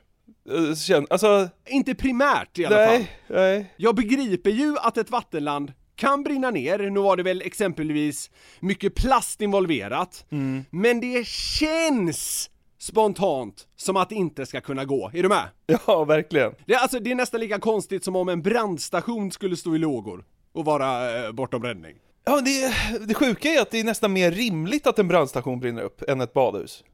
eh, 0.50 1.02
Alltså, 1.10 1.48
Inte 1.68 1.94
primärt 1.94 2.58
i 2.58 2.66
alla 2.66 2.76
nej, 2.76 2.98
fall. 2.98 3.36
nej. 3.36 3.74
Jag 3.76 3.94
begriper 3.96 4.50
ju 4.50 4.76
att 4.80 4.96
ett 4.98 5.10
vattenland 5.10 5.72
kan 5.96 6.22
brinna 6.22 6.50
ner, 6.50 6.78
nu 6.78 7.00
var 7.00 7.16
det 7.16 7.22
väl 7.22 7.42
exempelvis 7.42 8.30
mycket 8.60 8.94
plast 8.94 9.40
involverat, 9.40 10.26
men 10.70 11.00
det 11.00 11.26
känns 11.26 12.50
spontant 12.84 13.66
som 13.76 13.96
att 13.96 14.08
det 14.08 14.14
inte 14.14 14.46
ska 14.46 14.60
kunna 14.60 14.84
gå, 14.84 15.10
är 15.14 15.22
du 15.22 15.28
med? 15.28 15.48
Ja, 15.86 16.04
verkligen. 16.04 16.54
Det 16.66 16.74
är, 16.74 16.78
alltså, 16.78 16.98
det 16.98 17.10
är 17.10 17.14
nästan 17.14 17.40
lika 17.40 17.58
konstigt 17.58 18.04
som 18.04 18.16
om 18.16 18.28
en 18.28 18.42
brandstation 18.42 19.32
skulle 19.32 19.56
stå 19.56 19.74
i 19.74 19.78
lågor 19.78 20.24
och 20.52 20.64
vara 20.64 21.18
eh, 21.26 21.32
bortom 21.32 21.62
räddning. 21.62 21.96
Ja, 22.24 22.40
det, 22.40 22.74
det 23.06 23.14
sjuka 23.14 23.48
är 23.48 23.60
att 23.60 23.70
det 23.70 23.80
är 23.80 23.84
nästan 23.84 24.12
mer 24.12 24.30
rimligt 24.30 24.86
att 24.86 24.98
en 24.98 25.08
brandstation 25.08 25.60
brinner 25.60 25.82
upp 25.82 26.02
än 26.02 26.20
ett 26.20 26.32
badhus. 26.32 26.84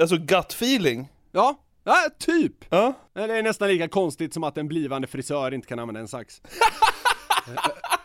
Alltså 0.00 0.16
gut 0.16 0.52
feeling. 0.52 1.08
Ja, 1.32 1.54
ja 1.84 1.96
typ! 2.18 2.64
Ja. 2.68 2.92
Det 3.14 3.20
är 3.20 3.42
nästan 3.42 3.68
lika 3.68 3.88
konstigt 3.88 4.34
som 4.34 4.44
att 4.44 4.58
en 4.58 4.68
blivande 4.68 5.06
frisör 5.06 5.54
inte 5.54 5.68
kan 5.68 5.78
använda 5.78 6.00
en 6.00 6.08
sax. 6.08 6.42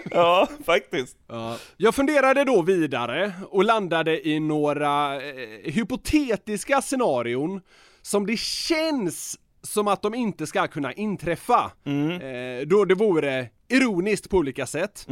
Ja, 0.10 0.48
faktiskt. 0.64 1.16
Ja. 1.28 1.56
Jag 1.76 1.94
funderade 1.94 2.44
då 2.44 2.62
vidare 2.62 3.32
och 3.50 3.64
landade 3.64 4.28
i 4.28 4.40
några 4.40 5.22
eh, 5.22 5.72
hypotetiska 5.72 6.82
scenarion 6.82 7.60
som 8.02 8.26
det 8.26 8.38
känns 8.38 9.38
som 9.62 9.88
att 9.88 10.02
de 10.02 10.14
inte 10.14 10.46
ska 10.46 10.66
kunna 10.66 10.92
inträffa. 10.92 11.70
Eh, 11.86 12.66
då 12.66 12.84
det 12.84 12.94
vore 12.94 13.48
ironiskt 13.68 14.30
på 14.30 14.36
olika 14.36 14.66
sätt. 14.66 15.06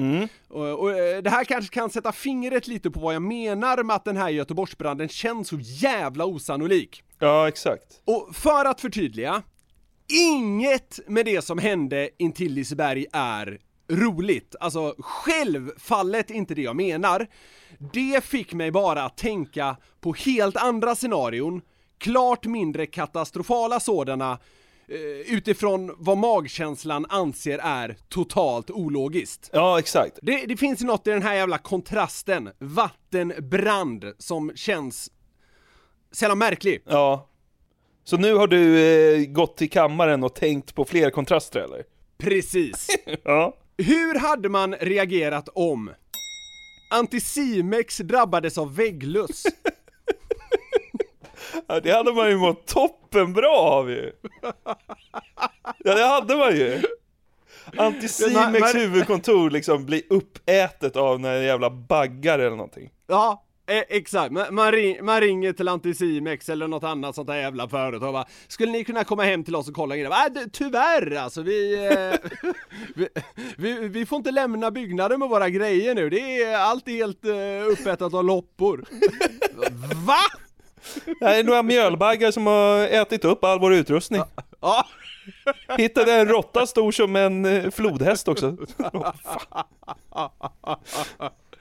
Och, 0.48 0.80
och 0.80 0.90
eh, 0.90 1.22
det 1.22 1.30
här 1.30 1.44
kanske 1.44 1.74
kan 1.74 1.90
sätta 1.90 2.12
fingret 2.12 2.66
lite 2.66 2.90
på 2.90 3.00
vad 3.00 3.14
jag 3.14 3.22
menar 3.22 3.82
med 3.82 3.96
att 3.96 4.04
den 4.04 4.16
här 4.16 4.28
Göteborgsbranden 4.28 5.08
känns 5.08 5.48
så 5.48 5.58
jävla 5.60 6.24
osannolik. 6.24 7.02
Ja, 7.18 7.48
exakt. 7.48 8.02
Och 8.04 8.36
för 8.36 8.64
att 8.64 8.80
förtydliga, 8.80 9.42
inget 10.30 11.00
med 11.06 11.24
det 11.24 11.44
som 11.44 11.58
hände 11.58 12.10
intill 12.18 12.52
Liseberg 12.52 13.06
är 13.12 13.58
roligt. 13.88 14.54
Alltså 14.60 14.94
självfallet 14.98 16.30
inte 16.30 16.54
det 16.54 16.62
jag 16.62 16.76
menar. 16.76 17.26
Det 17.92 18.24
fick 18.24 18.52
mig 18.52 18.70
bara 18.70 19.02
att 19.02 19.16
tänka 19.16 19.76
på 20.00 20.12
helt 20.12 20.56
andra 20.56 20.94
scenarion, 20.94 21.62
klart 21.98 22.46
mindre 22.46 22.86
katastrofala 22.86 23.80
sådana, 23.80 24.38
eh, 24.88 25.34
utifrån 25.34 25.94
vad 25.96 26.18
magkänslan 26.18 27.06
anser 27.08 27.58
är 27.58 27.96
totalt 28.08 28.70
ologiskt. 28.70 29.50
Ja, 29.52 29.78
exakt. 29.78 30.18
Det, 30.22 30.46
det 30.46 30.56
finns 30.56 30.80
något 30.80 31.06
i 31.06 31.10
den 31.10 31.22
här 31.22 31.34
jävla 31.34 31.58
kontrasten, 31.58 32.50
vattenbrand, 32.58 34.04
som 34.18 34.52
känns 34.54 35.10
jävla 36.20 36.34
märklig. 36.34 36.82
Ja. 36.86 37.28
Så 38.04 38.16
nu 38.16 38.34
har 38.34 38.46
du 38.46 38.78
eh, 38.80 39.26
gått 39.26 39.56
till 39.56 39.70
kammaren 39.70 40.24
och 40.24 40.34
tänkt 40.34 40.74
på 40.74 40.84
fler 40.84 41.10
kontraster 41.10 41.60
eller? 41.60 41.82
Precis. 42.18 42.88
ja. 43.24 43.56
Hur 43.84 44.18
hade 44.18 44.48
man 44.48 44.74
reagerat 44.74 45.48
om 45.54 45.90
Anticimex 46.90 47.98
drabbades 47.98 48.58
av 48.58 48.76
vägglöss? 48.76 49.42
Ja, 51.66 51.80
det 51.80 51.90
hade 51.90 52.12
man 52.12 52.28
ju 52.28 52.36
mått 52.36 52.66
toppen 52.66 53.32
bra 53.32 53.56
av 53.56 53.90
ju! 53.90 54.12
Ja, 55.78 55.94
det 55.94 56.04
hade 56.04 56.36
man 56.36 56.56
ju! 56.56 56.82
Anticimex 57.76 58.74
huvudkontor 58.74 59.50
liksom 59.50 59.86
blir 59.86 60.02
uppätet 60.10 60.96
av 60.96 61.20
några 61.20 61.42
jävla 61.42 61.70
baggar 61.70 62.38
eller 62.38 62.56
någonting. 62.56 62.90
Ja, 63.06 63.44
exakt. 63.66 64.32
Man, 64.32 64.54
man, 64.54 64.72
ring, 64.72 65.04
man 65.04 65.20
ringer 65.20 65.52
till 65.52 65.68
Anticimex 65.68 66.48
eller 66.48 66.68
något 66.68 66.84
annat 66.84 67.14
sånt 67.14 67.28
där 67.28 67.36
jävla 67.36 67.68
företag 67.68 68.08
och 68.08 68.12
bara, 68.12 68.26
Skulle 68.48 68.72
ni 68.72 68.84
kunna 68.84 69.04
komma 69.04 69.22
hem 69.22 69.44
till 69.44 69.56
oss 69.56 69.68
och 69.68 69.74
kolla 69.74 69.96
grejer? 69.96 70.10
Äh, 70.10 70.32
det- 70.34 70.48
tyvärr 70.52 71.16
alltså, 71.16 71.42
vi, 71.42 71.74
eh, 71.86 72.30
vi, 72.94 73.08
vi, 73.56 73.88
vi 73.88 74.06
får 74.06 74.16
inte 74.16 74.30
lämna 74.30 74.70
byggnaden 74.70 75.18
med 75.18 75.28
våra 75.28 75.50
grejer 75.50 75.94
nu. 75.94 76.10
Det 76.10 76.42
är 76.42 76.56
allt 76.56 76.88
helt 76.88 77.24
uh, 77.24 77.32
uppätat 77.72 78.14
av 78.14 78.24
loppor. 78.24 78.84
Va? 80.06 80.18
Det 81.20 81.26
är 81.26 81.44
några 81.44 81.62
mjölbaggar 81.62 82.30
som 82.30 82.46
har 82.46 82.78
ätit 82.78 83.24
upp 83.24 83.44
all 83.44 83.60
vår 83.60 83.74
utrustning. 83.74 84.22
Ja. 84.60 84.86
Hittade 85.78 86.12
en 86.12 86.28
råtta 86.28 86.66
stor 86.66 86.92
som 86.92 87.16
en 87.16 87.44
eh, 87.44 87.70
flodhäst 87.70 88.28
också. 88.28 88.56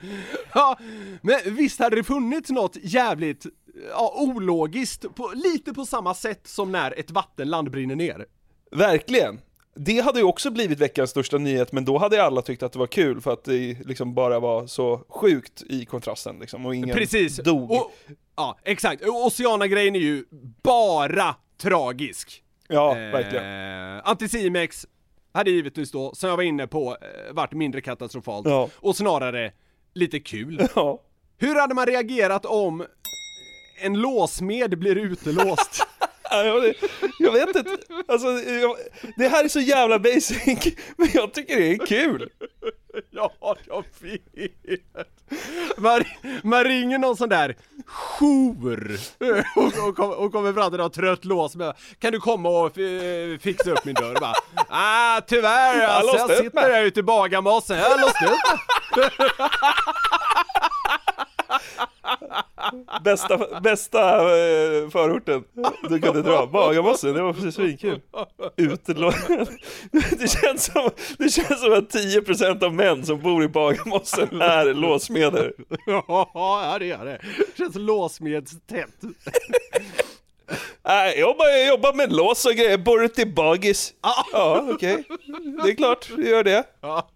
Ja, 0.53 0.77
men 1.21 1.39
visst 1.45 1.79
hade 1.79 1.95
det 1.95 2.03
funnits 2.03 2.49
något 2.49 2.77
jävligt 2.81 3.45
ja, 3.89 4.13
ologiskt, 4.17 5.15
på, 5.15 5.31
lite 5.35 5.73
på 5.73 5.85
samma 5.85 6.13
sätt 6.13 6.47
som 6.47 6.71
när 6.71 6.99
ett 6.99 7.11
vattenland 7.11 7.71
brinner 7.71 7.95
ner. 7.95 8.25
Verkligen! 8.71 9.41
Det 9.75 9.99
hade 9.99 10.19
ju 10.19 10.25
också 10.25 10.51
blivit 10.51 10.79
veckans 10.79 11.09
största 11.09 11.37
nyhet, 11.37 11.71
men 11.71 11.85
då 11.85 11.97
hade 11.97 12.23
alla 12.23 12.41
tyckt 12.41 12.63
att 12.63 12.73
det 12.73 12.79
var 12.79 12.87
kul 12.87 13.21
för 13.21 13.33
att 13.33 13.43
det 13.43 13.77
liksom 13.85 14.13
bara 14.13 14.39
var 14.39 14.67
så 14.67 15.05
sjukt 15.09 15.63
i 15.69 15.85
kontrasten 15.85 16.37
liksom, 16.39 16.65
och 16.65 16.75
ingen 16.75 16.95
Precis. 16.95 17.37
dog. 17.37 17.71
Och, 17.71 17.91
ja, 18.35 18.57
exakt. 18.63 19.03
Oceana-grejen 19.07 19.95
är 19.95 19.99
ju 19.99 20.25
bara 20.63 21.35
tragisk. 21.61 22.43
Ja, 22.67 22.97
Eh, 22.97 23.11
verkligen. 23.11 23.45
Anticimex 24.03 24.87
hade 25.33 25.51
givetvis 25.51 25.91
då, 25.91 26.15
som 26.15 26.29
jag 26.29 26.37
var 26.37 26.43
inne 26.43 26.67
på, 26.67 26.97
eh, 27.01 27.33
varit 27.33 27.53
mindre 27.53 27.81
katastrofalt. 27.81 28.47
Ja. 28.47 28.69
Och 28.75 28.95
snarare 28.95 29.51
lite 29.93 30.19
kul. 30.19 30.67
Ja. 30.75 31.01
Hur 31.37 31.55
hade 31.55 31.73
man 31.75 31.85
reagerat 31.85 32.45
om 32.45 32.85
en 33.81 33.93
låsmed 34.01 34.79
blir 34.79 34.95
utelåst? 34.97 35.87
Ja, 36.33 36.43
jag, 36.43 36.61
vet- 36.61 36.75
jag 37.19 37.31
vet 37.31 37.55
inte, 37.55 37.77
alltså, 38.07 38.27
jag, 38.27 38.75
det 39.17 39.27
här 39.27 39.43
är 39.43 39.47
så 39.47 39.59
jävla 39.59 39.99
basic, 39.99 40.75
men 40.97 41.07
jag 41.13 41.33
tycker 41.33 41.55
det 41.57 41.71
är 41.71 41.85
kul. 41.85 42.29
Ja, 43.09 43.55
jag 43.67 43.83
vet. 43.99 45.77
Man, 45.77 46.03
man 46.43 46.63
ringer 46.63 46.97
någon 46.97 47.17
sån 47.17 47.29
där 47.29 47.55
jour 47.91 48.97
och, 49.55 49.87
och, 49.89 49.95
kom- 49.95 50.11
och 50.11 50.31
kommer 50.31 50.53
fram 50.53 50.69
till 50.71 50.79
någon 50.79 50.91
trött 50.91 51.25
lås 51.25 51.55
med 51.55 51.73
Kan 51.99 52.11
du 52.11 52.19
komma 52.19 52.49
och 52.49 52.73
fi- 52.75 53.39
fixa 53.41 53.71
upp 53.71 53.85
min 53.85 53.95
dörr? 53.95 54.17
Bara, 54.19 54.33
ah, 54.69 55.21
tyvärr 55.21 55.87
alltså, 55.87 56.17
jag 56.17 56.29
upp 56.29 56.37
sitter 56.37 56.61
mig." 56.61 56.69
där 56.71 56.83
ute 56.83 56.99
i 56.99 57.03
Bagarmossen, 57.03 57.77
jag 57.77 57.89
har 57.89 58.01
låst 58.01 58.21
upp 58.21 58.29
mig." 58.29 59.09
Bästa, 63.03 63.61
bästa 63.61 64.15
eh, 64.19 64.89
förorten 64.89 65.43
du 65.89 65.99
kunde 65.99 66.21
dra, 66.21 66.45
Bagarmossen, 66.47 67.13
det 67.13 67.21
var 67.21 67.33
precis 67.33 67.55
svinkul. 67.55 68.01
Utelå... 68.57 69.13
Det 69.91 70.27
känns, 70.27 70.65
som, 70.65 70.89
det 71.17 71.29
känns 71.29 71.61
som 71.61 71.73
att 71.73 71.93
10% 71.93 72.63
av 72.63 72.73
män 72.73 73.05
som 73.05 73.21
bor 73.21 73.43
i 73.43 73.47
Bagarmossen 73.47 74.41
är 74.41 74.73
låsmeder. 74.73 75.53
Ja, 76.33 76.75
det 76.79 76.85
gör 76.85 77.05
det. 77.05 77.21
Känns 77.57 77.75
låsmedstätt. 77.75 78.89
Nej, 80.85 81.19
jag 81.19 81.29
jobbar, 81.29 81.45
jag 81.45 81.67
jobbar 81.67 81.93
med 81.93 82.13
lås 82.13 82.45
och 82.45 82.51
grejer, 82.51 82.77
borrar 82.77 83.07
till 83.07 83.33
bagis. 83.33 83.93
Ja, 84.33 84.65
okej. 84.69 85.03
Det 85.63 85.71
är 85.71 85.75
klart, 85.75 86.09
du 86.15 86.29
gör 86.29 86.43
det. 86.43 86.63
Ja, 86.81 87.09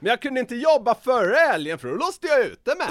Men 0.00 0.10
jag 0.10 0.22
kunde 0.22 0.40
inte 0.40 0.54
jobba 0.54 0.94
före 0.94 1.36
helgen 1.36 1.78
för 1.78 1.88
då 1.88 1.94
låste 1.94 2.26
jag 2.26 2.40
ute 2.40 2.74
med. 2.74 2.88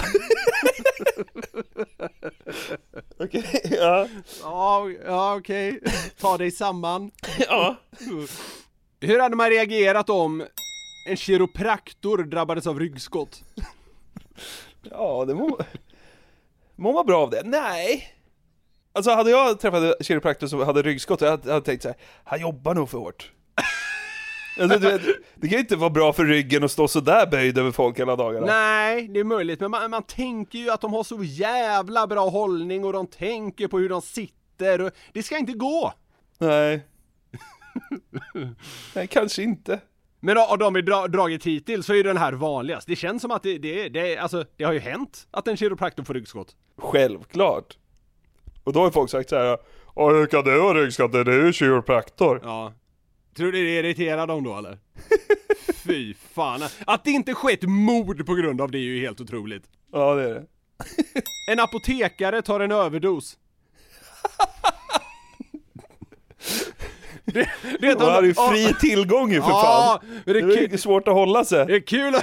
Okej, 3.20 3.62
ja. 3.64 4.08
Ja, 4.41 4.89
ja 5.06 5.36
okej. 5.36 5.80
Ta 6.20 6.38
dig 6.38 6.52
samman. 6.52 7.12
Ja. 7.39 7.76
Hur 9.00 9.20
hade 9.20 9.36
man 9.36 9.50
reagerat 9.50 10.10
om 10.10 10.45
en 11.10 11.18
kiropraktor 11.18 12.18
drabbades 12.18 12.68
av 12.68 12.80
ryggskott? 12.80 13.43
Ja, 14.82 15.26
det 15.26 15.36
mår, 15.36 15.66
mår 16.76 16.93
man 16.93 17.06
bra 17.06 17.22
av 17.22 17.30
det? 17.30 17.41
Nej. 17.45 18.14
Alltså 18.93 19.12
hade 19.12 19.32
jag 19.32 19.60
träffat 19.60 19.84
en 19.84 19.93
kiropraktor 20.02 20.48
som 20.48 20.60
hade 20.60 20.82
ryggskott, 20.82 21.22
jag 21.22 21.32
hade, 21.32 21.52
hade 21.52 21.66
tänkt 21.66 21.82
så 21.82 21.88
här, 21.88 21.98
han 22.24 22.41
jobbar 22.41 22.76
nog 22.76 22.89
för 22.89 22.98
hårt. 22.98 23.32
Alltså, 24.60 24.80
du 24.80 24.88
vet, 24.89 25.01
det 25.36 25.47
kan 25.47 25.55
ju 25.58 25.60
inte 25.60 25.76
vara 25.76 25.89
bra 25.89 26.14
för 26.14 26.26
ryggen 26.26 26.64
att 26.64 26.72
stå 26.72 26.88
sådär 26.88 27.28
böjd 27.32 27.58
över 27.58 27.72
folk 27.72 27.99
hela 27.99 28.16
dagarna. 28.16 28.45
Nej, 28.45 29.08
det 29.08 29.20
är 29.20 29.24
möjligt, 29.24 29.60
men 29.60 29.72
man, 29.72 29.91
man 29.91 30.03
tänker 30.03 30.60
ju 30.60 30.70
att 30.70 30.82
de 30.82 30.93
har 30.93 31.03
så 31.03 31.24
jävla 31.24 32.08
bra 32.08 32.30
hållning 32.30 32.86
och 32.86 32.93
de 32.93 33.08
tänker 33.08 33.68
på 33.68 33.80
hur 33.80 33.89
de 33.89 34.01
sitter 34.01 34.82
och 34.82 34.91
det 35.14 35.24
ska 35.24 35.38
inte 35.38 35.53
gå. 35.53 35.93
Nej. 36.38 36.86
Nej, 38.95 39.08
kanske 39.08 39.43
inte. 39.43 39.80
Men 40.20 40.38
av 40.38 40.58
de 40.58 40.74
vi 40.74 40.82
dra, 40.82 41.08
dragit 41.08 41.43
hittills 41.45 41.86
så 41.86 41.93
är 41.93 42.03
den 42.03 42.18
här 42.18 42.34
vanligast. 42.34 42.88
Det 42.88 42.95
känns 42.95 43.22
som 43.22 43.32
att 43.32 43.43
det, 43.43 43.58
det, 43.58 43.89
det, 43.89 44.18
alltså, 44.18 44.45
det 44.55 44.64
har 44.64 44.74
ju 44.74 44.80
hänt 44.80 45.28
att 45.32 45.47
en 45.47 45.58
kiropraktor 45.58 46.03
får 46.03 46.14
ryggskott. 46.14 46.55
Självklart. 46.78 47.78
Och 48.64 48.74
då 48.74 48.80
har 48.80 48.91
folk 48.91 49.10
sagt 49.10 49.30
så 49.30 49.36
här, 49.36 49.58
"Ja, 49.95 50.10
hur 50.10 50.26
kan 50.26 50.43
det 50.43 50.58
vara 50.58 50.78
ryggskott? 50.78 51.12
Det 51.12 51.20
är 51.20 51.45
ju 51.45 51.53
kiropraktor. 51.53 52.39
Ja. 52.43 52.74
Tror 53.38 53.51
du 53.51 53.63
det 53.63 53.79
irriterar 53.79 54.27
dem 54.27 54.43
då 54.43 54.57
eller? 54.57 54.77
Fy 55.73 56.13
fan. 56.13 56.61
Att 56.85 57.03
det 57.03 57.11
inte 57.11 57.33
skett 57.33 57.63
mord 57.63 58.25
på 58.25 58.35
grund 58.35 58.61
av 58.61 58.71
det 58.71 58.77
är 58.77 58.81
ju 58.81 58.99
helt 58.99 59.21
otroligt. 59.21 59.63
Ja, 59.93 60.15
det 60.15 60.23
är 60.23 60.33
det. 60.33 60.45
En 61.51 61.59
apotekare 61.59 62.41
tar 62.41 62.59
en 62.59 62.71
överdos. 62.71 63.38
Det, 67.25 67.49
det 67.79 67.93
De 67.93 68.03
har 68.03 68.23
ju 68.23 68.33
fri 68.33 68.73
tillgång 68.79 69.31
ju 69.31 69.41
för 69.41 69.49
fan. 69.49 69.99
Det 70.25 70.33
det 70.33 70.39
är 70.39 70.43
är 70.43 70.57
ju 70.57 70.63
inte 70.63 70.77
svårt 70.77 71.07
att 71.07 71.13
hålla 71.13 71.45
sig. 71.45 71.65
Det 71.65 71.75
är 71.75 71.79
kul, 71.79 72.13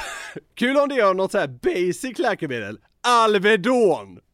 kul 0.54 0.76
om 0.76 0.88
det 0.88 0.94
är 0.94 1.14
något 1.14 1.32
så 1.32 1.38
här 1.38 1.48
basic 1.48 2.18
läkemedel. 2.18 2.78
Alvedon! 3.02 4.20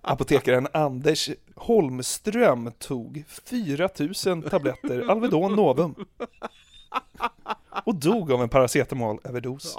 Apotekaren 0.00 0.68
Anders 0.72 1.30
Holmström 1.54 2.72
tog 2.78 3.24
4000 3.28 4.42
tabletter 4.42 5.10
Alvedon 5.10 5.56
Novum. 5.56 5.94
Och 7.84 7.94
dog 7.94 8.32
av 8.32 8.42
en 8.42 8.48
paracetamolöverdos. 8.48 9.76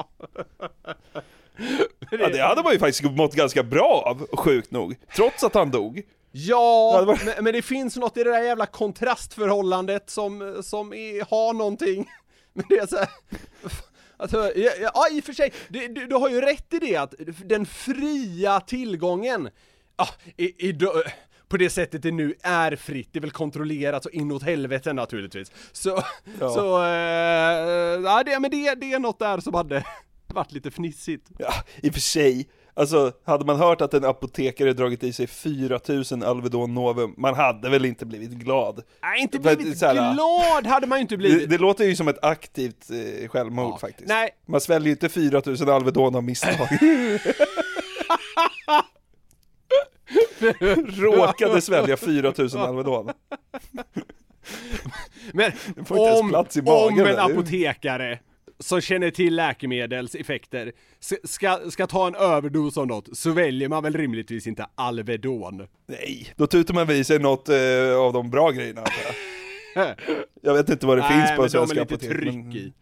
Ja, 2.12 2.30
det 2.30 2.42
hade 2.42 2.64
man 2.64 2.74
ju 2.74 2.80
faktiskt 2.80 3.12
mått 3.12 3.34
ganska 3.34 3.64
bra 3.64 4.04
av, 4.06 4.38
sjukt 4.38 4.72
nog. 4.72 4.96
Trots 5.16 5.44
att 5.44 5.54
han 5.54 5.72
dog. 5.72 6.04
Ja, 6.32 7.04
men, 7.26 7.44
men 7.44 7.54
det 7.54 7.62
finns 7.62 7.96
något 7.96 8.18
i 8.18 8.24
det 8.24 8.32
där 8.32 8.44
jävla 8.44 8.66
kontrastförhållandet 8.66 10.10
som, 10.10 10.64
som 10.64 10.94
är, 10.94 11.30
har 11.30 11.54
någonting. 11.54 12.10
Men 12.54 12.66
det 12.70 12.78
är 12.78 12.88
så 12.88 12.98
här, 12.98 13.10
Alltså, 14.18 14.51
ja, 14.55 14.72
ja, 14.93 15.07
i 15.11 15.20
och 15.20 15.24
för 15.24 15.34
sig, 15.34 15.53
du, 15.70 15.88
du, 15.88 16.07
du 16.07 16.15
har 16.15 16.30
ju 16.30 16.41
rätt 16.41 16.74
i 16.74 16.80
det 16.80 16.95
att 16.95 17.13
den 17.45 17.65
fria 17.65 18.59
tillgången, 18.59 19.49
ja, 19.97 20.07
i, 20.38 20.70
i, 20.70 20.80
på 21.47 21.57
det 21.57 21.70
sättet 21.70 22.01
det 22.01 22.11
nu 22.11 22.36
är 22.41 22.76
fritt, 22.76 23.09
det 23.11 23.20
är 23.20 23.22
väl 23.22 23.32
kontrollerat 23.32 24.03
så 24.03 24.09
inåt 24.09 24.43
helvete 24.43 24.93
naturligtvis. 24.93 25.51
Så, 25.72 26.03
Ja. 26.39 26.49
så, 26.49 26.84
eh, 26.84 28.01
ja 28.11 28.24
det, 28.26 28.39
men 28.39 28.51
det, 28.51 28.76
det 28.76 28.93
är 28.93 28.99
något 28.99 29.20
där 29.20 29.39
som 29.39 29.53
hade 29.53 29.84
varit 30.28 30.51
lite 30.51 30.72
fnissigt. 30.72 31.28
Ja, 31.39 31.53
i 31.84 31.89
och 31.89 31.93
för 31.93 32.01
sig. 32.01 32.47
Alltså, 32.78 33.12
hade 33.26 33.46
man 33.46 33.56
hört 33.56 33.82
att 33.82 33.94
en 33.94 34.06
apotekare 34.06 34.74
dragit 34.74 35.04
i 35.04 35.14
sig 35.14 35.28
4000 35.28 36.24
Alvedon 36.24 36.74
Novum, 36.74 37.14
man 37.18 37.36
hade 37.36 37.70
väl 37.70 37.86
inte 37.86 38.06
blivit 38.06 38.30
glad. 38.32 38.84
Nej, 39.02 39.22
inte 39.22 39.42
För 39.42 39.56
blivit 39.56 39.78
så 39.78 39.86
här, 39.86 40.14
glad 40.14 40.68
hade 40.68 40.88
man 40.88 40.98
ju 40.98 41.02
inte 41.02 41.14
Det, 41.14 41.18
blivit. 41.18 41.50
det 41.50 41.58
låter 41.58 41.84
ju 41.86 41.96
som 41.96 42.08
ett 42.08 42.24
aktivt 42.24 42.90
eh, 42.90 43.30
självmord 43.30 43.80
faktiskt. 43.80 44.10
Nej. 44.10 44.30
Man 44.48 44.62
sväljer 44.62 44.86
ju 44.86 44.92
inte 44.92 45.10
4000 45.10 45.70
Alvedon 45.70 46.16
av 46.16 46.24
misstag. 46.24 46.68
Råkade 50.98 51.62
svälja 51.62 51.98
4000 51.98 52.62
Alvedon. 52.62 53.10
Men 55.34 55.52
om, 55.90 56.46
om 56.66 57.00
en 57.00 57.20
apotekare 57.20 58.20
som 58.60 58.82
känner 58.82 59.12
till 59.12 59.36
läkemedels 59.36 60.16
effekter 60.16 60.72
s- 60.99 61.32
ska, 61.34 61.60
ska 61.70 61.88
ta 61.88 62.08
en 62.08 62.16
överdos 62.16 62.78
av 62.78 62.88
något 62.88 63.18
så 63.18 63.32
väljer 63.32 63.70
man 63.70 63.84
väl 63.84 63.93
rimligtvis 63.93 64.47
inte 64.47 64.68
Alvedon. 64.76 65.68
Nej, 65.88 66.34
då 66.36 66.47
tutar 66.47 66.74
man 66.74 66.88
vid 66.88 67.08
sig 67.08 67.20
något 67.20 67.49
eh, 67.49 67.97
av 67.97 68.14
de 68.14 68.30
bra 68.30 68.51
grejerna. 68.51 68.84
jag. 70.41 70.53
Vet 70.53 70.70
inte 70.70 70.86
vad 70.86 70.97
det 70.97 71.01
Nej, 71.01 71.12
finns 71.12 71.30
på 71.36 71.41
men 71.41 71.49
de 71.51 71.58
är 71.58 71.66
svenska 71.66 71.80
lite 71.82 71.93
apotek. 71.95 72.10
tryck 72.12 72.55
i. 72.55 72.74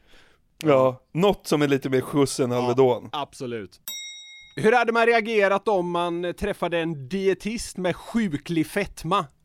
Ja, 0.64 1.02
något 1.12 1.48
som 1.48 1.62
är 1.62 1.68
lite 1.68 1.90
mer 1.90 2.02
skjuts 2.02 2.40
än 2.40 2.52
Alvedon. 2.52 3.10
Absolut. 3.12 3.80
Hur 4.56 4.72
hade 4.72 4.92
man 4.92 5.06
reagerat 5.06 5.68
om 5.68 5.92
man 5.92 6.34
träffade 6.34 6.80
en 6.80 7.10
dietist 7.10 7.78
med 7.78 7.96
sjuklig 7.96 8.68
fetma? 8.68 9.26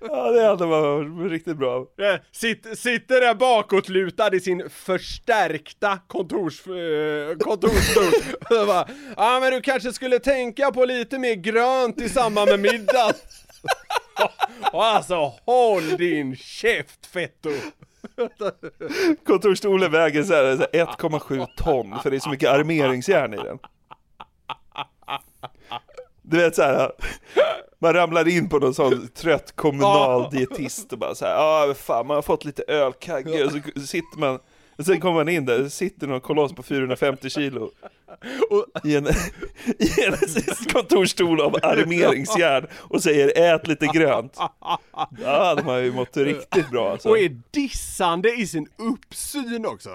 Ja, 0.00 0.30
det 0.30 0.46
hade 0.46 0.66
varit 0.66 1.30
riktigt 1.32 1.56
bra. 1.56 1.86
Sitt, 2.32 2.78
sitter 2.78 3.20
där 3.20 3.34
bakåtlutad 3.34 4.34
i 4.34 4.40
sin 4.40 4.70
förstärkta 4.70 5.98
kontors, 6.06 6.66
eh, 6.66 7.36
kontorsstol. 7.38 8.12
Ja 9.16 9.38
men 9.40 9.52
du 9.52 9.60
kanske 9.60 9.92
skulle 9.92 10.18
tänka 10.18 10.72
på 10.72 10.84
lite 10.84 11.18
mer 11.18 11.34
grönt 11.34 12.00
i 12.00 12.08
samband 12.08 12.50
med 12.50 12.60
middag. 12.60 13.12
Alltså 14.72 15.32
håll 15.46 15.96
din 15.96 16.36
käft 16.36 17.06
fetto! 17.06 17.50
Kontorsstolen 19.26 19.92
väger 19.92 20.22
så 20.22 20.34
här, 20.34 20.56
så 20.56 20.66
här 20.72 20.86
1,7 20.86 21.46
ton 21.56 21.98
för 22.02 22.10
det 22.10 22.16
är 22.16 22.20
så 22.20 22.30
mycket 22.30 22.50
armeringsjärn 22.50 23.34
i 23.34 23.36
den. 23.36 23.58
Du 26.22 26.36
vet 26.36 26.54
så 26.54 26.62
här, 26.62 26.92
man 27.84 27.94
ramlar 27.94 28.28
in 28.28 28.48
på 28.48 28.58
någon 28.58 28.74
sån 28.74 29.08
trött 29.08 29.56
kommunal 29.56 30.30
dietist 30.30 30.92
och 30.92 30.98
bara 30.98 31.14
så 31.14 31.24
här, 31.24 31.32
ja 31.32 31.70
ah, 31.70 31.74
fan 31.74 32.06
man 32.06 32.14
har 32.14 32.22
fått 32.22 32.44
lite 32.44 32.62
ölkagge 32.68 33.44
och 33.44 33.52
så 33.52 33.86
sitter 33.86 34.18
man, 34.18 34.38
och 34.78 34.84
sen 34.84 35.00
kommer 35.00 35.14
man 35.14 35.28
in 35.28 35.46
där, 35.46 35.68
sitter 35.68 36.06
någon 36.06 36.20
koloss 36.20 36.52
på 36.52 36.62
450 36.62 37.30
kilo 37.30 37.70
i 38.84 38.96
en, 38.96 39.06
i 39.78 40.04
en 40.06 40.14
kontorsstol 40.72 41.40
av 41.40 41.56
armeringsjärn 41.62 42.66
och 42.80 43.02
säger 43.02 43.54
ät 43.54 43.66
lite 43.66 43.86
grönt. 43.86 44.38
Då 45.10 45.26
hade 45.26 45.62
man 45.62 45.84
ju 45.84 45.92
mått 45.92 46.16
riktigt 46.16 46.70
bra 46.70 46.90
alltså. 46.90 47.08
Och 47.08 47.18
är 47.18 47.40
dissande 47.50 48.34
i 48.34 48.46
sin 48.46 48.68
uppsyn 48.76 49.66
också. 49.66 49.90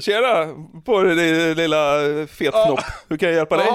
Tjena, 0.00 0.54
på 0.84 1.02
dig 1.02 1.54
lilla 1.54 2.00
fetknopp. 2.26 2.80
Hur 3.08 3.16
kan 3.16 3.28
jag 3.28 3.36
hjälpa 3.36 3.56
dig? 3.56 3.66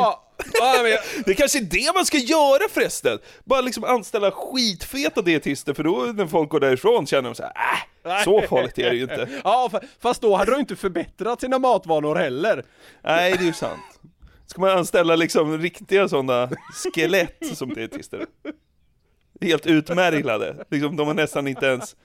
Ja, 0.54 0.80
men 0.84 1.24
Det 1.26 1.34
kanske 1.34 1.60
är 1.60 1.64
det 1.64 1.92
man 1.96 2.06
ska 2.06 2.18
göra 2.18 2.70
förresten. 2.70 3.20
Bara 3.44 3.62
liksom 3.62 3.84
anställa 3.84 4.32
skitfeta 4.32 5.22
dietister 5.22 5.74
för 5.74 5.84
då 5.84 6.12
när 6.16 6.28
folk 6.28 6.50
går 6.50 6.60
därifrån 6.60 7.08
känner 7.08 7.30
de 7.30 7.36
så 7.36 7.44
här, 7.44 7.54
äh, 8.20 8.24
så 8.24 8.42
farligt 8.42 8.80
är 8.80 8.90
det 8.90 8.96
ju 8.96 9.02
inte. 9.02 9.30
Ja, 9.44 9.70
fa- 9.72 9.84
fast 10.00 10.22
då 10.22 10.36
hade 10.36 10.52
de 10.52 10.60
inte 10.60 10.76
förbättrat 10.76 11.42
sina 11.42 11.60
matvanor 11.60 12.16
heller. 12.16 12.66
Nej, 13.04 13.32
det 13.32 13.44
är 13.44 13.46
ju 13.46 13.54
sant. 13.54 13.82
Ska 14.48 14.62
man 14.62 14.70
anställa 14.78 15.16
liksom 15.16 15.58
riktiga 15.62 16.08
sådana 16.10 16.50
skelett 16.94 17.58
som 17.58 17.74
dietister? 17.74 18.26
Helt 19.42 19.66
utmärglade. 19.68 20.66
Liksom, 20.72 20.96
de 20.98 21.08
har 21.08 21.14
nästan 21.14 21.48
inte 21.48 21.66
ens 21.66 21.96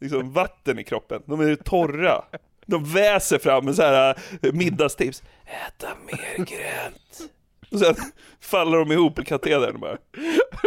liksom, 0.00 0.32
vatten 0.32 0.78
i 0.78 0.84
kroppen. 0.84 1.22
De 1.26 1.40
är 1.40 1.54
torra. 1.56 2.24
De 2.66 2.92
väser 2.92 3.38
fram 3.38 3.64
med 3.64 3.74
så 3.74 3.82
här 3.82 4.18
eh, 4.42 4.52
middagstips. 4.52 5.22
Äta 5.46 5.88
mer 6.06 6.36
grönt. 6.36 7.32
Och 7.76 7.82
sen 7.82 7.94
faller 8.40 8.78
de 8.78 8.92
ihop 8.92 9.18
i 9.18 9.24
katedern 9.24 9.80
bara. 9.80 9.96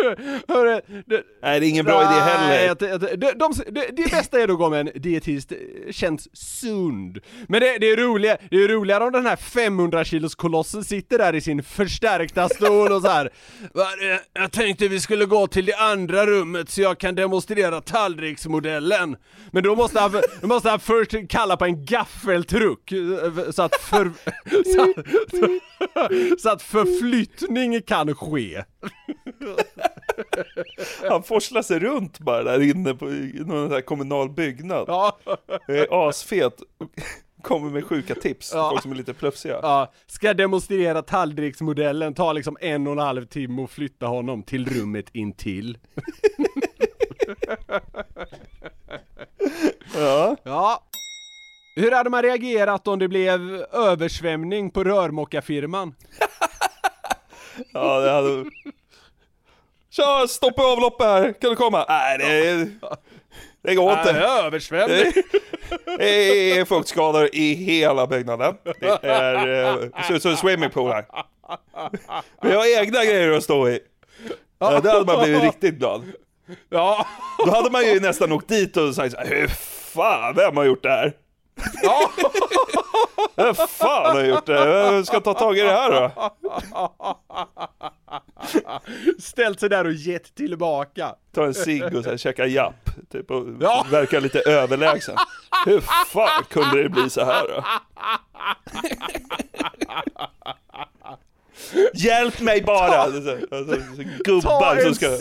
Hörru, 0.47 0.81
det, 1.07 1.23
Nej, 1.41 1.59
det 1.59 1.65
är 1.65 1.69
ingen 1.69 1.85
bra 1.85 2.01
idé 2.01 2.21
heller. 2.21 2.65
Jag- 2.65 2.81
jag- 2.81 3.19
de, 3.19 3.31
de, 3.33 3.51
det, 3.71 3.89
det 4.03 4.11
bästa 4.11 4.39
är 4.41 4.47
då 4.47 4.53
att 4.53 4.59
gå 4.59 4.69
med 4.69 4.79
en 4.95 5.01
dietist, 5.01 5.53
känns 5.91 6.37
sund. 6.59 7.19
Men 7.47 7.59
det, 7.61 7.77
det, 7.77 7.89
är 7.91 7.97
roliga, 7.97 8.37
det 8.51 8.63
är 8.63 8.67
roligare 8.67 9.03
om 9.03 9.11
den 9.11 9.25
här 9.25 9.35
500 9.35 10.03
kilos 10.05 10.35
kolossen 10.35 10.83
sitter 10.83 11.17
där 11.17 11.35
i 11.35 11.41
sin 11.41 11.63
förstärkta 11.63 12.49
stol 12.49 12.91
och 12.91 13.01
så 13.01 13.07
här. 13.07 13.29
"Va, 13.73 13.83
eh, 13.83 14.19
Jag 14.41 14.51
tänkte 14.51 14.87
vi 14.87 14.99
skulle 14.99 15.25
gå 15.25 15.47
till 15.47 15.65
det 15.65 15.73
andra 15.75 16.25
rummet 16.25 16.69
så 16.69 16.81
jag 16.81 16.97
kan 16.97 17.15
demonstrera 17.15 17.81
tallriksmodellen. 17.81 19.15
Men 19.51 19.63
då 19.63 19.75
måste 19.75 19.99
han, 19.99 20.11
då 20.41 20.47
måste 20.47 20.69
han 20.69 20.79
först 20.79 21.11
kalla 21.29 21.57
på 21.57 21.65
en 21.65 21.85
gaffeltruck 21.85 22.91
eh, 22.91 23.51
så 23.51 23.61
att, 23.61 23.75
för, 23.75 24.11
så, 24.73 24.81
att- 24.81 26.41
så 26.41 26.49
att 26.49 26.61
förflyttning 26.61 27.81
kan 27.81 28.15
ske. 28.15 28.63
Han 31.09 31.23
forslar 31.23 31.61
sig 31.61 31.79
runt 31.79 32.19
bara 32.19 32.43
där 32.43 32.61
inne 32.61 32.93
på 32.95 33.09
i 33.11 33.33
någon 33.45 33.65
sån 33.67 33.71
här 33.71 33.81
kommunal 33.81 34.29
byggnad. 34.29 34.85
Ja. 34.87 35.17
är 35.67 36.09
asfet. 36.09 36.53
Kommer 37.41 37.69
med 37.69 37.85
sjuka 37.85 38.15
tips, 38.15 38.51
Ja. 38.53 38.69
folk 38.69 38.81
som 38.81 38.91
är 38.91 38.95
lite 38.95 39.13
plufsiga. 39.13 39.59
Ja, 39.61 39.91
ska 40.07 40.33
demonstrera 40.33 41.01
tallriksmodellen, 41.01 42.13
tar 42.13 42.33
liksom 42.33 42.57
en 42.61 42.87
och 42.87 42.93
en 42.93 42.99
halv 42.99 43.25
timme 43.25 43.61
och 43.61 43.71
flytta 43.71 44.05
honom 44.05 44.43
till 44.43 44.69
rummet 44.69 45.05
intill. 45.13 45.77
Ja. 49.95 50.35
Ja. 50.43 50.83
Hur 51.75 51.91
hade 51.91 52.09
man 52.09 52.21
reagerat 52.23 52.87
om 52.87 52.99
det 52.99 53.07
blev 53.07 53.41
översvämning 53.71 54.71
på 54.71 54.83
rörmokarfirman? 54.83 55.95
Ja, 57.73 57.99
det 57.99 58.11
hade... 58.11 58.45
Tja, 59.91 60.27
stopp 60.27 60.59
i 60.59 60.61
avloppet 60.61 61.07
här, 61.07 61.33
kan 61.41 61.49
du 61.49 61.55
komma? 61.55 61.85
Nej, 61.89 62.17
det, 62.17 62.67
det 63.63 63.75
går 63.75 63.91
inte. 63.91 64.13
Nej, 64.13 64.21
översvämning. 64.45 65.11
Det 65.97 66.51
är 66.59 66.65
fuktskador 66.65 67.29
i 67.33 67.53
hela 67.53 68.07
byggnaden. 68.07 68.55
Det 68.79 68.99
är, 69.07 69.47
eh, 69.83 70.03
ser 70.07 70.13
ut 70.15 70.21
som 70.21 70.31
en 70.31 70.37
swimmingpool 70.37 70.91
här. 70.91 71.05
Vi 72.41 72.51
har 72.55 72.79
egna 72.81 73.05
grejer 73.05 73.31
att 73.31 73.43
stå 73.43 73.69
i. 73.69 73.79
Ja, 74.59 74.79
det 74.79 74.91
hade 74.91 75.05
man 75.13 75.23
blivit 75.23 75.43
riktigt 75.43 75.75
glad. 75.75 76.03
Ja. 76.69 77.05
Då 77.45 77.51
hade 77.51 77.69
man 77.69 77.85
ju 77.85 77.99
nästan 77.99 78.31
åkt 78.31 78.47
dit 78.47 78.77
och 78.77 78.95
sagt 78.95 79.15
hur 79.25 79.47
fan, 79.93 80.35
vem 80.35 80.57
har 80.57 80.63
gjort 80.63 80.83
det 80.83 80.89
här? 80.89 81.13
Ja. 81.83 82.11
Vem 83.35 83.55
fan 83.55 84.15
har 84.15 84.23
gjort 84.23 84.45
det? 84.45 84.65
Vem 84.65 85.05
ska 85.05 85.19
ta 85.19 85.33
tag 85.33 85.57
i 85.57 85.61
det 85.61 85.71
här 85.71 85.91
då? 85.91 86.11
Ställt 89.19 89.59
sig 89.59 89.69
där 89.69 89.85
och 89.85 89.93
gett 89.93 90.35
tillbaka. 90.35 91.15
Ta 91.31 91.45
en 91.45 91.53
cigg 91.53 91.95
och 91.95 92.03
så 92.03 92.09
här, 92.09 92.17
käka 92.17 92.45
japp, 92.45 92.89
typ, 93.11 93.31
och 93.31 93.47
Ja. 93.59 93.85
verka 93.91 94.19
lite 94.19 94.39
överlägsen. 94.39 95.15
Hur 95.65 95.79
fan 96.05 96.43
kunde 96.49 96.83
det 96.83 96.89
bli 96.89 97.09
så 97.09 97.25
här 97.25 97.47
då? 97.47 97.63
Hjälp 101.93 102.39
mig 102.41 102.61
bara! 102.61 102.97
Alltså, 102.97 103.31
alltså, 103.51 103.75
så 103.75 104.03
Ta 104.03 104.23
gubbar 104.23 104.75
en, 104.75 104.83
som 104.83 104.95
ska... 104.95 105.17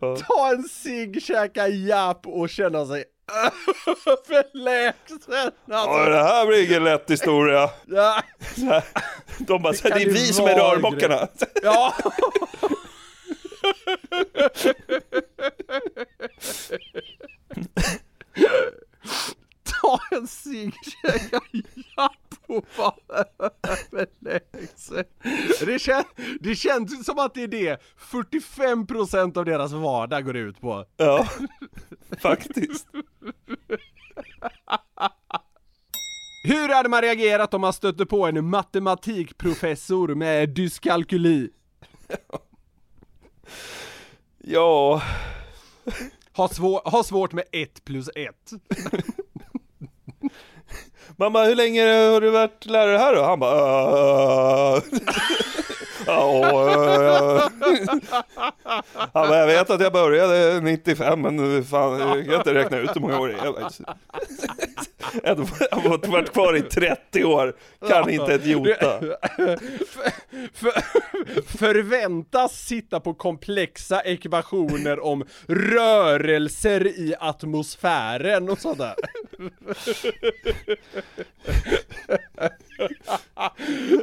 Ja. 0.00 0.16
ta 0.16 0.50
en 0.50 0.62
cigg, 0.62 1.22
käka 1.22 1.68
japp 1.68 2.26
och 2.26 2.50
känna 2.50 2.86
sig 2.86 3.04
överlägsen. 4.28 5.52
Ja, 5.66 6.04
det 6.08 6.22
här 6.22 6.46
blir 6.46 6.68
ingen 6.70 6.84
lätt 6.84 7.10
historia. 7.10 7.70
Ja. 7.86 8.22
Här, 8.56 8.84
De 9.38 9.62
bara, 9.62 9.74
så 9.74 9.88
här, 9.88 9.94
det 9.94 10.02
är 10.02 10.10
vi 10.10 10.18
som 10.32 10.46
är 10.46 10.54
rörmokarna. 10.54 11.28
Ja. 11.62 11.94
Ta 19.64 20.00
en 20.10 20.26
cigg, 20.26 20.74
käka 21.02 21.40
japp 21.96 22.34
och 22.46 22.64
överlägsen. 22.76 23.37
Det, 25.60 25.78
kän, 25.78 26.04
det 26.40 26.54
känns 26.54 27.06
som 27.06 27.18
att 27.18 27.34
det 27.34 27.42
är 27.42 27.48
det 27.48 27.82
45% 27.98 29.38
av 29.38 29.44
deras 29.44 29.72
vardag 29.72 30.24
går 30.24 30.36
ut 30.36 30.60
på. 30.60 30.84
Ja, 30.96 31.28
faktiskt. 32.22 32.86
Hur 36.44 36.68
hade 36.74 36.88
man 36.88 37.02
reagerat 37.02 37.54
om 37.54 37.60
man 37.60 37.72
stötte 37.72 38.06
på 38.06 38.26
en 38.26 38.50
matematikprofessor 38.50 40.14
med 40.14 40.48
dyskalkyli? 40.48 41.50
Ja, 44.38 45.02
Har, 46.32 46.48
svår, 46.48 46.80
har 46.84 47.02
svårt 47.02 47.32
med 47.32 47.44
1 47.52 47.84
plus 47.84 48.10
1. 48.14 48.34
Mamma 51.16 51.44
hur 51.44 51.54
länge 51.54 51.82
har 51.82 52.20
du 52.20 52.30
varit 52.30 52.66
lärare 52.66 52.98
här 52.98 53.14
då? 53.14 53.22
Han 53.22 53.40
bara. 53.40 54.82
Ja. 56.06 57.50
Han 59.12 59.28
bara, 59.28 59.38
jag 59.38 59.46
vet 59.46 59.70
att 59.70 59.80
jag 59.80 59.92
började 59.92 60.60
95 60.60 61.20
men 61.20 61.64
fan 61.64 62.00
jag 62.00 62.24
kan 62.26 62.34
inte 62.34 62.54
räkna 62.54 62.78
ut 62.78 62.96
hur 62.96 63.00
många 63.00 63.20
år 63.20 63.28
det 63.28 63.34
är. 63.34 63.42
Han 63.42 63.68
har 65.84 66.10
varit 66.10 66.32
kvar 66.32 66.56
i 66.56 66.62
30 66.62 67.24
år, 67.24 67.54
kan 67.88 68.10
inte 68.10 68.34
ett 68.34 68.46
jota. 68.46 69.00
För, 69.86 70.08
för, 70.54 70.72
förväntas 71.58 72.52
sitta 72.52 73.00
på 73.00 73.14
komplexa 73.14 74.00
ekvationer 74.00 75.00
om 75.04 75.24
rörelser 75.46 76.86
i 76.86 77.14
atmosfären 77.20 78.48
och 78.50 78.58
sådär. 78.58 78.94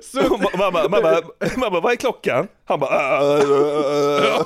Så 0.03 0.37
Mamma, 0.57 0.87
mamma, 0.87 1.21
mamma, 1.57 1.79
vad 1.79 1.91
är 1.91 1.95
klockan? 1.95 2.47
Han 2.65 2.79
bara... 2.79 3.17
"Äh, 3.17 3.39
äh, 3.39 3.41
äh." 3.41 4.45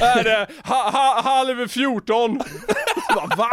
Är 0.00 0.24
det 0.24 0.48
ha, 0.64 0.90
ha, 0.90 1.20
halv 1.22 1.68
14? 1.68 2.40
Va? 3.36 3.50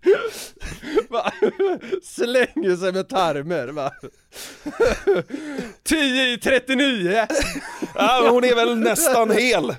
va? 1.08 1.32
Slänger 2.02 2.76
sig 2.76 2.92
med 2.92 3.08
tarmer 3.08 3.68
va? 3.68 3.92
10 5.82 6.32
i 6.32 6.38
39! 6.38 7.12
Ja, 7.94 8.20
men 8.22 8.32
hon 8.32 8.44
är 8.44 8.54
väl 8.54 8.78
nästan 8.78 9.30
hel. 9.30 9.70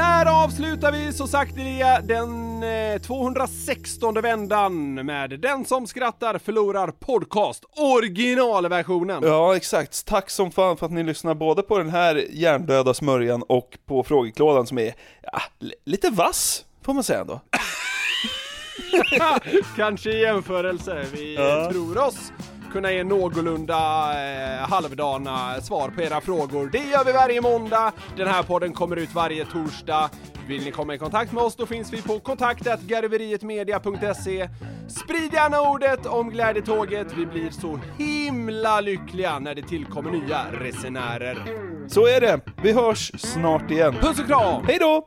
Där 0.00 0.44
avslutar 0.44 0.92
vi 0.92 1.12
så 1.12 1.26
sakteliga 1.26 2.00
den 2.00 2.62
eh, 2.62 3.00
216 3.00 4.14
vändan 4.14 4.94
med 4.94 5.30
Den 5.40 5.64
som 5.64 5.86
skrattar 5.86 6.38
förlorar 6.38 6.88
podcast, 6.90 7.64
originalversionen. 7.76 9.22
Ja, 9.22 9.56
exakt. 9.56 10.06
Tack 10.06 10.30
som 10.30 10.50
fan 10.52 10.76
för 10.76 10.86
att 10.86 10.92
ni 10.92 11.02
lyssnar 11.02 11.34
både 11.34 11.62
på 11.62 11.78
den 11.78 11.90
här 11.90 12.24
hjärndöda 12.30 12.94
smörjan 12.94 13.42
och 13.42 13.78
på 13.86 14.02
frågeklådan 14.04 14.66
som 14.66 14.78
är 14.78 14.94
ja, 15.32 15.42
li- 15.58 15.74
lite 15.86 16.10
vass, 16.10 16.64
får 16.84 16.94
man 16.94 17.04
säga 17.04 17.20
ändå. 17.20 17.40
Kanske 19.76 20.10
i 20.10 20.20
jämförelse. 20.22 21.04
Vi 21.12 21.36
eh, 21.36 21.42
Ja. 21.42 21.70
tror 21.72 21.98
oss 22.06 22.32
kunna 22.72 22.92
ge 22.92 23.04
någorlunda 23.04 24.12
eh, 24.12 24.68
halvdana 24.68 25.60
svar 25.60 25.88
på 25.88 26.02
era 26.02 26.20
frågor. 26.20 26.68
Det 26.72 26.78
gör 26.78 27.04
vi 27.04 27.12
varje 27.12 27.40
måndag. 27.40 27.92
Den 28.16 28.28
här 28.28 28.42
podden 28.42 28.72
kommer 28.72 28.96
ut 28.96 29.14
varje 29.14 29.44
torsdag. 29.44 30.10
Vill 30.48 30.64
ni 30.64 30.70
komma 30.70 30.94
i 30.94 30.98
kontakt 30.98 31.32
med 31.32 31.42
oss 31.42 31.56
då 31.56 31.66
finns 31.66 31.92
vi 31.92 32.02
på 32.02 32.20
kontaktatgarverietmedia.se. 32.20 34.48
Sprid 34.88 35.32
gärna 35.32 35.60
ordet 35.60 36.06
om 36.06 36.30
glädjetåget. 36.30 37.06
Vi 37.16 37.26
blir 37.26 37.50
så 37.50 37.80
himla 37.98 38.80
lyckliga 38.80 39.38
när 39.38 39.54
det 39.54 39.62
tillkommer 39.62 40.10
nya 40.10 40.40
resenärer. 40.52 41.42
Så 41.88 42.06
är 42.06 42.20
det. 42.20 42.40
Vi 42.62 42.72
hörs 42.72 43.12
snart 43.18 43.70
igen. 43.70 43.94
Puss 44.00 44.18
och 44.18 44.26
kram! 44.26 44.64
Hej 44.66 44.78
då! 44.80 45.06